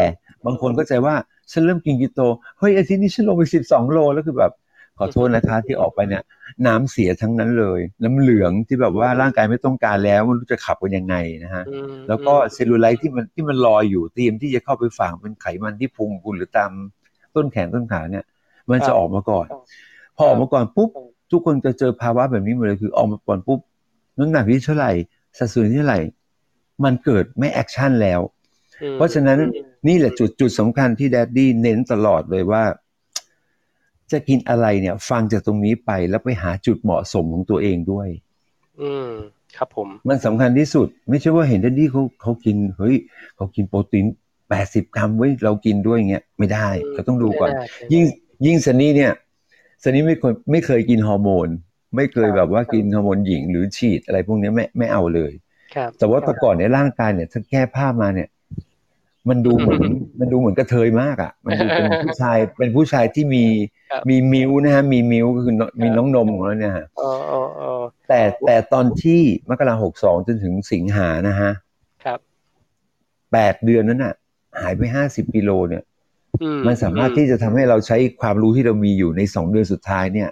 [0.47, 1.15] บางคนก็ใจว่า
[1.53, 2.21] ฉันเริ่มกินกิโต
[2.59, 4.53] เฮ้ยอาทิตย์นี้ฉันลงไปสิบสองโลแล้วคือแบบ
[4.99, 6.23] ขอโทษนะคะที่ออกไปเนี่ย
[6.67, 11.15] น้ำเสียทั้งนั้นเลย น้ำเหลืองที่แบบว่าร่างกายไม่ต้องการแล้วไมันรู้จะขับกันยังไง
[11.45, 16.71] นะฮะอืมแล้วก็เซลลูไลท์ที่มันที่มันลอยอยู่เตรียมที่จะเข้าไปฝังเป็นไขมันที่พุงคุณหรือตาม
[17.37, 18.25] ต้นแขนต้นขาเนี่ย
[18.71, 19.47] มันจะออกมาก่อน
[20.17, 20.91] พอออกมาก่อนปุ๊บ
[21.31, 23.61] ทุกคนจะเจอภาวะแบบนี้หมดเลยคือออกมาก่อนปุ๊บ
[24.19, 24.93] น้ำหนักที่เท่าไหร่
[25.39, 26.01] สัดส่วนที่เท่าไหร่
[26.85, 28.21] มันเกิด reaction แล้ว
[28.83, 29.39] อืมเพราะฉะนั้น
[29.89, 32.65] นี่แหละจุดจุดสำคัญที่แดดดี้เน้นตลอดเลยว่า
[34.13, 38.09] จะกินอะไรเนี่ย ฟังจากตรงนี้ไปแล้วไปหาจุดเหมาะสมของตัวเองด้วย
[38.81, 39.11] อืม
[39.57, 42.97] ครับผม มันสำคัญที่สุด ไม่ใช่ว่าเห็นแดดดี้เขาเขากินเฮ้ย
[43.37, 44.05] เขากินโปรตีน
[44.51, 48.05] แปดสิบกรัมเว้ยเรากินด้วยเงี้ยไม่ได้เราต้องดูก่อนไม่ได้ยิ่ง
[48.47, 49.13] ยิ่งซันนี่เนี่ย
[49.83, 51.49] ซันนี่ไม่เคยไม่เคยกินฮอร์โมน
[51.97, 55.33] ไม่เคยแบบว่ากินฮอร์โมนหญิงหรือฉีดอะไรพวกเนี้ยไม่ไม่เอาเลย
[55.75, 58.29] ครับแต่ว่าแต่ก่อนในยร่างกายเนี่ยถ้าแก้ผ้ามาเนี่ย
[59.29, 59.83] มันดูเหมือน
[60.21, 63.45] มันดูเหมือนกระเทยมากอะ มันดูเป็นผู้ชายเป็นผู้ชายที่มี
[63.91, 69.21] ครับมีมิ้วนะฮะมีมิ้วก็คือมีน้องนมของเราเนี่ยฮะอ๋ออ๋ออ๋อแต่แต่ตอนที่
[69.51, 71.51] มกราหกสองจนถึงสิงหานะฮะ
[72.05, 72.19] ครับ
[73.33, 74.15] แปดเดือนนั้นอะ
[74.63, 75.83] หายไปห้าสิบกิโลเนี่ย
[76.43, 80.29] อืมันสามารถที่จะทำให้เราใช้ความรู้ที่เรามีอยู่ในสองเดือนสุดท้ายเนี่ย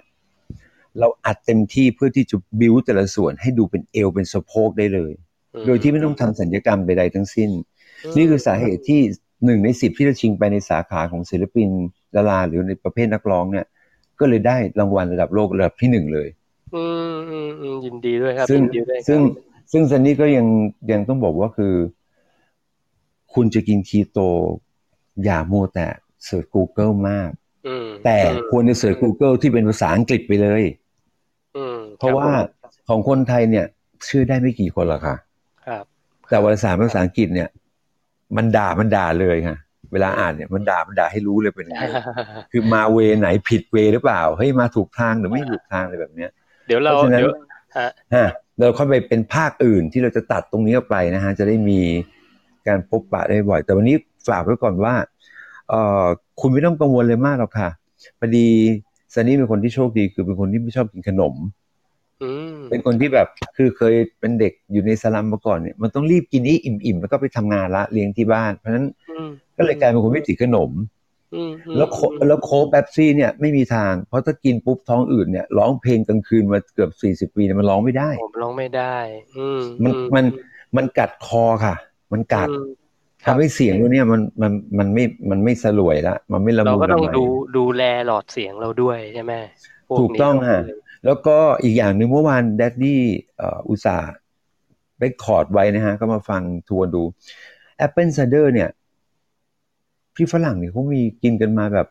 [0.99, 5.11] เราอัดเต็มที่เพื่อที่จะบิวแต่ละส่วนให้ดูเป็นเอวเป็นสะโพกได้เลย
[5.65, 7.49] โดยที่ไม่ต้องทำสัญญกรรมใดๆทั้งสิ้น
[8.11, 9.01] มนี่คือสาเหตุที่
[9.45, 11.69] หนึ่งในสิบที่จะชิงไปในสาขาของศิลปิน
[12.15, 13.65] ดาราหรือในประเภทนักร้องเนี่ย
[14.19, 16.27] ก็เลยได้รางวัลระดับโลกระดับที่หนึ่งเลย
[16.75, 19.21] อืมอืมอืมยินดีด้วยครับซึ่งยินดีด้วยครับซึ่ง
[19.71, 20.47] ซึ่งซันนี่ก็ยัง
[20.91, 21.73] ยังต้องบอกว่าคือ
[23.35, 24.19] คุณจะกินคีโต
[25.23, 25.87] อย่ามัวแต่
[26.25, 27.29] เสิร์ช Google มาก
[27.67, 30.63] อืมแต่อืมควรจะเสิร์ช Google ที่เป็นภาษาอังกฤษไปเลย
[31.57, 32.29] อืมเพราะว่า
[32.89, 33.65] ของคนไทยเนี่ย
[34.05, 35.15] เชื่อได้ไม่กี่คนหรอกค่ะ
[35.67, 35.83] ครับ
[36.29, 37.49] แต่วารสารภาษาอังกฤษเนี่ย
[38.37, 39.57] มันด่ามันด่าเลยค่ะ
[39.91, 41.85] เวลาอ่านเนี่ยมันด่ามันด่าให้รู้เลยเป็นยังไง
[42.51, 46.29] คือมาเวไหนผิดเวหรือเปล่าเฮ้ยมาถูกทางหรือไม่ถูกทางอะไรแบบเนี้ย
[46.67, 47.35] เดี๋ยวเราเพราะฉะนั้นเดี๋ยว
[47.77, 48.27] ฮะฮะ
[48.59, 51.81] เราเข้าไปเป็นภาคอื่นที่เราจะตัดตรงนี้ออกไปนะฮะจะได้มี
[52.67, 53.95] การพบปะได้บ่อย แต่วันนี้
[54.27, 54.93] ฝากไว้ก่อนว่า
[55.69, 56.05] เอ่อ
[56.39, 57.69] คุณไม่ต้องกังวลเลยมากหรอกค่ะ
[58.19, 58.47] พอดี
[59.13, 61.33] ซันนี่เป็นคนที่โชคดีคือเป็นคนที่ไม่ชอบกินขนม
[62.23, 70.71] อืมเป็นคนที่แบบคือเคยเป็นเด็กอยู่ในสลัมมาก่อนเนี่ยมันต้องรีบกินนี้อิ่มๆแล้วก็ไปทำงานละเลี้ยงที่บ้าน เพราะฉะนั้นอืมก็เลยกลายเป็นคนไม่ติดขนม
[71.35, 78.95] อืมอืมแล้วโคแล้วโค้กแป๊บซี่เนี่ยไม่มีทาง เพราะถ้ากินปุ๊บท้องอืดเนี่ยร้องเพลงกลางคืนมาเกือบสี่สิบปีเนี่ยมันร้องไม่ได้ผมร้องไม่ได้
[79.37, 80.25] อืมมันอืมัน
[80.75, 81.75] มันกัดคอค่ะ
[82.13, 82.67] มันกัดอืม
[83.23, 87.25] ครับทำให้เสียงตัวเนี้ยมันมันมันไม่มันไม่สลวยละมันไม่ละเรามุนก็ต้องละไมดู
[87.57, 89.33] ดูแลหลอดเสียงเราด้วยใช่ไหม
[89.87, 90.61] พวถูกนี้ต้องฮะ
[91.05, 93.01] แล้วก็อีกอย่างหนึ่งเมื่อวานแดดดี้
[93.37, 94.11] เอ่ออุตส่าห์
[94.97, 97.03] ไปคอร์ดไว้นะฮะ ก็มาฟังทวนดู
[97.85, 98.69] Apple Cider เนี่ย
[100.15, 101.87] พี่ฝรั่งเนี่ยเขามีกินกันมาแบบ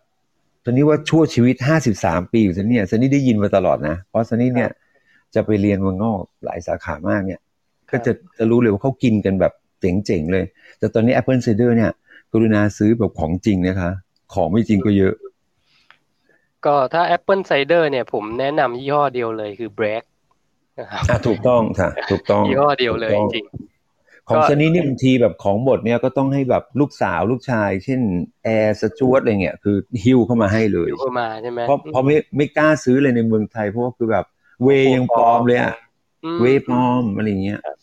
[0.64, 4.70] ตอนนี้ว่าชั่วชีวิตห้าสิบสามปีอยู่ซันเนี่ยซันนี่ได้ยินมาตลอดนะ เพราะซันนี่เนี่ย
[5.34, 7.40] จะไปเรียนเมืองนอกหลายสาขามากเนี่ย
[7.90, 9.52] ก็จะจะรู้เลยว่าเขากินกันแบบ
[9.83, 10.45] เจ๋งๆเลย
[10.78, 11.91] แต่ตอนนี้ Apple Cider เนี่ย
[12.33, 13.91] กรุณาซื้อแบบของจริงนะคะ
[14.35, 15.14] ของไม่จริงก็เยอะ
[16.66, 20.03] ก็ถ้า Apple Cider เนี่ยผมแนะนำยี่ห้อเดียวเลยคือ Break
[20.78, 23.47] นะครับอะถูกต้องค่ะ ถูกต้องยี่ห้อเดียวเลยถูกต้องจริง
[24.28, 28.01] ของก็ซันนี่เนี่ยบางทีแบบของหมดเนี่ยก็ต้องให้แบบลูกสาวลูกชาย เช่น
[28.45, 34.24] แอร์สจวตอะไรเงี้ยคือฮิ้วเข้ามาให้เลยอยู่เข้ามาใช่ไหมเพราะเพราะไม่ไม่กล้าซื้อเลยในเมืองไทยเพราะว่าคือแบบ
[34.64, 35.74] เวยังปลอมเลยอะ
[36.24, 37.76] อืมเวปลอมอะไรเงี้ยครับ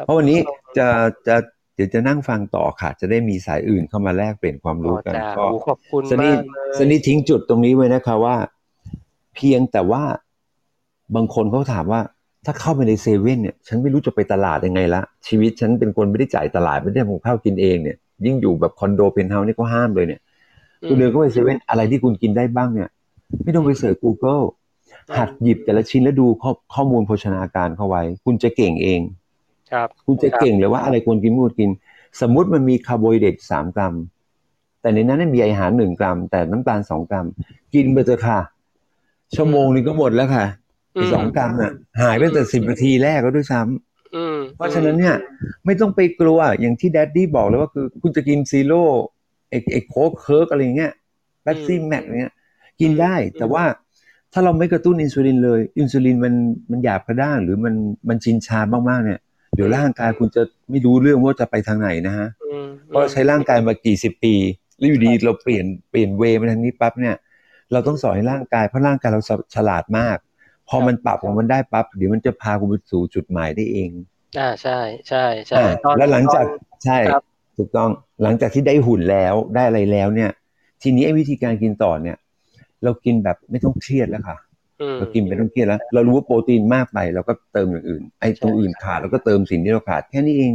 [0.00, 0.38] เพราะวันนี้
[0.78, 0.88] จะ
[1.28, 1.36] จะ
[1.74, 8.36] เดี๋ยวจะนั่งฟังต่อค่ะ จะได้มีสายอื่นเข้ามาแลกเปลี่ยนความอ๋รู้อกันจ้าก็โอ้ขอบคุณซันนี่มากเลยซันนี่ทิ้งจุดตรงนี้ไว้นะคะว่า
[9.34, 10.02] เพียงแต่ว่า
[11.14, 12.00] บางคนเขาถามว่า
[12.46, 20.20] ถ้าเข้าไปในเซเว่นเนี่ย ฉันไม่รู้จะไปตลาดยังไงละชีวิตฉันเป็นคนไม่ได้จ่ายตลาดไม่ได้ทำกับข้าวกินเองเนี่ย ยิ่งอยู่แบบคอนโดเพนท์เฮาส์นี่ก็ห้ามเลยเนี่ย
[20.88, 22.88] คุณเดินเข้าไปเซเว่นอะไรที่คุณกินได้บ้างเนี่ย
[23.42, 24.42] ไม่ต้องไป search Google
[25.16, 29.00] หัดหยิบแต่ละชิ้นแล้วดูข้อข้อมูลโภชนาการเข้าไว้ คุณจะเก่งเอง
[29.72, 31.70] ครับคุณจะเก่งเลยว่าอะไรควรกินไม่ควรกิน
[32.20, 33.94] สมมุติมันมีคาร์โบไฮเดรตสามกรัม
[34.80, 37.26] แต่ในนั้นมีใยอาหารหนึ่งกรัม แต่น้ำตาลสองกรัม
[37.74, 38.38] กินไปเถอะค่ะ
[39.34, 40.44] ชั่วโมงนึงก็หมดแล้วค่ะ
[40.92, 41.72] ไอ้สองกรัมน่ะ
[42.02, 43.60] หายไปตั้งแต่สิบนาทีแรกก็ด้วยซ้ำ
[44.16, 45.16] อืมเพราะฉะนั้นเนี่ย
[45.66, 48.82] ไม่ต้องไปกลัวอย่างที่แดดดี้บอกเลยว่าคือคุณจะกิน zero
[49.50, 50.92] เอกเอก Coke Coke อะไรเงี้ย
[51.42, 52.34] Pepsi Max เงี้ย
[52.80, 53.64] กินได้แต่ว่า
[54.32, 56.34] ถ้าเราไม่กระตุ้นอินซูลินเลย อินซูลินมัน
[56.70, 57.74] มันหยาบกระด้างหรือมัน
[58.08, 59.20] มันชินชามากๆเนี่ย
[59.54, 64.34] เดี๋ยวร่างกายคุณจะไม่รู้เรื่องว่าจะไปทางไหนนะฮะอืมเพราะเราใช้ร่างกายมากี่สิบปี
[64.78, 67.16] แล้วอยู่ดีเราเปลี่ยนเปลี่ยนเวย์มาทางนี้ปั๊บเนี่ย
[67.72, 69.22] เราต้องสอนให้ร่างกายเพราะร่างกายเรา
[69.54, 70.16] ฉลาดมาก
[70.68, 73.90] พอมันปรับของมันได้ปั๊บเดี๋ยวมันจะพาคุณไปสู่จุดหมายได้เอง
[74.38, 77.22] อ่าใช่ใช่ใช่อ่าตอนแล้วหลังจากตอนใช่ครับ
[77.58, 77.90] ถูกต้อง
[78.22, 80.30] หลังจากที่ได้หุ่นแล้วได้อะไรแล้วเนี่ย
[80.82, 82.16] ทีนี้ไอ้วิธีการกินต่อเนี่ย
[82.84, 84.51] เรากินแบบไม่ต้องเครียดแล้วค่ะอืม
[84.98, 90.52] เรากินไม่ต้องเครียดแล้ว เรารู้ว่าโปรตีนมากไปเราก็เติมอย่างอื่น ไอ้ตรงอื่นขาดเราก็เติมสิ่งที่เราขาดแค่นี้เอง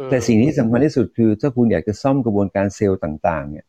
[0.00, 3.64] อืมแต่สิ่งที่สำคัญที่สุดคือ ถ้าคุณอยากจะซ่อมกระบวนการเซลล์ต่าง ๆ เนี่ย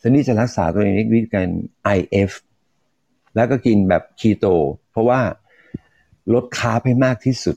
[0.00, 1.48] ซันนี่จะรักษาตัวเองด้วยวิธีการ
[1.98, 2.30] IF
[3.34, 4.46] แล้วก็กินแบบคีโต
[4.90, 5.20] เพราะว่า
[6.34, 7.56] ลด carb ให้มากที่สุด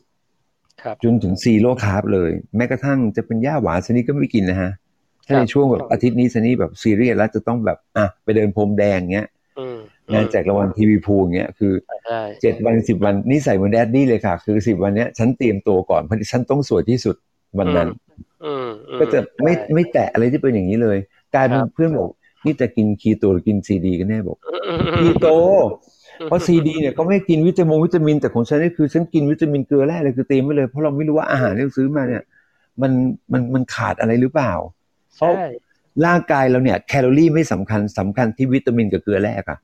[0.82, 4.72] ครับจนถึง zero carb เลย แม้กระทั่งจะเป็นหญ้าหวานซันนี่ก็ไม่กินนะฮะ
[5.26, 9.28] ถ้าครับในช่วงแบบอาทิตย์นี้ซันนี่แบบซีเรียสแล้วจะต้องแบบอะไปเดินพรมแดงเงี้ย
[9.60, 9.78] อืม
[10.14, 11.74] งานแจกรางวัลทีวีพูลเงี้ยคือ
[12.06, 17.16] ใช่เจ็ดวันสิบวันนี่ใส่เหมือนแดดดี้เลยค่ะ คือสิบวันเนี้ยฉันเตรียมตัวก่อนเพราะฉันต้องสวยที่สุด
[17.60, 17.88] วันนั้น
[18.46, 20.98] อืมอืมก็จะไม่ใช่ไม่แตะอะไรที่เป็นอย่างนี้เลย
[21.36, 22.10] กลายเป็นครับเพื่อนบอก
[22.46, 25.28] นี่จะกินคีโตหรือกินซีดีกันแน่บอกอืมอืมอืมคีโต
[26.26, 32.24] เพราะซีดีเนี่ยก็ไม่กินวิตามินวิตามินแต่ของฉันนี่คือฉันกินวิตามินเกลือแร่เลยคือเตรียมไว้เลยเพราะเราไม่รู้ว่าอาหารที่เราซื้อมาเนี่ย
[32.82, 32.92] มัน
[33.32, 34.54] มันมันขาดอะไรหรือเปล่า
[35.18, 35.48] เพราะใช่
[36.06, 39.58] ร่างกายเราเนี่ย แคลอรี่ไม่สำคัญสำคัญที่วิตามินกับเกลือแร่ค่ะ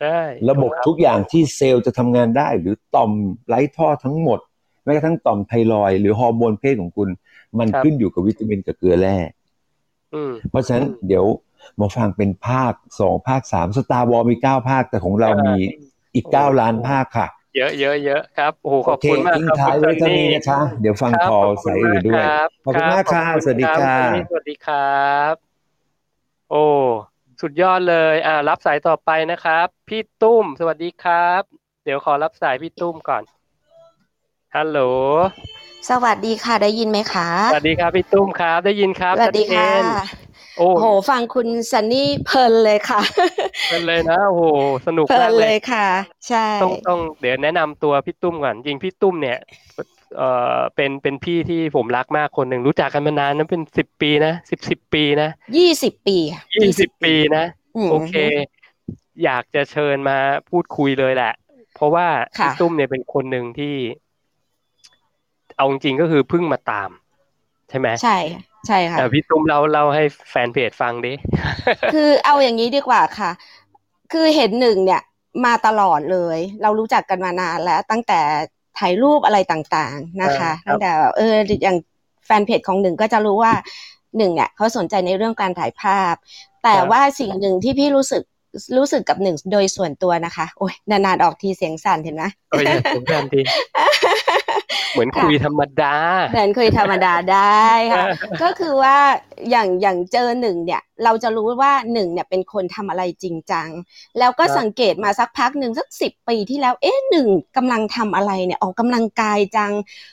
[0.00, 0.18] ใช่
[0.50, 3.10] ระบบทุกอย่างที่เซลล์จะทำงานได้ หรือต่อม
[3.48, 4.38] ไร้ท่อทั้งหมด
[4.84, 7.08] แม้กระทั่งต่อมไทรอยด์หรือฮอร์โมนเพศของคุณ
[7.58, 9.16] มันขึ้นอยู่กับวิตามินกับเกลือแร่
[10.14, 11.24] อืมเพราะฉะนั้นเดี๋ยว
[11.80, 15.56] มาฟังเป็นภาคสองภาคสามสตาร์วอลมีเก้าภาคแต่ของเรามี
[16.14, 17.26] อีกเก้าล้านภาคค่ะ
[17.56, 24.76] เยอะเยอะเยอะครับโอ้โหขโออบเคคุณมากทิ้งครับท้ายคุณไว้เท่าซันี้นี่นะคะ เดี๋ยวฟังครับคอขอบคุณสายอื่นด้วยครับขอบคุณมากค่ะรับสวัสดีขอบค่ะณรับสวัสดีครั
[25.32, 25.34] บ
[26.50, 26.56] โอ้
[27.46, 31.42] สุดยอดเลย อ่า รับสายต่อไปนะครับ พี่ตุ้ม สวัสดีครับ
[31.84, 33.22] เดี๋ยวขอรับสายพี่ตุ้มก่อน
[34.54, 34.78] ฮัลโหล
[35.90, 39.84] สวัสดีค่ะ ได้ยินไหมคะ สวัสดีครับพี่ตุ้มครับ ได้ยินครับ สวัสดีค่ะชัเจน
[40.58, 43.00] โอ้โอ้โห ฟังคุณซันนี่เพลินเลยค่ะ
[43.70, 44.44] เป็นเลยนะ โอ้โห
[44.86, 45.86] สนุกเพลิมากนเลเลยยค่ะ
[46.28, 49.38] ใช่ ต้องต้อง เดี๋ยวแนะนำตัวพี่ตุ้มก่อน จริงพี่ตุ้มเนี่ย
[50.16, 57.44] เอ่อเป็นเป็นพี่ที่ผมรักมากคนหนึ่งรู้จักกันมานานนะเป็นสิบปีนะสิบสิบปีนะยี่สิบปีค่ะยี่สิบปีนะ
[57.86, 58.14] มโอเค
[59.24, 60.16] อยากจะเชิญมา
[60.50, 61.32] พูดคุยเลยแหละ
[61.74, 62.06] เพราะว่า
[62.38, 63.74] ค่ะพี่ตุ้มเนี่ยเป็นคนหนึ่งที่
[65.56, 66.90] เอาจริงๆก็คือเพิ่งมาตาม
[67.70, 71.12] ใช่ไหมใช่ค่ะใช่ค่ะแต่พี่ตุ้มเราเล่าให้แฟนเพจฟังดิ
[71.94, 73.30] คือเอาอย่างนี้ดีกว่าค่ะ
[74.12, 75.02] คือเห็นหนึ่งเนี่ย
[75.44, 78.20] มาตลอดเลย เรารู้จักกันมานานแล้ว ตั้งแต่
[78.78, 81.76] ถ่ายรูปอะไรต่างๆนะคะอ่าครับตั้งแต่เอออย่าง
[82.26, 83.52] แฟนเพจของหนึ่งก็จะรู้ว่า
[84.16, 86.14] หนึ่งเนี่ยเขาสนใจในเรื่องการถ่ายภาพ
[86.64, 88.22] แต่ว่าสิ่งหนึ่งที่พี่รู้สึก
[88.76, 93.40] รู้สึกกับหนึ่งโดยส่วนตัวนะคะ โอ้ยนานๆออกทีเสียงสั่นเห็นไหมเอออย่าสงสารที
[94.92, 95.94] เหมือนคุยธรรมดา
[96.30, 98.06] เหมือนเคยธรรมดาได้ค่ะ
[98.42, 98.96] ก็คือว่า
[99.50, 103.68] อย่างอย่างเจอหนึ่งเนี่ย เราจะรู้ว่าหนึ่งเนี่ยเป็นคนทำอะไรจริงจัง
[104.18, 109.72] แล้วก็ครับสังเกตมาสักพักหนึ่งสักสิบปีที่แล้ว เอ๊ะหนึ่งกำลังทำอะไรเนี่ยออกกำลังกายจัง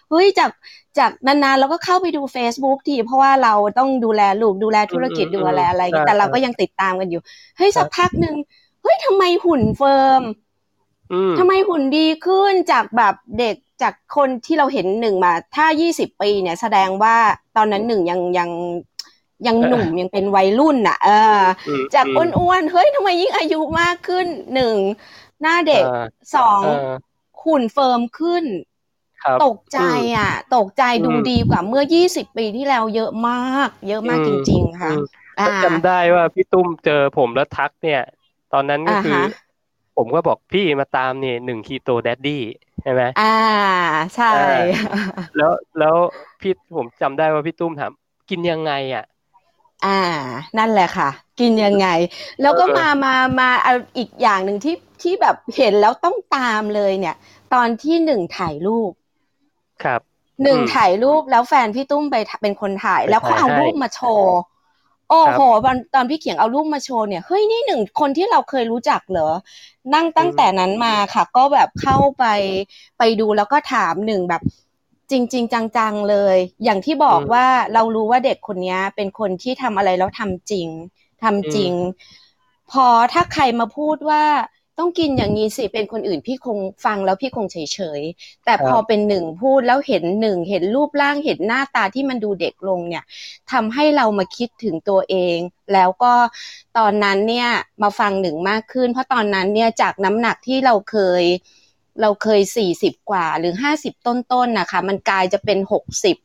[0.09, 0.51] เฮ้ยจาก
[0.99, 7.21] จากนานๆเราก็เข้าไปดู Facebook ทีเพราะว่าเราต้องดูแลลูกดูแลธุรกิจอืมอืมดูแลอะไรใช่แต่เราก็ยังติดตามกันอยู่
[7.57, 8.35] เฮ้ยสักพักหนึ่ง
[8.83, 10.21] เฮ้ยทำไมหุ่นเฟิร์ม
[11.13, 17.15] อืมทำไมหุ่นดีขึ้นจากแบบเด็ก จากคนที่เราเห็นหนึ่งมา ถ้ายี่สิบปีเนี่ยแสดงว่า
[17.55, 18.49] ตอนนั้นหนึ่งยังยัง
[19.47, 21.11] ยังหนุ่มยังเป็นวัยรุ่นอะ เออ
[21.65, 24.77] อืมจากอืมอ้วนๆเฮ้ยทำไมยิ่งอายุมากขึ้นหนึ่ง
[25.41, 26.67] หน้าเด็กอ่าสองเออ
[27.43, 28.45] หุ่นเฟิร์มขึ้น
[29.21, 29.79] ครับตกใจ
[30.17, 33.33] อะ ตกใจดูอืมดีกว่าเมื่อยี่สิบปีที่แล้วเยอะมา
[33.67, 35.01] ก เยอะมากอืจมริง ๆ ค่ะอืม
[35.39, 37.99] อ่าจำได้ว่าพี่ตุ้มเจอผมแล้วทักเนี่ย
[38.49, 39.23] ตอนนั้นก็คืออ่าฮะ
[39.95, 42.33] ผมก็บอกพี่มาตามนี่หนึ่งคีโตแดดดี้
[42.81, 43.23] ใช่ไหมอ่า
[44.15, 44.25] ใช่
[45.37, 45.97] แล้วแล้ว
[46.41, 47.91] พี่ผมจำได้ว่าพี่ตุ้มถาม
[48.29, 49.03] กินยังไงอะ
[49.85, 49.89] อ่า
[50.57, 51.09] นั่นแหละค่ะ
[51.39, 51.87] กินยังไง
[52.41, 57.15] แล้วก็เออมามามาเอาอีกอย่างหนึ่งที่ที่แบบเห็นแล้วต้องตามเลยเนี่ย
[57.53, 58.91] ตอนที่หนึ่งถ่ายรูป
[59.83, 60.01] ครับ
[60.43, 64.35] หนึ่งอืมถ่ายรูปแล้วแฟนพี่ตุ้มไปถ่ายเป็นคนถ่ายไปแล้วเขาเอาถ่ายให้รูปมาโชว์
[65.09, 69.29] โอ้โหตอนตอนพี่เขียงเอารูปมาโชว์เนี่ยเฮ้ยนี่หนึ่งคนที่เราเคยรู้จักเหรอ
[69.93, 72.25] นั่งตั้งแต่นั้นมาค่ะ ก็แบบเข้าไป
[72.97, 74.41] ไปดูแล้วก็ถามหนึ่งแบบ
[75.11, 80.67] จริง ๆ จังๆเลย อย่างที่บอกอืมว่าเรารู้ว่าเด็กคนนี้เป็นคนที่ทำอะไรแล้วทำจริง
[81.23, 81.71] ทำจริง
[82.71, 84.23] พอถ้าใครมาพูดว่า
[84.79, 93.03] ต้องกินอย่างนี้สิเป็นคนอื่นพี่คงฟังแล้วพี่คงเฉยๆแต่พอเป็นหนึ่งพูดแล้วเห็นหนึ่งเห็นรูปร่างเห็นหน้าตาที่มันดูเด็กลงเนี่ย
[93.51, 95.37] ทำให้เรามาคิดถึงตัวเอง
[95.73, 96.13] แล้วก็
[96.77, 97.49] ตอนนั้นเนี่ย
[97.81, 101.23] มาฟังหนึ่งมากขึ้น เพราะตอนนั้นเนี่ยจากน้ำหนักที่เราเคย
[102.01, 106.17] เราเคยสี่สิบกว่าหรือห้าสิบต้นๆนะคะ มันกลายจะเป็นหกสิบ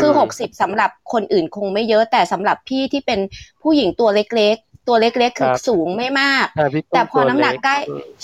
[0.00, 3.20] คือหกสิบสำหรับคนอื่นคงไม่เยอะแต่สำหรับพี่ที่เป็น
[3.62, 6.46] ผู้หญิงตัวเล็กๆ ตัวเล็กๆคือสูงไม่มาก
[6.92, 7.76] แต่พอน้ำหนักใกล้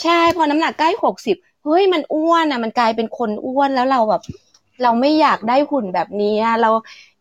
[0.02, 4.22] ใช่ พอน้ำหนักใกล้หกสิบเฮ้ยมันอ้วนอะ มันกลายเป็นคนอ้วนแล้วเราแบบ
[4.82, 6.70] เราไม่อยากได้หุ่นแบบนี้เรา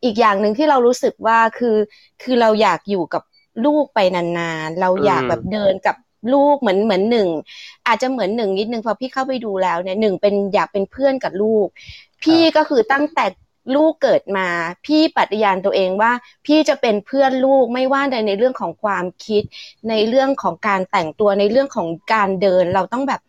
[0.04, 1.78] อีกอย่างหนึ่งที่เรารู้สึกว่าคือ
[2.24, 3.24] คือเราอยากอยู่กับ
[3.66, 5.96] ลูกไปนานๆ เราอยากแบบเดินกับ
[6.34, 7.30] ลูกเหมือนเหมือนหนึ่ง
[7.88, 11.68] อาจจะเหมือนหนึ่งนิดนึงพอพี่เข้าไปดูแล้วเนี่ยหนึ่งเป็นอยากเป็นเพื่อนกับลูก
[12.24, 13.26] พี่ก็คือตั้งแต่
[13.76, 14.48] ลูกเกิดมา
[14.86, 16.12] พี่ปฏิญาณตัวเองว่า
[16.46, 19.44] พี่จะเป็นเพื่อนลูกไม่ว่าใดในเรื่องของความคิด
[19.90, 23.22] ในเรื่องของการแต่งตัวในเรื่องของการเดินเราต้องแบบ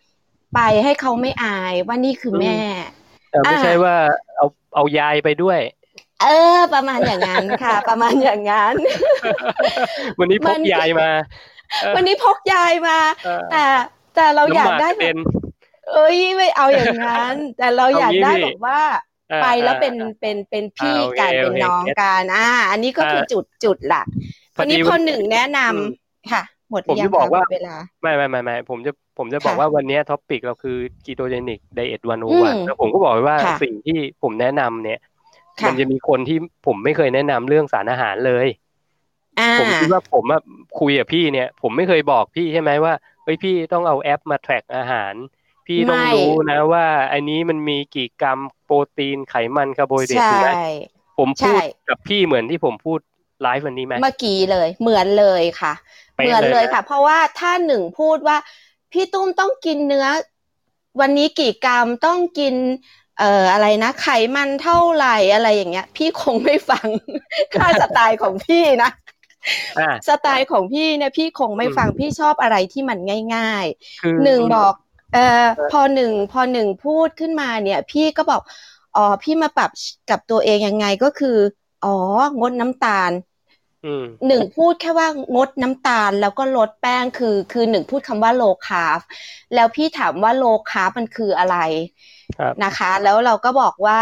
[0.55, 2.59] ไปให้เขาไม่อายว่านี่คือแม่
[3.45, 3.95] ไม่ใช่ว่า
[4.37, 5.61] เอาเอายายไปด้วย
[6.23, 8.75] เออ ประมาณอย่างนั้นค่ะ ประมาณอย่างนั้น
[10.19, 11.11] วันนี้พกยายมา
[11.97, 12.99] วันนี้พกยายมา
[13.51, 13.65] แต่
[14.15, 15.15] แต่เราอยากได้แบบ
[15.93, 18.81] เอ้ยไม่เอาอย่างนั้น แต่เราอยากได้แบบว่า
[19.43, 24.07] ไปแล้วเป็นเป็นเป็นพี่กันเป็นน้องกันอ่า อันนี้ก็คือจุดจุดหลัก
[24.59, 35.01] วันนี้พอหนึ่งแนะนำค่ะ หมดผมจะบอกว่าเวลาไม่ไม่ไม่ไม่ผมจะผมจะบอกว่าวันนี้ท็อปิกเราคือกีโตเจนิกไดเอทวันโอวันแล้วผมก็บอกว่าสิ่งที่ผมแนะนำเนี่ย
[35.67, 38.47] มันจะมีคนที่ผมไม่เคยแนะนำเรื่องสารอาหารเลย
[39.61, 40.41] ผมคิดว่าผมอะ
[40.81, 42.95] คุยกับพี่เนี่ย ผมไม่เคยบอกพี่ใช่ไหมว่า
[43.25, 45.15] เฮ้ยพี่ต้องเอาแอปมาแทร็กอาหาร
[45.69, 50.51] พี่ต้องรู้นะว่า อันนี้มันมีกี่กรัมโปรตีนไขมันคาร์โบไฮเดรตไหม
[51.19, 52.99] ผมพูดกับพี่เหมือนที่ผมพูด
[53.43, 55.73] ไลฟ์วันนี้ไหมเมื่อกี้เลยเหมือนเลยค่ะ
[56.15, 58.37] เหมือนเลยค่ะ เพราะว่าถ้าหนึ่งพูดว่า
[58.93, 60.07] พี่ตุ้มต้องกินเนื้อ
[61.01, 62.55] วันนี้กี่กรัมต้องกิน
[63.19, 66.87] เอ่ออะไรนะไขมันเท่าไหร่อะไรอย่างเงี้ย พี่คงไม่ฟัง
[67.55, 68.91] ค่าสไตล์ของพี่นะ
[70.09, 72.99] สไตล์ของพี่เนี่ยพี่คงไม่ฟังพี่ชอบอะไรที่มัน
[73.35, 74.75] ง่ายๆหนึ่งบอก
[75.13, 78.41] เอ่อพอหนึ่งพอหนึ่งพูดขึ้นมาเนี่ย พี่ก็บอก
[78.97, 79.71] อ๋อพี่มาปรับ
[80.11, 81.37] กับตัวเองยังไงก็คือ
[81.85, 81.97] อ๋อ
[82.41, 83.11] งดน้ำตาล
[84.27, 89.01] หนึ่งพูดแค่ว่างดน้ำตาลแล้วก็ลดแป้งคือ คือหนึ่งพูดคำว่าโลคาร์ฟ
[89.55, 91.57] แล้วพี่ถามว่า low carb มันคืออะไร
[92.65, 94.01] นะคะ แล้วเราก็บอกว่า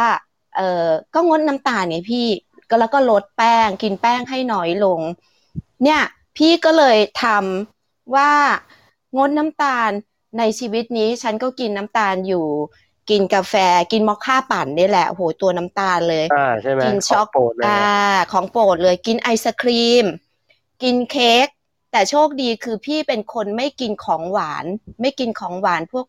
[0.57, 2.27] เออก็งดน้ำตาลเนี่ยพี่
[2.71, 5.01] ก็แล้วก็ลดแป้งกินแป้งให้น้อยลง
[5.83, 6.01] เนี่ย
[6.37, 8.33] พี่ก็เลยทำว่า
[9.17, 9.91] งดน้ำตาล
[10.39, 12.47] ในชีวิตนี้ฉันก็กินน้ำตาลอยู่
[13.11, 13.55] กินกาแฟ
[13.93, 17.85] กินมอคค่าปั่นนี่แหละโหตัวน้ำตาลเลยอ่าใช่ไหมกินช็อกโกแลต
[18.33, 20.07] ของโปรดเลย กินไอศครีม
[20.83, 21.47] กินเค้ก
[21.93, 24.65] แต่โชคดีคือพี่เป็นคนไม่กินของหวาน
[25.01, 26.07] ไม่กินของหวานพวก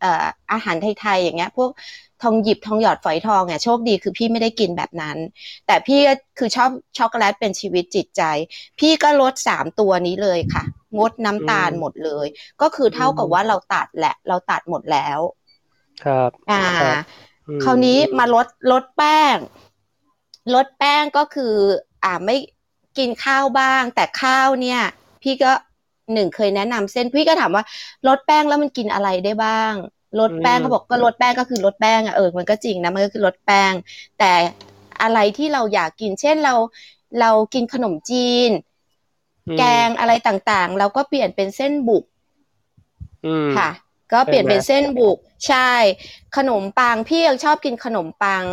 [0.00, 1.70] เอ่ออาหารไทยๆอย่างเงี้ย พวก
[2.22, 5.16] ทองหยิบทองหยอดฝอยทองเนี่ยโชคดีคือพี่ไม่ได้กินแบบนั้น
[5.66, 6.00] แต่พี่
[6.38, 8.22] คือชอบช็อกโกแลตเป็นชีวิตจิตใจ
[8.78, 10.64] พี่ก็ลดสามตัวนี้เลยค่ะ
[10.98, 12.26] งดน้ำตาลหมดเลย
[12.62, 15.20] ก็คือเท่ากับว่าเราตัดแหละ เราตัดหมดแล้ว
[16.04, 16.64] ครับ อ่า
[17.64, 19.36] คราวนี้มาลดลดแป้ง
[20.54, 21.54] ลดแป้งก็คือ
[22.04, 22.36] อ่าไม่
[22.98, 24.80] กินข้าวบ้าง แต่ข้าวเนี่ย
[25.22, 25.52] พี่ก็
[26.12, 27.64] หนึ่งเคยแนะนำเส้นพี่ก็ถามว่า
[28.08, 29.74] ลดแป้งแล้วมันกินอะไรได้บ้าง
[30.20, 33.72] ลดแป้งเขาบอกก็ลดแป้งก็คือลดแป้งอะเออมันก็จริงนะมันก็คือลดแป้ง
[34.18, 34.32] แต่
[35.02, 36.54] อะไรที่เราอยากกิน เช่นเรา
[37.20, 38.50] เรากินขนมจีน
[39.58, 42.04] แกงอะไรต่างๆ เราก็เปลี่ยนเป็นเส้นบุก
[43.56, 43.70] ค่ะ
[44.12, 45.18] ก็เปลี่ยนเป็นเส้นบุก
[45.48, 45.72] ใช่
[46.36, 48.44] ขนมปังพี่ยังชอบกินขนมปัง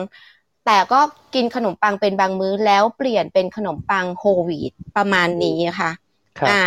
[0.65, 0.99] แต่ก็
[1.35, 5.91] กินขนมปังเป็นบางมื้อแล้วเปลี่ยนเป็นขนมปังโฮลวีตประมาณนี้ค่ะ
[6.49, 6.63] อ่า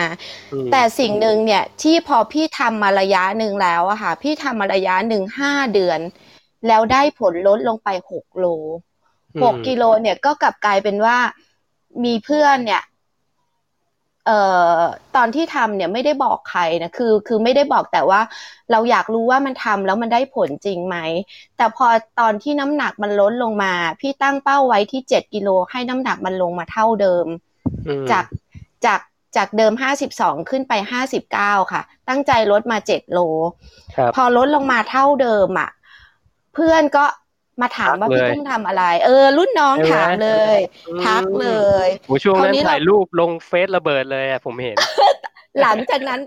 [0.73, 6.01] แต่สิ่งหนึ่งเนี่ยที่พอพี่ทำมาระยะหนึ่งแล้วอะค่ะ พี่ทำมาระยะหนึ่งห้าเดือน
[6.69, 8.47] แล้วได้ผลลดลงไปหกโล
[9.43, 11.19] หกกิโลเนี่ยก็กลับกลายเป็นว่า
[12.05, 12.83] มีเพื่อนเนี่ย
[14.27, 14.39] เอ่
[14.77, 14.79] อ
[15.17, 18.21] ตอนที่ทำเนี่ยไม่ได้บอกใครนะคือ คือไม่ได้บอกแต่ว่า
[18.71, 20.97] เราอยากรู้ว่ามันทำแล้วมันได้ผลจริงไหม
[21.57, 21.87] แต่พอ
[22.21, 27.27] ตอนที่น้ำหนักมันลดลงมา พี่ตั้งเป้าไว้ที่เจ็ดกิโลให้น้ำหนักมันลงมาเท่าเดิม
[28.11, 28.25] จาก
[28.87, 29.01] จาก
[29.37, 29.73] จากเดิม
[30.13, 30.73] 52ขึ้นไป
[31.23, 33.21] 59ค่ะ ตั้งใจลดมา7โล
[34.15, 35.71] พอลดลงมาเท่าเดิมอะ
[36.55, 37.05] เพื่อนก็
[37.63, 40.59] มาถามว่าพี่ตุ้มทำอะไร เออ รุ่นน้องถามเลย
[41.05, 41.49] ทักเล
[41.87, 44.77] ยโหช่วงนั้นถ่ายรูปลงเฟซระเบิดเลยอะผมเห็น
[45.63, 46.21] หลังจากนั้น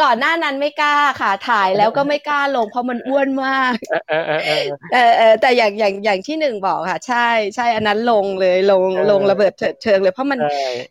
[0.00, 3.72] ก่อนหน้านั้นไม่กล้าค่ะ ถ่ายแล้วก็ไม่กล้าลงเพราะมันอ้วนมาก
[4.12, 10.38] เออเออแต่อย่างอย่างอย่างที่หนึ่งบอกค่ะ ใช่ใช่อันนั้นลงเลยลงลงระเบิดเถิดเทิงเลย เพราะมัน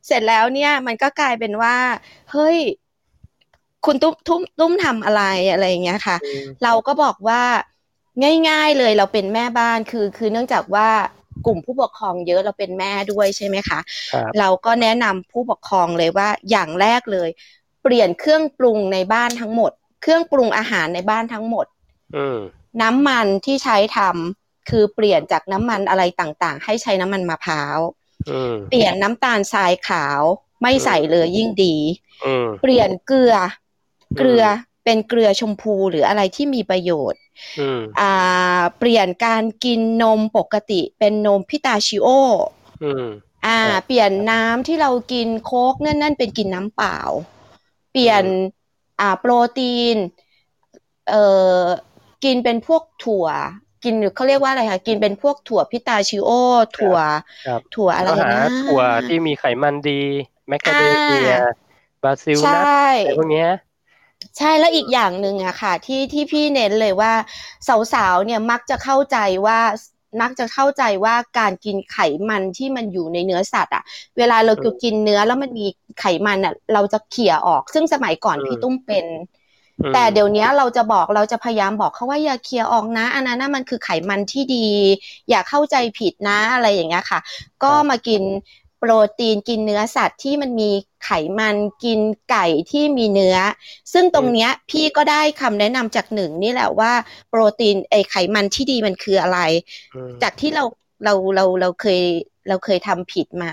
[0.08, 1.76] เสร็จแล้วเนี่ยมันก็กลายเป็นว่า
[2.32, 2.58] เฮ้ย
[3.86, 7.42] คุณตุ้มตุ้มตุ้มทำอะไรอะไรอย่างเงี้ยค่ะอืมเราก็บอกว่า
[8.50, 10.90] ง่ายๆเลยเราเป็นแม่บ้านคือ คือเนื่องจากว่า
[11.46, 13.80] กลุ่มผู้ปกครองเยอะเราเป็นแม่ด้วยใช่ไหมคะ
[14.14, 17.30] ครับเราก็แนะนำผู้ปกครองเลยว่าอย่างแรกเลย
[17.84, 19.72] เปลี่ยนเครื่องปรุงในบ้านทั้งหมด
[20.02, 21.66] เครื่องปรุงอาหารในบ้านทั้งหมด
[22.16, 22.38] อืม
[22.82, 27.80] น้ำมันที่ใช้ทำคือเปลี่ยนจากน้ำมันอะไรต่างๆ ให้ใช้น้ำมันมะพร้าว
[28.30, 30.22] อืมเปลี่ยนน้ำตาลทรายขาว
[30.62, 31.76] ไม่ใส่เลยยิ่งดี
[32.26, 34.44] อืมเปลี่ยนเกลืออมเกลือ
[34.88, 37.22] เป็นเกลือชมพูหรืออะไรที่มีประโยชน์
[37.60, 42.08] อืมอ่า เปลี่ยนการกินนมปกติเป็นนมพิตาชิโอ
[42.84, 43.06] อืม
[43.46, 46.98] อ่าครับเปลี่ยนน้ำที่เรากินโค้กนั่นนั่นเป็นกินน้ำเปล่า
[47.92, 48.24] เปลี่ยน
[49.00, 49.98] อ่าโปรตีน
[51.10, 51.24] เอ่
[51.62, 51.64] อ
[52.24, 53.28] กินเป็นพวกถั่ว
[53.84, 56.30] กินเขาเรียกว่าอะไรคะ กินเป็นพวกถั่วพิตาชิโอ
[56.78, 56.98] ถั่ว
[57.48, 60.02] ครับถั่วอะไรก็หานะ ถั่วที่มีไขมันดี
[60.48, 61.44] แมคคาเดเมียอ่า
[62.04, 63.50] บราซิลใชนัท่อะไรพวกเนี้ย
[64.38, 67.14] ใช่แล้วอีกอย่างหนึ่งอะค่ะ ที่ที่พี่เน้นเลยว่า
[67.94, 69.60] สาวๆเนี่ยมักจะเข้าใจว่า
[70.22, 71.98] มักจะเข้าใจว่าการกินไข
[72.30, 73.84] มันที่มันอยู่ในเนื้อสัตว์อะ
[74.18, 75.66] เวลาเราอืมกินเนื้อแล้วมันมี
[76.00, 79.06] ไขมันอะเราจะเขี่ยออก ซึ่งสมัยก่อนอืมพี่ตุ้มเป็น
[79.82, 84.68] อืมแต่เดี๋ยวนี้เราจะบอกเราจะพยายามบอกเขาว่าอย่าเคลียร์ออกนะ อันนั้นน่ะมันคือไขมันที่ดี
[85.30, 87.20] อย่าเข้าใจผิดนะอะไรอย่างเงี้ยค่ะ
[87.64, 88.22] ก็มากิน
[88.80, 90.70] โปรตีนกินเนื้อสัตว์ที่มันมี
[91.04, 92.00] ไขมันกิน
[92.30, 93.38] ไก่ที่มีเนื้อ
[93.94, 96.92] ซึ่งตรงเนี้ยพี่ก็ได้คำแนะนำจากหนึ่งนี่แหละว่า
[97.30, 99.40] โปรตีนไอไขมันที่ดีมันคืออะไร
[99.96, 100.64] อืมจากที่เรา
[101.04, 102.02] เราเราเราเคย
[102.48, 103.52] เราเคยทำผิดมา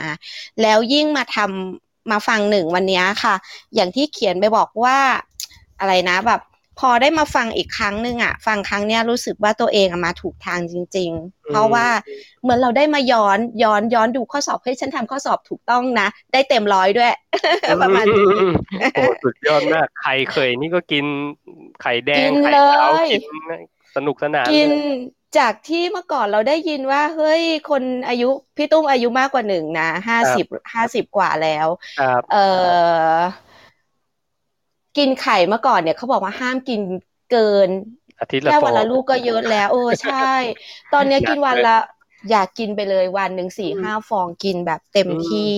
[0.63, 3.35] แล้วยิ่งมาทำมาฟังหนึ่งวันเนี้ยค่ะ
[3.75, 4.99] อย่างที่เขียนไปบอกว่า
[5.81, 6.41] อะไรนะแบบ
[6.81, 11.87] พอได้มาฟังอีกครั้งหนึ่งอะฟังครั้งเนี้ยรู้สึกว่าตัวเองอะมาถูกทางจริง ๆ เพราะว่า
[12.43, 17.13] เหมือนเราได้มาย้อนย้อนย้อนดูข้อสอบเฮ้ยฉันทำข้อสอบถูกต้องนะ ได้เต็มร้อยด้วย
[17.83, 18.53] ประมาณนี้อืม
[18.95, 21.05] โอ้สุดยอดมากไข่เคยนี่ก็กิน
[21.83, 23.23] ไข่แดกิงนไข่เลขาวยกิน
[23.97, 31.67] สนุกสนานกินเลยจากที่เมื่อก่อนเราได้ยินว่า เฮ้ยคนอายุพี่ตุ้มอายุมากกว่าหนึ่งนะห้าสิบห้าสิบกว่าแล้ว
[32.01, 32.37] ครับเอ
[33.13, 33.15] อ
[34.97, 36.81] กินไข่เมื่อก่อนเนี่ยเขาบอกว่าห้ามกิน
[37.29, 37.39] เกิ
[37.69, 37.71] น
[38.21, 40.15] อาทิตย์ละแค่ฟวัอนละงลูกก็เยอะแล้วเออใช่
[40.93, 41.77] ตอนเนี้ยหนักกินวันเลยละ
[42.31, 45.51] อยากกินไปเลยวันหนึ่งสี่อืมห้าฟองกินแบบเต็มอืมที่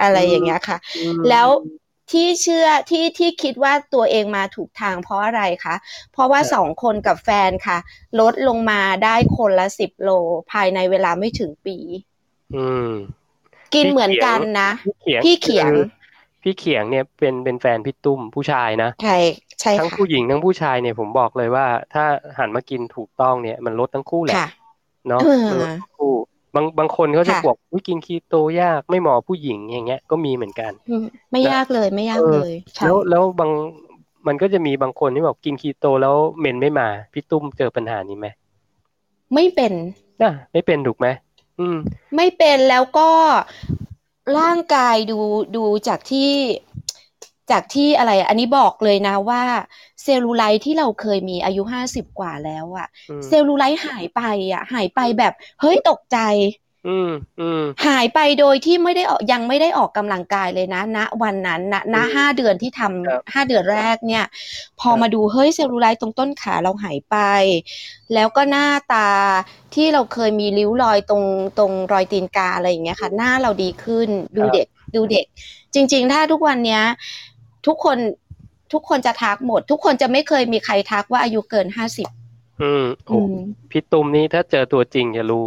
[0.00, 1.48] อะไรอืมอย่างเงี้ยค่ะอืมแล้ว
[2.10, 5.74] ที่เชื่อที่ที่คิดว่าตัวเองมาถูกทางเพราะอะไรคะ
[6.12, 7.78] เพราะว่าครับสองคนกับแฟนค่ะ
[8.20, 10.10] ลดลงมาได้คนละสิบโล
[10.52, 11.76] ภายในเวลาไม่ถึงปี
[12.52, 12.86] อืม
[13.74, 14.70] กินพี่เหมือนเขียงกันนะ
[15.20, 15.72] พี่เขียง
[16.42, 19.18] พี่เขียงคือพี่เขียงเนี่ยเป็นเป็นแฟนพี่ตุ้มผู้ชายนะใช่
[19.60, 22.04] ใช่ทั้งค่ะผู้หญิงทั้งผู้ชายเนี่ยผมบอกเลยว่า ถ้า
[22.38, 24.48] หันมากินถูกต้องเนี่ย มันลดทั้งคู่แหละค่ะ
[25.08, 26.14] เนาะเออมันลดทั้งคู่
[26.54, 33.50] บางบางคนเขาจะค่ะบอกวิกินคีโตยากไม่เหมาะผู้หญิงอย่างเงี้ยก็มีเหมือนกันอืมไม่ยากเลยไม่ยากเออเลยใช่แล้วแล้วบาง
[34.26, 38.26] มันก็จะมีบางคนที่บอกกินคีโตแล้วเมนไม่มาพี่ตุ้มเจอปัญหานี้ไหม
[39.34, 39.72] ไม่เป็น
[40.22, 41.06] น่ะไม่เป็นถูกไหม
[41.60, 41.76] อืม
[42.16, 43.08] ไม่เป็นแล้วก็
[44.38, 45.18] ร่างกายดู
[45.56, 46.30] ดูจากที่
[47.50, 49.42] จากที่อะไรอะอันนี้บอกเลยนะว่า
[50.02, 54.20] เซลลูไลท์ที่เราเคยมีอายุห้าสิบกว่าแล้วอะอืมเซลลูไลท์หายไป
[54.52, 56.16] อะหายไปแบบ เฮ้ยตกใจ
[56.88, 64.24] อืมอืมหายไปโดยที่ไม่ได้ออกยังไม่ได้ออกกำลังกายเลยนะ ณวันนั้นณณอืมห้าเดือนที่ทำครับห้าเดือนแรกเนี่ย
[64.80, 67.16] พอครับมาดูเฮ้ยเซลลูไลท์ตรงต้นขาเราหายไป
[68.14, 69.10] แล้วก็หน้าตา
[69.74, 71.24] ที่เราเคยมีริ้วรอยตรง
[71.58, 75.26] ตรงรอยตีนกาอะไรอย่างเงี้ยค่ะ หน้าเราดีขึ้นดูเด็กดูเด็ก
[75.74, 76.82] จริง ๆ ถ้าทุกวันเนี้ย
[77.66, 77.98] ทุกคน
[78.72, 82.08] ทุกคนจะทักหมด ทุกคนจะไม่เคยมีใครทักว่าอายุเกินห้าสิบ
[82.60, 83.36] อืมโอ้อืม
[83.70, 85.44] พี่ตุ้มนี่ถ้าเจอตัวจริงจะรู้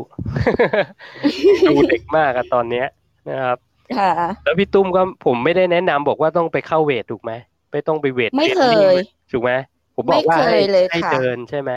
[1.68, 2.85] ดูเด็กมากอะตอนเนี้ย
[3.30, 3.57] นะครับ
[3.90, 4.10] ค่ะ
[4.44, 7.34] แล้วพี่ตุ้มก็ผมไม่ได้แนะนำบอกว่าต้องไปเข้าเวทถูกไหม
[7.72, 8.90] ไม่ต้องไปเวทไม่เคยทรนนิ่ง
[9.31, 9.53] ถูกไหม
[9.95, 11.72] ผมบอกว่าไม่เคให้ยเลยให้ค่ะเดินใช่ไหม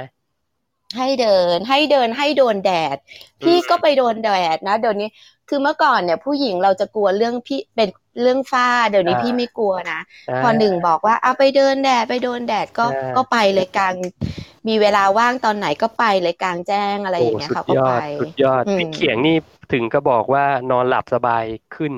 [0.97, 1.27] ให้เดิ
[1.57, 2.97] น ให้เดินให้โดนแดด
[3.43, 5.07] พี่อืมก็ไปโดนแดดนะเดี๋ยวนี้
[5.49, 7.89] คือเมื่อก่อนเนี่ยผู้หญิงเราจะกลัวเรื่องพี่เป็น
[8.23, 13.95] เรื่องฝ้า เดี๋ยวนี้พี่ไม่กลัวนะาพอหนึ่งบอกว่าเอาไปเดินแดดไปโดนแดดก็อ่าก็ไปเลยกลาง
[14.69, 19.37] มีเวลาว่างตอนไหนก็ไปเลยกลางแจ้งอะไรอย่างเงี้ยโสุค่ะดก็ยอไปดสุดยอดอืมพี่เขียงนี่
[19.73, 21.45] ถึงก็บอกว่านอนหลับสบาย
[21.75, 21.93] ขึ้น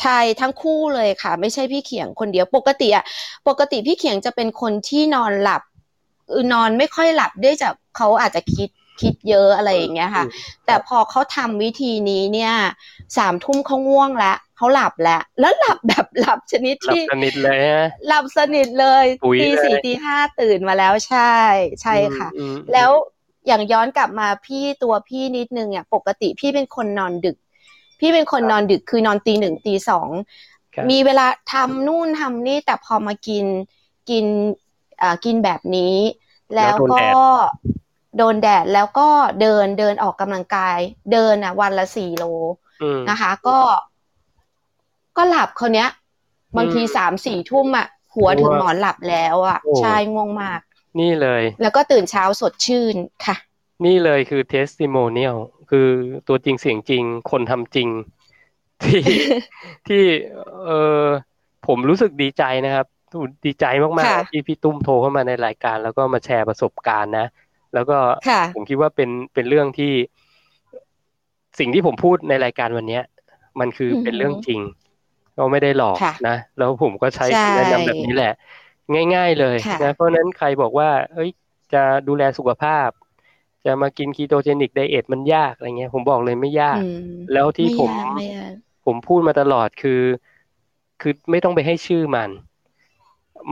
[0.00, 3.04] ใช่ทั้งคู่เลยค่ะ ไม่ใช่พี่เขียงคนเดียวปกติอะ
[3.48, 5.62] ปกติพี่เขียงจะเป็นคนที่นอนหลับ
[6.30, 8.68] เออนอนไม่ค่อยหลับด้วยจากเขาอาจจะคิด
[9.02, 10.24] คิดเยอะอะไรอย่างเงี้ยค่ะ
[10.66, 12.54] แต่พอเขาทำวิธีนี้เนี่ย
[13.16, 21.34] สามทุ่มเขาง่วงแล้วเขาหลับแล้ว แล้วหลับแบบหลับชนิดหลับที่สนิทเลยฮะหลับสนิทเลยปุ๋ยตีเลยสี่ตีห้าตื่นมาแล้วใช่
[21.82, 22.90] ใช่ค่ะอืมอืมแล้ว
[23.46, 27.36] อย่างย้อนกลับมาพี่ตัวพี่นิดนึงอะปกติพี่เป็นคนนอนดึก
[28.00, 30.08] พี่เป็นคนนอนดึกคือนอนตีหนึ่งตีสอง
[30.74, 33.44] ครับมีเวลาทำนู่นทำนี่แต่พอมากิน
[34.10, 34.24] กิน
[35.02, 35.96] อ่ากินแบบนี้
[36.54, 37.14] แล้วแล้วโดนก็แดด
[38.18, 39.08] โดนแดดแล้วก็
[39.40, 40.78] เดินเดินออกกำลังกาย
[41.12, 42.24] เดินอะ วันละสี่โล
[42.82, 43.58] อืมนะคะ ก็
[45.16, 45.88] ก็หลับคนเนี้ย
[46.56, 50.60] บางทีอืมสามสี่ทุ่มอะหัวถึงหมอนหลับแล้วอะโอ้ใช่ง่วงมาก
[51.00, 52.96] นี่เลย แล้วก็ตื่นเช้าสดชื่น
[53.26, 53.36] ค่ะ
[53.84, 55.36] นี่เลยคือ testimonial
[55.70, 55.88] คือ
[56.28, 57.88] ตัวจริงเสียงจริง คนทำจริง
[58.82, 59.00] ที่
[59.88, 60.02] ที่
[60.64, 60.70] เอ
[61.02, 61.04] อ
[61.66, 62.86] ผมรู้สึกดีใจนะครับ
[63.46, 67.26] ดีใจมากค่ะๆที่พี่ตุ้มโทรเข้ามาในรายการ แล้วก็มาแชร์ประสบการณ์นะ
[67.74, 69.92] แล้วก็ค่ะผมคิดว่าเป็นเป็นเรื่องที่
[71.58, 73.02] สิ่งที่ผมพูดในรายการวันเนี้ย
[73.60, 74.60] มันคือเป็นเรื่องจริง
[75.36, 78.32] ก็ไม่ได้หลอกค่ะนะ แล้วผมก็ใช้ใช่คำแนะนำแบบนี้แหละ
[79.14, 81.30] ง่าย ๆ เลยค่ะนะเพราะฉะนั้นใครบอกว่า เอ้ย
[81.72, 82.88] จะดูแลสุขภาพ
[83.66, 88.52] จะมากิน ketogenic diet มันยากอะไรเงี้ย ผมบอกเลยไม่ยากอืมแล้วที่ไม่ผมยากไม่ยาก
[88.86, 90.02] ผมพูดมาตลอดคือ
[91.00, 92.30] คือไม่ต้องไปให้ชื่อมัน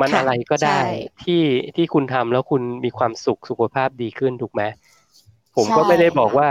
[0.00, 0.80] มันค่ะอะไรก็ได้ใช่
[1.22, 1.42] ที่
[1.76, 4.62] ที่คุณทำแล้วคุณมีความสุขสุขภาพดีขึ้นถูกไหม
[5.56, 6.48] ผมใช่ก็ไม่ได้บอกค่ะว่า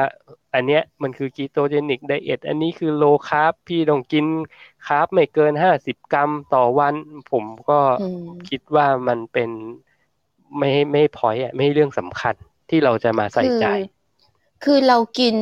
[0.53, 4.25] อันเนี้ยมันคือ ketogenic diet อันนี้คือ low carb พี่ต้องกิน
[4.87, 6.95] carb ไม่เกินห้าสิบกรัมต่อวัน
[7.31, 9.49] ผมก็อืมคิดว่ามันเป็น
[10.57, 12.35] ไม่ไม่พอยอะไม่ใช่เรื่องสำคัญ
[12.69, 13.77] ที่เราจะมาใส่ใจ คือ
[14.63, 15.35] คือเรากิน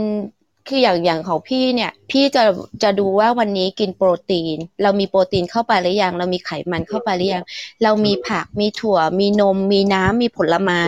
[0.68, 2.44] คืออย่างอย่างของพี่เนี่ย พี่จะ
[2.84, 7.44] จะดูว่าวันนี้กินโปรตีน เรามีโปรตีนเข้าไปหรือยัง เรามีไขมันเข้าไปหรือยัง
[7.84, 10.81] เรามีผักมีถั่ว มีนม มีน้ำมีผลไม้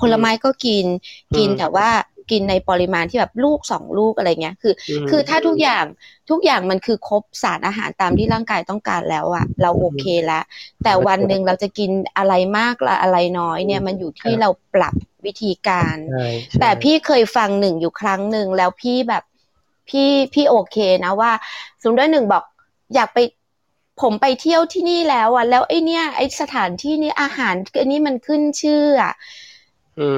[0.00, 0.86] ผลไม้ก็กิน
[1.36, 1.88] กินอืมแต่ว่า
[2.30, 4.74] กินในปริมาณที่แบบลูกสองลูกอะไรเงี้ยคือ
[5.04, 5.84] มคือถ้าทุกอย่าง
[6.30, 10.44] ทุกอย่างมันคือครบสารอาหารตามที่ร่างกายต้องการแล้วอะเราโอเคแล้ว
[10.84, 14.94] แต่วันหนึ่งเราจะกินอะไรมากละอะไรน้อยเนี่ยมันอยู่ที่ครับเราปรับ
[15.26, 19.24] วิธีการใช่ใช่แต่พี่เคยฟังหนึ่งอยู่ครั้งหนึ่งแล้วพี่แบบ
[19.88, 21.32] พี่พี่โอเคนะว่า
[21.80, 22.44] สมมติว่าหนึ่งบอก
[22.94, 23.18] อยากไป
[24.00, 29.47] ผมไปเที่ยวที่นี่แล้วอะแล้วไอเนี่ยไอสถานที่นี้อาหารอันนี้มันขึ้นชื่ออะอืม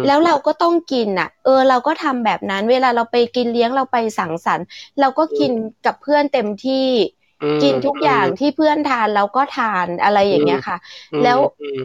[0.05, 4.67] แล้วเราก็ต้องกินอะ เออ เราก็ทำแบบนั้น เวลาเราไปกินเลี้ยงเราไปสังสรรค์
[5.01, 5.53] เราก็กิน
[5.83, 6.75] กับเพื่อนเต็มที่
[7.43, 10.77] อืมกินทุกอย่างที่เพื่อนทานเราก็ทานอะไรอย่างเงี้ยค่ะ
[11.13, 11.81] อืมแล้วอืม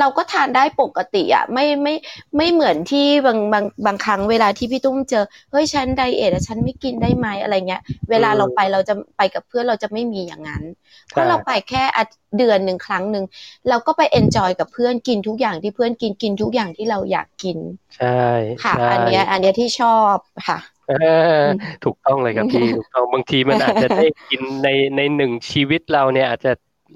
[0.00, 1.94] เราก็ทานได้ปกติอะไม่ไม่
[2.36, 10.62] ไม่เหมือนที่บางบางบางครั้งเวลาที่พี่ตุ้มเจอเฮ้ยฉัน diet อะฉันไม่กินได้ไหมอะไรเงี้ย เวลาเราไปเราจะไปกับเพื่อนเราจะไม่มีอย่างนั้น
[11.06, 13.24] เพราะเราไปแค่อาทิตย์เดือนหนึ่งครั้งหนึ่ง
[13.68, 17.58] เราก็ไป enjoy กับเพื่อนกินทุกอย่างที่เพื่อนกินกินทุกอย่างที่เราอยากกิน
[17.96, 18.24] ใช่
[18.64, 20.16] ค่ะใช่อันเนี้ยอันเนี้ยที่ชอบ
[20.48, 20.58] ค่ะ
[20.88, 20.94] เอ
[21.40, 21.42] อ
[21.84, 26.52] ถูกต้องเลยครับพี่ถูกต้องบางทีมันอาจจะได้กินในในหนึ่งชีวิตเราเนี่ยอาจจะ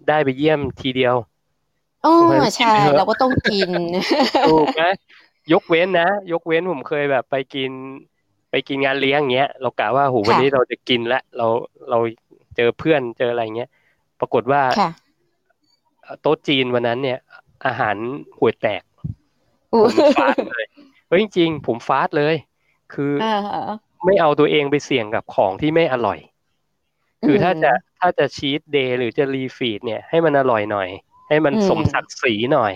[0.08, 1.14] ได้ไปเยี่ยมทีเดียว
[2.02, 3.68] โอ้มันใช่กินเถอะเราก็ต้องกิน
[4.48, 4.90] ถูกนะ
[5.52, 7.70] ยกเว้นนะ ยกเว้นผมเคยแบบไปกิน
[8.50, 11.46] ไปกินงานเลี้ยงเงี้ย เรากะว่าโหวันนี้เราจะกินละเรา
[11.90, 11.98] เรา
[12.56, 13.70] เจอเพื่อนเจออะไรเงี้ย
[14.20, 14.88] ปรากฏว่าค่ะ
[16.20, 17.18] โต๊ะจีนวันนั้นเนี่ย
[17.66, 17.96] อาหาร
[18.38, 18.82] ห่วยแตก
[19.72, 20.64] อู้ผมฟาดเลย
[21.08, 22.34] เฮ้ยจริงๆผมฟาดเลย
[22.92, 23.72] คือเออ
[24.04, 26.18] ไม่เอาตัวเองไปเสี่ยงกับของที่ไม่อร่อย
[27.26, 30.88] คือถ้าอืมจะถ้าจะ cheat day หรือจะ refeed เนี่ย ให้มันอร่อยหน่อย
[31.30, 32.72] ให้มันอืมสมศักดิ์ศรีหน่อย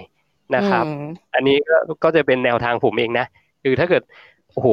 [0.56, 0.94] นะครับอืม
[1.34, 3.26] อันนี้ก็ก็จะเป็นแนวทางผมเองนะ
[3.62, 4.02] คือถ้าเกิด
[4.52, 4.68] โอ้โห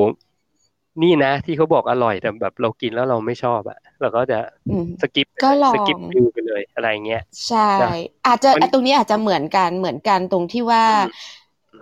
[1.01, 4.35] นี่นะ ที่เขาบอกอร่อยแต่แบบเรากินแล้วเราไม่ชอบอะเราก็จะ
[4.67, 7.89] อืม skip ก็ลองสกิปดูไปเลยอะไรเงี้ยใช่นะ
[8.25, 10.83] อาจจะมันตรงนี้อาจจะเหมือนกันเหมือนกันตรงที่ว่า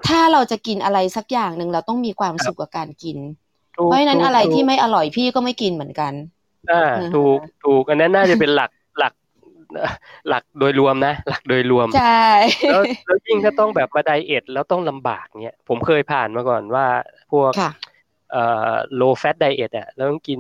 [0.04, 3.18] ถ้าเราจะกินอะไรสักอย่างหนึ่งเราต้องมีความสุขกับการกิน
[3.76, 6.14] ถูกเพราะฉะนั้นถูกอะไรถูกที่ไม่อร่อยพี่ก็ไม่กินเหมือนกัน
[6.70, 8.70] อ่าอืมถูกถูกอันนั้นน่าจะเป็นหลัก
[9.74, 9.94] หลัก
[10.30, 12.04] หลักโดยรวมนะ หลักโดยรวมใช่
[12.68, 16.86] แล้วแล้วยิ่งถ้าต้องแบบมาไดเอทแล้วต้องลำบากเนี้ยผมเคยผ่านมาก่อนว่า
[17.32, 17.70] พวกค่ะ
[18.32, 20.40] เอ่อ low fat diet อะแล้วต้องกิน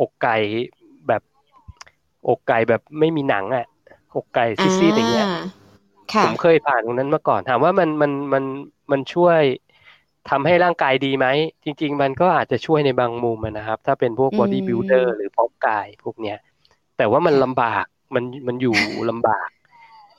[0.00, 0.36] อกไก่
[1.08, 1.22] แบบ
[2.28, 3.66] อกไก่แบบไม่มีหนังอะ
[4.16, 4.46] อกไก่
[4.78, 5.32] ซีดๆอย่างเงี้ยอ่า
[6.14, 8.44] ค่ะผมเคยผ่านตรงนั้นมาก่อนถามว่ามันมันมัน
[8.92, 9.42] มันช่วย
[10.30, 11.26] ทำให้ร่างกายดีไหม
[11.64, 16.38] จริง ๆ มันก็อาจจะช่วยในบางมุมอะนะครับ ถ้าเป็นพวกอืม body builder หรือพอกกายพวกเนี้ย
[16.96, 18.74] แต่ว่ามันลำบาก มันมันอยู่
[19.10, 19.48] ลำบาก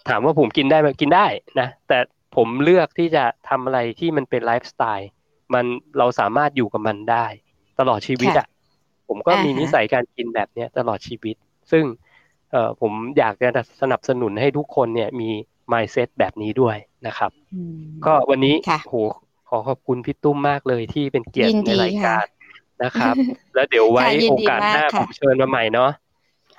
[0.09, 1.25] ถามว่าผมกินได้ไหมกินได้
[1.59, 1.97] นะ แต่
[2.35, 5.09] ผมเลือกที่จะทำอะไรที่มันเป็นไลฟ์สไตล์
[5.53, 5.65] มัน
[5.97, 7.25] เราสามารถอยู่กับมันได้
[7.79, 8.47] ตลอดชีวิตอะ
[9.07, 11.35] ผมก็มีอ่าฮะนิสัยการกินแบบเนี้ยตลอดชีวิต
[11.71, 11.83] ซึ่ง
[12.51, 13.49] เอ่อผมอยากจะ
[13.81, 15.29] สนับสนุนให้ทุกคนเนี่ยมี
[15.71, 16.77] mindset แบบนี้ด้วย
[17.07, 18.95] นะครับอืมก็วันนี้ค่ะโห
[19.49, 22.17] ขอขอบคุณพี่ตุ้มมากเลยที่เป็นเกียรติยินในดีรายการค่ะ
[22.83, 23.15] นะครับ
[23.53, 25.89] แล้วเดี๋ยวไว้ค่ะยินโอดีกาสหน้ามากผค่ะมเชิญมาใหม่เนาะ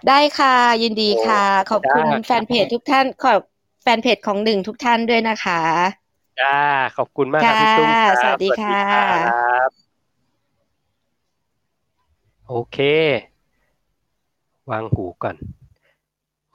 [0.08, 3.40] ได้ค่ะยินดีค่ะ ขอบคุณได้แฟนเพจทุกท่านขอบ
[3.82, 5.60] แฟนเพจของหนึ่งทุกท่านด้วยนะคะ
[6.40, 6.56] จ้า
[6.96, 8.78] ขอบคุณมากครับพี่ตุ้มครับสวัสดีค่ะ
[9.28, 9.70] รับ
[12.48, 12.78] โอเค
[14.70, 15.36] วางหูก่อน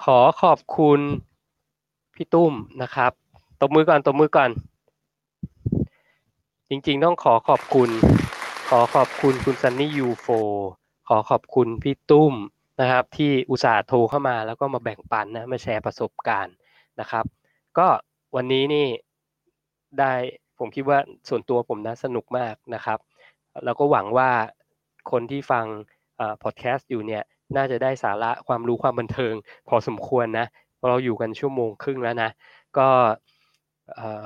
[0.04, 1.00] ขอขอบคุณ
[2.16, 3.12] พี่ตุ้มนะครับ
[3.62, 4.50] ตบมือก่อนตบมือก่อน
[6.70, 7.90] จริงๆต้องขอขอบคุณ
[8.70, 10.28] ขอขอบคุณคุณซันนี่ยูโฟ
[11.08, 12.34] ขอขอบคุณพี่ตุ้ม
[12.82, 16.56] นะครับ ที่อุตส่าห์โทรเข้ามาแล้วก็มาแบ่งปันนะมาแชร์ประสบการณ์
[17.00, 17.26] นะครับ
[17.78, 17.88] ก็
[18.36, 18.88] วันนี้นี่
[20.00, 20.12] ได้
[20.60, 21.00] ผมคิดว่า
[21.30, 23.00] ส่วนตัวผมนะสนุกมากนะครับ
[23.66, 24.30] แล้วก็หวังว่า
[25.12, 25.66] คนที่ฟัง
[26.44, 27.24] พอดแคสต์อยู่เนี่ย
[27.58, 29.34] น่าจะได้สาระความรู้ความบันเทิง
[29.70, 30.48] พอสมควรนะ
[30.78, 32.30] เราะเราอยู่กันชั่วโมงครึ่งแล้วนะ
[32.78, 32.88] ก็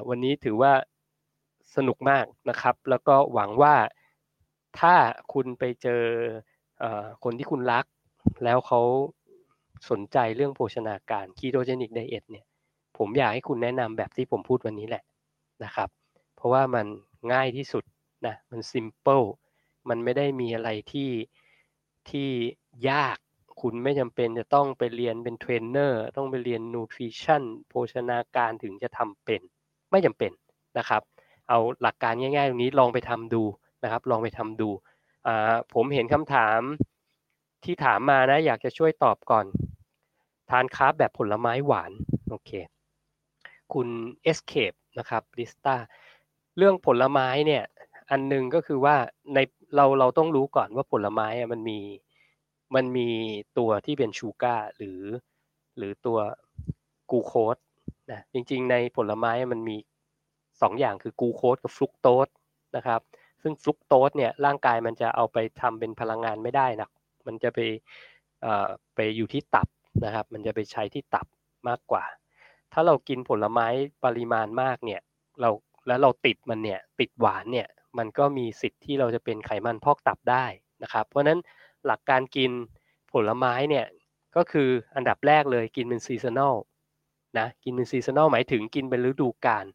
[0.10, 0.74] วันนี้ถือว่า
[1.76, 3.76] สนุกมากนะครับ แล้วก็หวังว่า
[4.80, 4.96] ถ้า
[5.34, 6.04] คุณไปเจอ
[7.24, 7.86] คนที่คุณรัก
[8.44, 8.82] แล้วเขา
[9.90, 12.46] สนใจเรื่องโภชนาการ ketogenic diet เนี่ย
[12.98, 15.04] ผมอยากให้คุณแนะนำแบบที่ผมพูดวันนี้แหละ
[15.64, 15.90] นะครับ
[16.36, 16.86] เพราะว่ามัน
[17.34, 17.84] ง่ายที่สุด
[18.26, 19.22] นะมัน simple
[19.90, 21.10] มันไม่ได้มีอะไรที่
[22.10, 22.30] ที่
[22.90, 23.18] ยาก
[23.62, 29.42] คุณไม่จำเป็นจะต้องไปเรียนเป็นเทรนเนอร์ต้องไปเรียน nutrition โภชนาการถึงจะทำเป็น
[29.92, 30.32] ไม่จำเป็น
[30.78, 31.02] นะครับ
[31.50, 33.44] เอาหลักการง่ายๆ ตรงนี้ลองไปทำดู
[33.84, 34.70] นะครับ ลองไปทำดู
[35.74, 36.60] ผมเห็นคำถาม
[37.64, 39.46] ที่ถามมานะ อยากจะช่วยตอบก่อน
[40.50, 41.92] ทานคาร์บแบบผลไม้หวาน
[42.30, 42.52] โอเค
[43.74, 43.88] คุณ
[44.32, 45.76] Escape นะครับลิสตา
[46.58, 47.64] เรื่องผลไม้เนี่ย
[48.12, 48.96] อันนึงก็คือว่า
[49.34, 49.38] ใน
[49.76, 51.80] เราเราต้องรู้ก่อนว่าผลไม้มันมี
[52.76, 53.10] มันมี
[53.58, 55.02] ตัวที่เป็นชูการ์หรือ
[55.78, 56.20] หรือตัว
[57.12, 57.58] กูโคส
[58.12, 59.78] นะจริงๆ ในผลไม้มันมี
[60.62, 62.28] สองอย่างคือกูโคสกับฟลุกโตส
[62.76, 63.02] นะครับ
[63.42, 66.90] ซึ่งฟลุกโตสเนี่ยร่างกายมันจะเอาไปทำเป็นพลังงานไม่ได้นะ
[67.28, 67.60] มันจะไป
[68.96, 69.68] ไปอยู่ที่ตับ
[70.06, 71.28] นะครับ มันจะไปใช้ที่ตับ
[71.68, 72.04] มากกว่า
[72.74, 73.68] ถ้าเรากินผลไม้
[74.06, 75.02] ปริมาณมากเนี่ย
[75.42, 75.50] เรา
[75.88, 77.68] แล้วเราติดมันเนี่ยติดหวานเนี่ย
[77.98, 80.46] มันก็มีสิทธิ์ที่เราจะเป็นไขมันพอกตับได้
[80.84, 81.40] นะครับ เพราะฉะนั้น
[81.86, 82.52] หลักการกิน
[83.14, 83.86] ผลไม้เนี่ย
[84.36, 86.56] ก็คืออันดับแรกเลยกินเป็นซีซันอล
[87.38, 89.66] นะกินเป็น seasonal หมายถึงกินเป็นฤดูกาล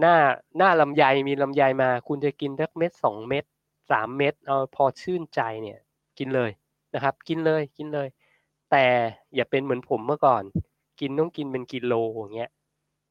[0.00, 0.16] หน้า
[0.58, 3.44] หน้าลำไยมีลำไยมา คุณจะกินสักเม็ดสองเม็ด
[3.90, 5.78] สามเม็ดเอาพอชื่นใจเนี่ย
[6.18, 6.50] กินเลย
[6.94, 8.08] นะครับ กินเลยกินเลย
[8.70, 8.86] แต่
[9.34, 10.42] อย่าเป็นเหมือนผมเมื่อก่อน
[11.00, 12.50] กินต้องกินเป็นกิโลอย่างเงี้ย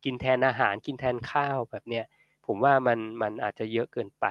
[0.03, 2.05] กินแทนอาหารกินแทนข้าวแบบเนี้ย
[2.45, 4.25] ผมว่ามันมันอาจจะเยอะเกินไป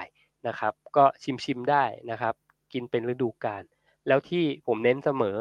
[0.47, 2.33] นะครับ ก็ชิมชิมได้นะครับ
[2.73, 3.63] กินเป็นฤดูกาล
[4.07, 5.37] แล้วที่ผมเน้นเสมอ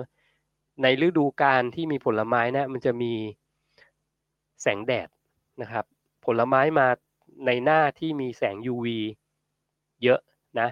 [0.82, 3.12] ในฤดูกาลที่มีผลไม้นะมันจะมี
[4.62, 5.09] แสงแดด
[5.62, 5.84] นะครับ
[6.24, 6.86] ผลไม้มา
[7.46, 8.86] ในหน้าที่มีแสง UV
[10.02, 10.20] เยอะ
[10.60, 10.68] นะ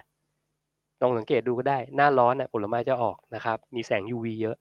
[1.01, 4.57] ลองสังเกตดูก็ได้หน้าร้อนนะผลไม้จะออกนะครับ มีแสง UV เยอะ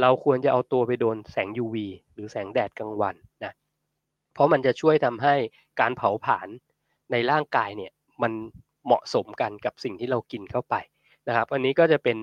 [0.00, 1.76] เราควรจะเอาตัวไปโดนแสง UV
[2.12, 3.14] หรือแสงแดดกลางวัน
[3.44, 3.52] นะ
[4.34, 5.34] เพราะมันจะช่วยทำให้
[5.80, 6.48] การเผาผลาญ
[7.12, 7.92] ในร่างกายเนี่ย
[8.22, 8.32] มัน
[8.86, 10.74] เหมาะสมกันกับสิ่งที่เรากินเข้าไป
[11.28, 12.16] นะครับ อันนี้ก็จะเป็น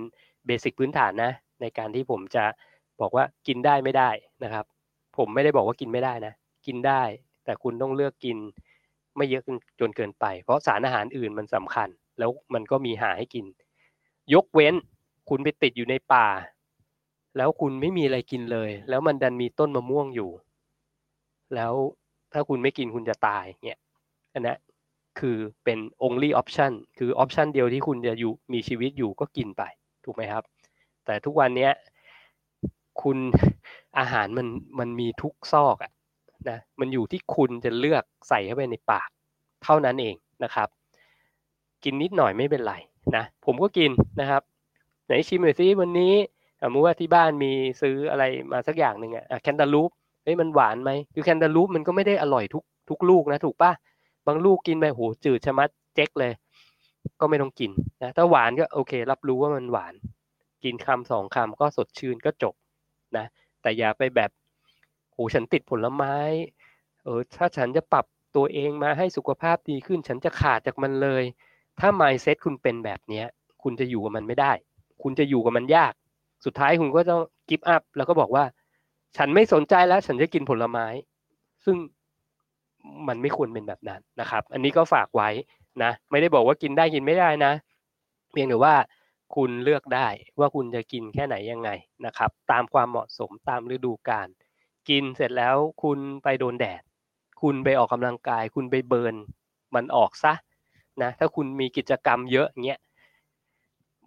[0.45, 1.31] เบสิกพื้นฐานนะ
[1.61, 2.43] ในการที่ผมจะ
[3.01, 4.09] บอกว่ากินได้ไม่ได้
[4.43, 4.65] นะครับ
[5.17, 6.33] ผมไม่ได้บอกว่ากินไม่ได้นะ
[6.65, 7.03] กินได้
[7.45, 8.37] แต่คุณต้องเลือกกิน
[9.17, 9.43] ไม่เยอะ
[9.79, 11.89] จนเกินไป เพราะสารอาหารอื่นมันสำคัญ
[12.19, 13.45] แล้วมันก็มีหาให้กิน
[14.33, 14.73] ยกเว้น
[15.29, 16.27] คุณไปติดอยู่ในป่า
[17.37, 20.31] แล้วคุณไม่มีอะไรกินเลย แล้วมันดันมีต้นมะม่วงอยู่
[21.55, 21.73] แล้ว
[22.33, 23.79] ถ้าคุณไม่กินคุณจะตายเนี่ย
[24.33, 24.55] อันนี้
[25.19, 29.63] คือเป็น only option คือ option เดียวที่คุณจะอยู่มีชีวิตอยู่ก็กินไป
[30.05, 30.43] ถูกไหมครับ
[31.05, 31.69] แต่ทุกวันนี้
[33.01, 33.17] คุณ
[33.99, 34.47] อาหารมัน
[34.79, 35.91] มันมีทุกซอกอะ
[36.49, 39.09] นะมันอยู่ที่คุณจะเลือกใส่เข้าไปในปาก
[39.63, 40.69] เท่านั้นเองนะครับ
[41.83, 42.73] กินนิดหน่อยไม่เป็นไร
[43.15, 44.41] นะผมก็กินนะครับ
[45.05, 46.13] ไหนชิมหน่อยซิวันนี้
[46.61, 47.51] สมมติว่าที่บ้านมี
[47.81, 49.89] ซื้ออะไรมาสักอย่างหนึ่งอะแคนตาลูป
[50.23, 53.71] เฮ้ยมันหวานไหมคือแคนตาลูปมันก็ไม่ได้อร่อยทุกทุกลูกนะถูกปะ
[54.27, 56.31] บางลูกกินไปโหจืดชะมัดเจ๊กเลย
[57.19, 57.71] ก็ไม่ต้องกิน
[58.01, 59.93] นะถ้าหวานก็โอเค รับรู้ว่ามันหวาน
[60.63, 62.53] กินคำสองคำก็สดชื่นก็จบ
[63.17, 63.25] นะ
[63.61, 64.31] แต่อย่าไปแบบ
[65.13, 66.15] โหฉันติดผลไม้
[67.03, 68.05] เออถ้าฉันจะปรับ
[68.35, 71.23] ตัวเองมาให้สุขภาพดีขึ้น ฉันจะขาดจากมันเลย
[71.79, 73.25] ถ้า mindset คุณเป็นแบบเนี้ย
[73.63, 74.51] คุณจะอยู่กับมันไม่ได้
[75.03, 75.93] คุณจะอยู่กับมันยาก
[76.45, 78.43] สุดท้ายคุณก็ต้องกิฟต์อัพแล้วก็บอกว่า
[79.17, 80.85] ฉันไม่สนใจแล้ว ฉันจะกินผลไม้
[81.65, 81.75] ซึ่ง
[83.07, 85.29] มันไม่ควรเป็นแบบนั้นนะครับ อันนี้ก็ฝากไว้
[85.83, 87.53] นะ ไม่ได้บอกว่ากินได้กินไม่ได้นะ
[88.31, 88.75] เพียงแต่ว่า
[89.35, 90.07] คุณเลือกได้
[90.39, 91.69] ว่าคุณจะกินแค่ไหนยังไง
[92.05, 94.27] นะครับ ตามความเหมาะสมตามฤดูกาล
[94.89, 96.81] กินเสร็จแล้วคุณไปโดนแดด
[97.41, 99.15] คุณไปออกกำลังกาย คุณไปเบิร์น
[99.75, 100.33] มันออกซะ
[101.03, 102.81] นะถ้าคุณมีกิจกรรมเยอะเงี้ย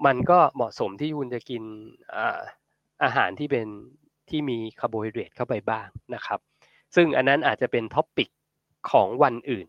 [0.06, 1.62] มันก็เหมาะสมที่คุณจะกิน
[3.02, 3.66] อาหารที่เป็น
[4.28, 6.38] ที่มีคาร์โบไฮเดรตเข้าไปบ้างนะครับ
[6.94, 8.28] ซึ่งอันนั้นอาจจะเป็น topic
[8.90, 9.66] ของวันอื่น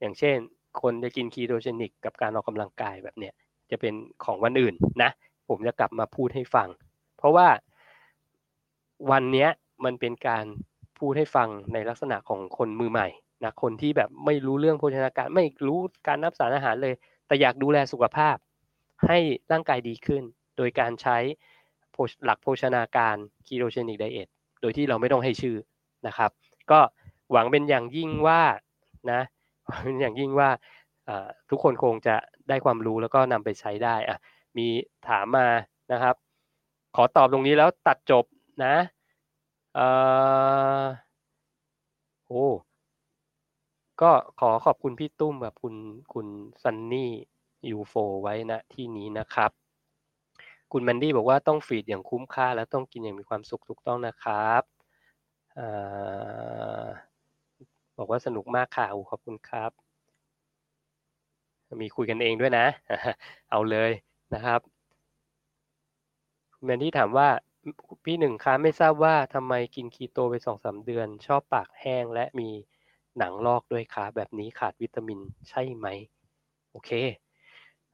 [0.00, 0.36] อย่างเช่น
[0.82, 3.34] คนจะกิน ketogenic กับการออกกำลังกายแบบเนี้ย
[3.70, 3.94] จะเป็น
[4.24, 5.10] ของวันอื่นนะ
[5.48, 6.68] ผมจะกลับมาพูดให้ฟัง
[7.16, 7.48] เพราะว่า
[9.10, 9.48] วันนี้
[9.84, 10.44] มันเป็นการ
[10.98, 13.08] พูดให้ฟังในลักษณะของคนมือใหม่
[13.42, 16.94] นะคนที่แบบไม่รู้เรื่องโภชนาการไม่รู้การนับสารอาหารเลย
[17.26, 18.36] แต่อยากดูแลสุขภาพ
[19.06, 19.18] ให้
[19.52, 20.22] ร่างกายดีขึ้น
[20.56, 21.18] โดยการใช้
[22.24, 24.28] หลักโภชนาการ ketogenic diet
[24.60, 25.56] โดยที่เราไม่ต้องให้ชื่อ
[26.06, 26.30] นะครับ
[26.70, 26.80] ก็
[27.32, 28.42] หวังเป็นอย่างยิ่งว่า
[29.12, 29.20] นะ
[29.66, 30.50] หวังเป็นอย่างยิ่งว่า
[31.50, 32.16] ทุกคนคงจะ
[32.48, 34.18] ได้ความรู้แล้วก็นำไปใช้ได้อะ
[34.56, 34.66] มี
[35.08, 35.46] ถามมา
[35.92, 36.14] นะครับ
[36.96, 38.24] ขอตอบตรงนี้แล้วตัดจบ
[38.64, 38.74] นะ
[39.74, 39.80] เอ
[40.82, 40.84] อ
[42.26, 42.46] โอ้
[44.02, 44.10] ก็
[44.40, 45.74] ขอขอบคุณพี่ตุ้มกับคุณ
[46.14, 46.26] คุณ
[46.62, 47.10] ซันนี่
[47.70, 49.50] ยูโฟไว้นะที่นี้นะครับ
[50.72, 54.62] คุณแมนดี้บอกว่าต้องฟีดอย่างคุ้มค่าและต้องกินอย่างมีความสุขถูกต้องนะครับ
[55.58, 55.60] อ
[57.98, 59.70] บอกว่าสนุกมากค่ะขอบคุณครับ
[61.82, 62.66] มีคุยกันเองด้วยนะ
[63.50, 63.90] เอาเลย
[64.34, 64.60] นะครับ
[66.54, 67.28] คุณแมนดี้ถามว่า
[68.04, 72.50] พี่หนึ่งคะไม่ทราบว่าทำไมกินคีโตไปสองสาเดือน ชอบปากแห้งและมี
[73.18, 75.86] หนังลอกด้วยคะแบบนี้ขาดวิตามินใช่ไหม
[76.70, 76.90] โอเค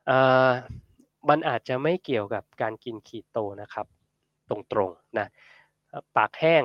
[0.07, 0.19] เอ่
[0.49, 0.51] อ
[1.29, 3.87] มันอาจจะไม่เกี่ยวกับการกินคีโตนะครับ
[4.51, 4.57] ตร
[4.89, 5.27] งๆนะ
[6.17, 6.63] ปากแห้ง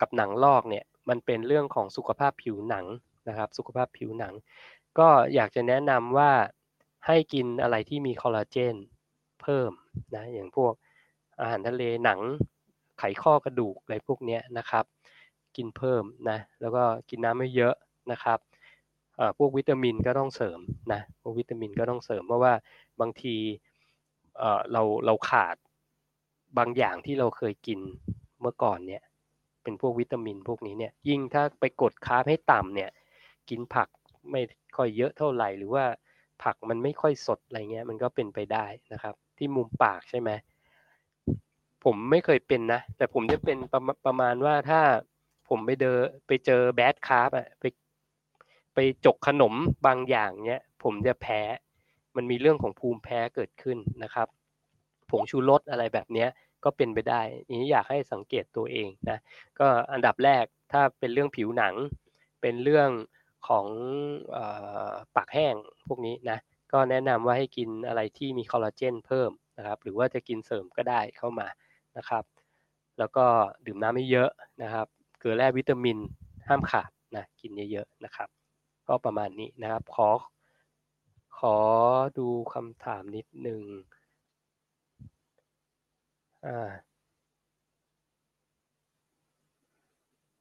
[0.00, 2.86] กับหนังลอกเนี่ยมันเป็นเรื่องของสุขภาพผิวหนัง
[3.28, 4.34] นะครับ สุขภาพผิวหนัง
[4.98, 6.32] ก็อยากจะแนะนำว่า
[7.06, 8.76] ให้กินอะไรที่มีคอลลาเจน
[9.42, 9.70] เพิ่ม
[10.14, 10.72] นะอย่างพวก
[11.40, 12.20] อาหารทะเลหนัง
[12.98, 14.84] ไขข้อกระดูกอะไรพวกนี้นะครับ
[15.58, 17.74] กินเพิ่มนะแล้วก็กินน้ำไม่เยอะ
[18.12, 18.38] นะครับ
[19.38, 20.60] พวกวิตามินก็ต้องเสริม
[20.92, 22.52] นะพวกวิตามินก็ต้องเสริมเพราะว่า
[23.00, 23.36] บางที
[24.72, 25.56] เราเราขาด
[26.58, 27.80] บางอย่างที่เราเคยกิน
[28.40, 29.02] เมื่อก่อนเนี่ย
[29.62, 32.90] เป็นพวกวิตามินพวกนี้เนี่ยยิ่งถ้าไปกดคาร์บให้ต่ำเนี่ย
[33.50, 33.88] กินผัก
[34.30, 34.40] ไม่
[34.76, 35.84] ค่อยเยอะเท่าไหร่หรือว่า
[36.42, 40.30] ผักมันไม่ค่อยสดอะไรเงี้ยมันก็เป็นไปได้นะครับ ที่มุมปากใช่ไหม
[41.84, 44.80] ผมไม่เคยเป็นนะ แต่ผมจะเป็นประประมาณว่าถ้า
[45.48, 47.64] ผมไปเดอไปเจอแบดคาร์บอะไป
[48.74, 49.54] ไปจกขนม
[49.86, 51.40] บางอย่างเนี้ยผมจะแพ้
[52.16, 54.28] มันมีเรื่องของภูมิแพ้เกิดขึ้นนะครับ
[55.10, 56.28] ผงชูรสอะไรแบบเนี้ย
[56.64, 57.20] ก็เป็นไปได้
[57.60, 59.18] นี้อยากให้สังเกตตัวเองนะ
[59.58, 61.74] ก็อันดับแรกถ้าเป็นเรื่องผิวหนัง
[62.40, 62.90] เป็นเรื่อง
[63.48, 63.66] ของ
[64.36, 64.38] อ
[65.16, 65.54] ปากแห้ง
[65.86, 66.38] พวกนี้นะ
[66.72, 71.48] ก็แนะนำว่าให้กินอะไรที่มีคอลลาเจนเพิ่มนะครับหรือว่าจะกินเสริมก็ได้เข้ามา
[71.96, 72.24] นะครับ
[72.98, 73.24] แล้วก็
[73.66, 74.30] ดื่มน้ำไม่เยอะ
[74.62, 74.86] นะครับ
[75.18, 75.98] เกลือแร่วิตามิน
[76.48, 78.28] ห้ามขาดนะกินเยอะๆนะครับ
[78.88, 80.08] ก็ประมาณนี้นะครับ ขอ
[81.38, 81.56] ขอ
[82.18, 83.62] ดูคำถามนิดหนึง
[86.44, 86.88] อ่า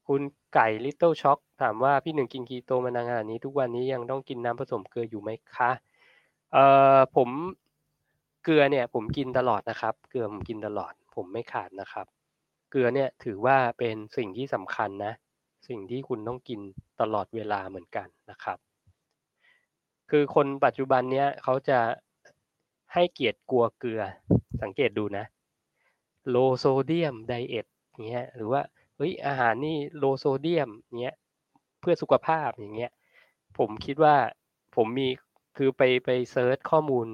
[0.08, 0.22] คุณ
[0.54, 5.72] ไก่ Little Shock ถามว่าพี่หนึ่งกินคีโตมานานขนาดนี้ทุกวันนี้ยังต้องกินน้ำผสมเกลืออยู่ไหมคะ
[6.54, 6.64] เอ่
[6.98, 7.30] อผม
[8.44, 12.17] เกลือเนี่ยผมกินตลอดนะครับ เกลือผมกินตลอด ผมไม่ขาดนะครับ
[12.78, 15.14] ลือเนี่ยถือว่าเป็นสิ่งที่สำคัญนะ
[15.68, 16.60] สิ่งที่คุณต้องกิน
[17.02, 18.58] ตลอดเวลาเหมือนกันนะครับ
[20.10, 21.80] คือคนปัจจุบันเนี้ยเขาจะ
[22.94, 24.02] ให้เกลียดกลัวเกลือ
[24.62, 25.26] สังเกตดูนะ
[26.30, 27.66] low sodium diet
[28.08, 28.62] เงี้ยหรือว่า
[28.96, 30.70] เฮ้ยอาหารนี่ low sodium
[31.02, 31.16] เงี้ย
[31.80, 32.92] เพื่อสุขภาพอย่างเงี้ย
[33.58, 34.16] ผมคิดว่า
[34.76, 35.08] ผมมี
[35.58, 37.08] คือไปไป search ข้อมูล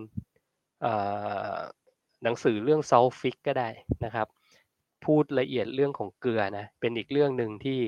[2.23, 3.69] หนังสือเรื่อง Salt Fix ก็ได้
[4.06, 4.27] นะครับ
[5.05, 7.80] พูดละเอียดเรื่องของเกลือนะเป็นอีกเรื่องหนึ่งที่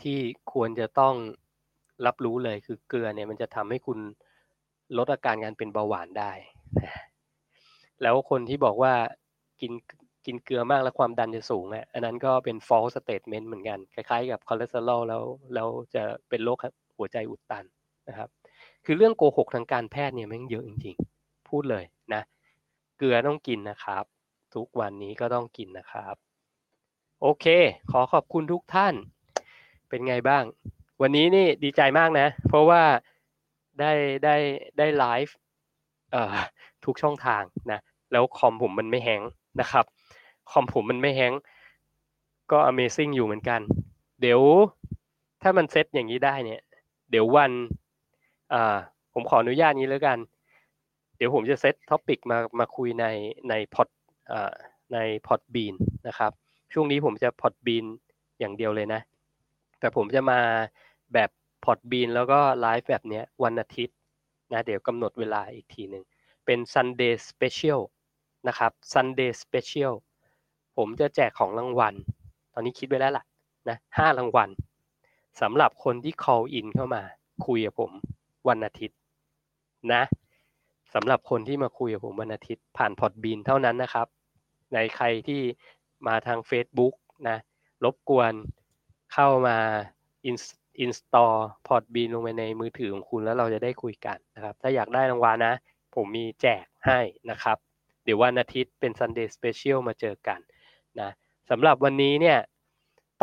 [0.00, 0.18] ที่
[0.52, 1.14] ควรจะต้อง
[2.06, 3.98] รับรู้เลยคือเกลือเนี่ยมันจะทำให้คุณ
[4.96, 6.32] ลดอาการการเป็นเบาหวานได้
[8.02, 8.94] แล้วคนที่บอกว่า
[9.60, 9.72] กิน
[10.26, 15.22] กินเกลือมากแล้วความดันจะสูงอะอันนั้นก็เป็น false statement เหมือนกัน คล้ายๆ กับคอเลสเตอรอลแล้ว
[15.54, 16.58] แล้วจะเป็นโรค
[16.96, 17.64] หัวใจอุดตัน
[18.08, 18.28] นะครับ
[18.84, 21.84] คือเรื่องโกหกทางการแพทย์เนี่ยมันเยอะจริงๆ พูดเลย
[22.14, 22.22] นะ
[22.98, 24.04] เกลือต้องกินนะครับ
[24.56, 26.14] ทุกวันนี้ก็ต้องกินนะครับ
[27.22, 27.46] โอเค
[27.90, 28.94] ขอขอบคุณทุกท่าน
[29.88, 30.44] เป็นไงบ้าง
[31.02, 32.82] วันนี้นี่ดีใจมากนะ เพราะว่า
[33.80, 33.92] ได้
[34.24, 34.36] ได้
[34.78, 35.34] ได้ไลฟ์
[36.84, 37.42] ทุกช่องทาง
[37.72, 37.80] นะ
[38.12, 39.22] แล้วคอมผมมันไม่ hang
[39.60, 39.84] นะครับ
[40.50, 41.32] คอมผมมันไม่ hang
[42.52, 43.60] ก็ Amazing อยู่เหมือนกัน
[44.20, 44.40] เดี๋ยว
[45.42, 46.60] ถ้ามันเซตอย่างนี้ได้เนี่ย
[47.10, 47.52] เดี๋ยววัน
[49.12, 50.18] ผมขออนุญาตนี้แล้วกัน
[51.16, 53.04] เดี๋ยวผมจะ set topic มามาคุยใน
[53.48, 53.88] ในพอด
[54.92, 55.74] ในพอดบีน
[56.08, 56.32] นะครับ
[56.72, 57.84] ช่วงนี้ผมจะพอดบีน
[58.38, 59.00] อย่างเดียวเลยนะ
[59.80, 60.40] แต่ผมจะมา
[61.14, 61.30] แบบ
[61.64, 63.96] พอดบีนแล้วก็ไลฟ์แบบนี้วันอาทิตย์
[64.52, 66.04] นะเดี๋ยวกำหนดเวลาอีกทีหนึ่ง
[66.44, 67.80] เป็น Sunday Special
[68.48, 69.92] นะครับ Sunday Special
[70.76, 71.94] ผมจะแจกของรางวัล
[72.52, 73.24] ตอนนี้คิดไว้แล้วล่ะ
[73.68, 74.50] นะห้ารางวัล
[75.40, 77.02] สำหรับคนที่ call in เข้ามา
[77.46, 77.92] คุยกับผม
[78.48, 78.98] วันอาทิตย์
[79.92, 80.02] นะ
[80.94, 84.06] สำหรับคนที่มาคุยกับผมวันอาทิตย์ผ่านพอดบีนเท่านั้นนะครับ
[84.76, 85.42] ในใครที่
[86.06, 86.94] มาทาง Facebook
[87.28, 87.38] นะ
[87.84, 88.32] รบกวน
[89.12, 89.58] เข้ามา
[90.84, 91.36] install
[91.66, 95.54] Podbean ลงไปในมือถือของคุณแล้วเราจะได้คุยกันนะครับ ถ้าอยากได้รางวัลนะ
[95.94, 97.00] ผมมีแจกให้
[97.30, 97.56] นะครับ
[98.04, 100.40] เดี๋ยววันอาทิตย์เป็น Sunday Special มาเจอกัน
[101.00, 101.10] นะ
[101.50, 102.38] สำหรับวันนี้เนี่ย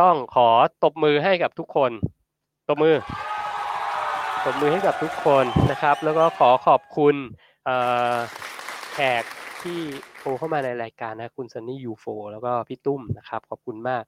[0.01, 0.49] ต้องขอ
[0.83, 1.91] ตบมือให้กับทุกคน
[2.67, 2.95] ตบมือ
[4.45, 7.15] ตบมือให้กับทุกคนนะครับ แล้วก็ขอขอบคุณ
[8.93, 9.23] แขก
[9.63, 9.81] ที่
[10.23, 14.03] ทรเข้ามาในรายการนะคุณซันนี่ยูโฟแล้วก็พี่ตุ้มนะครับ ขอบคุณมาก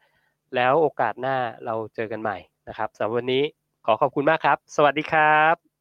[0.56, 1.36] แล้วโอกาสหน้า
[1.66, 2.38] เราเจอกันใหม่
[2.68, 3.44] นะครับสำหรับวันนี้
[3.86, 5.75] ขอขอบคุณมากครับ สวัสดีครับ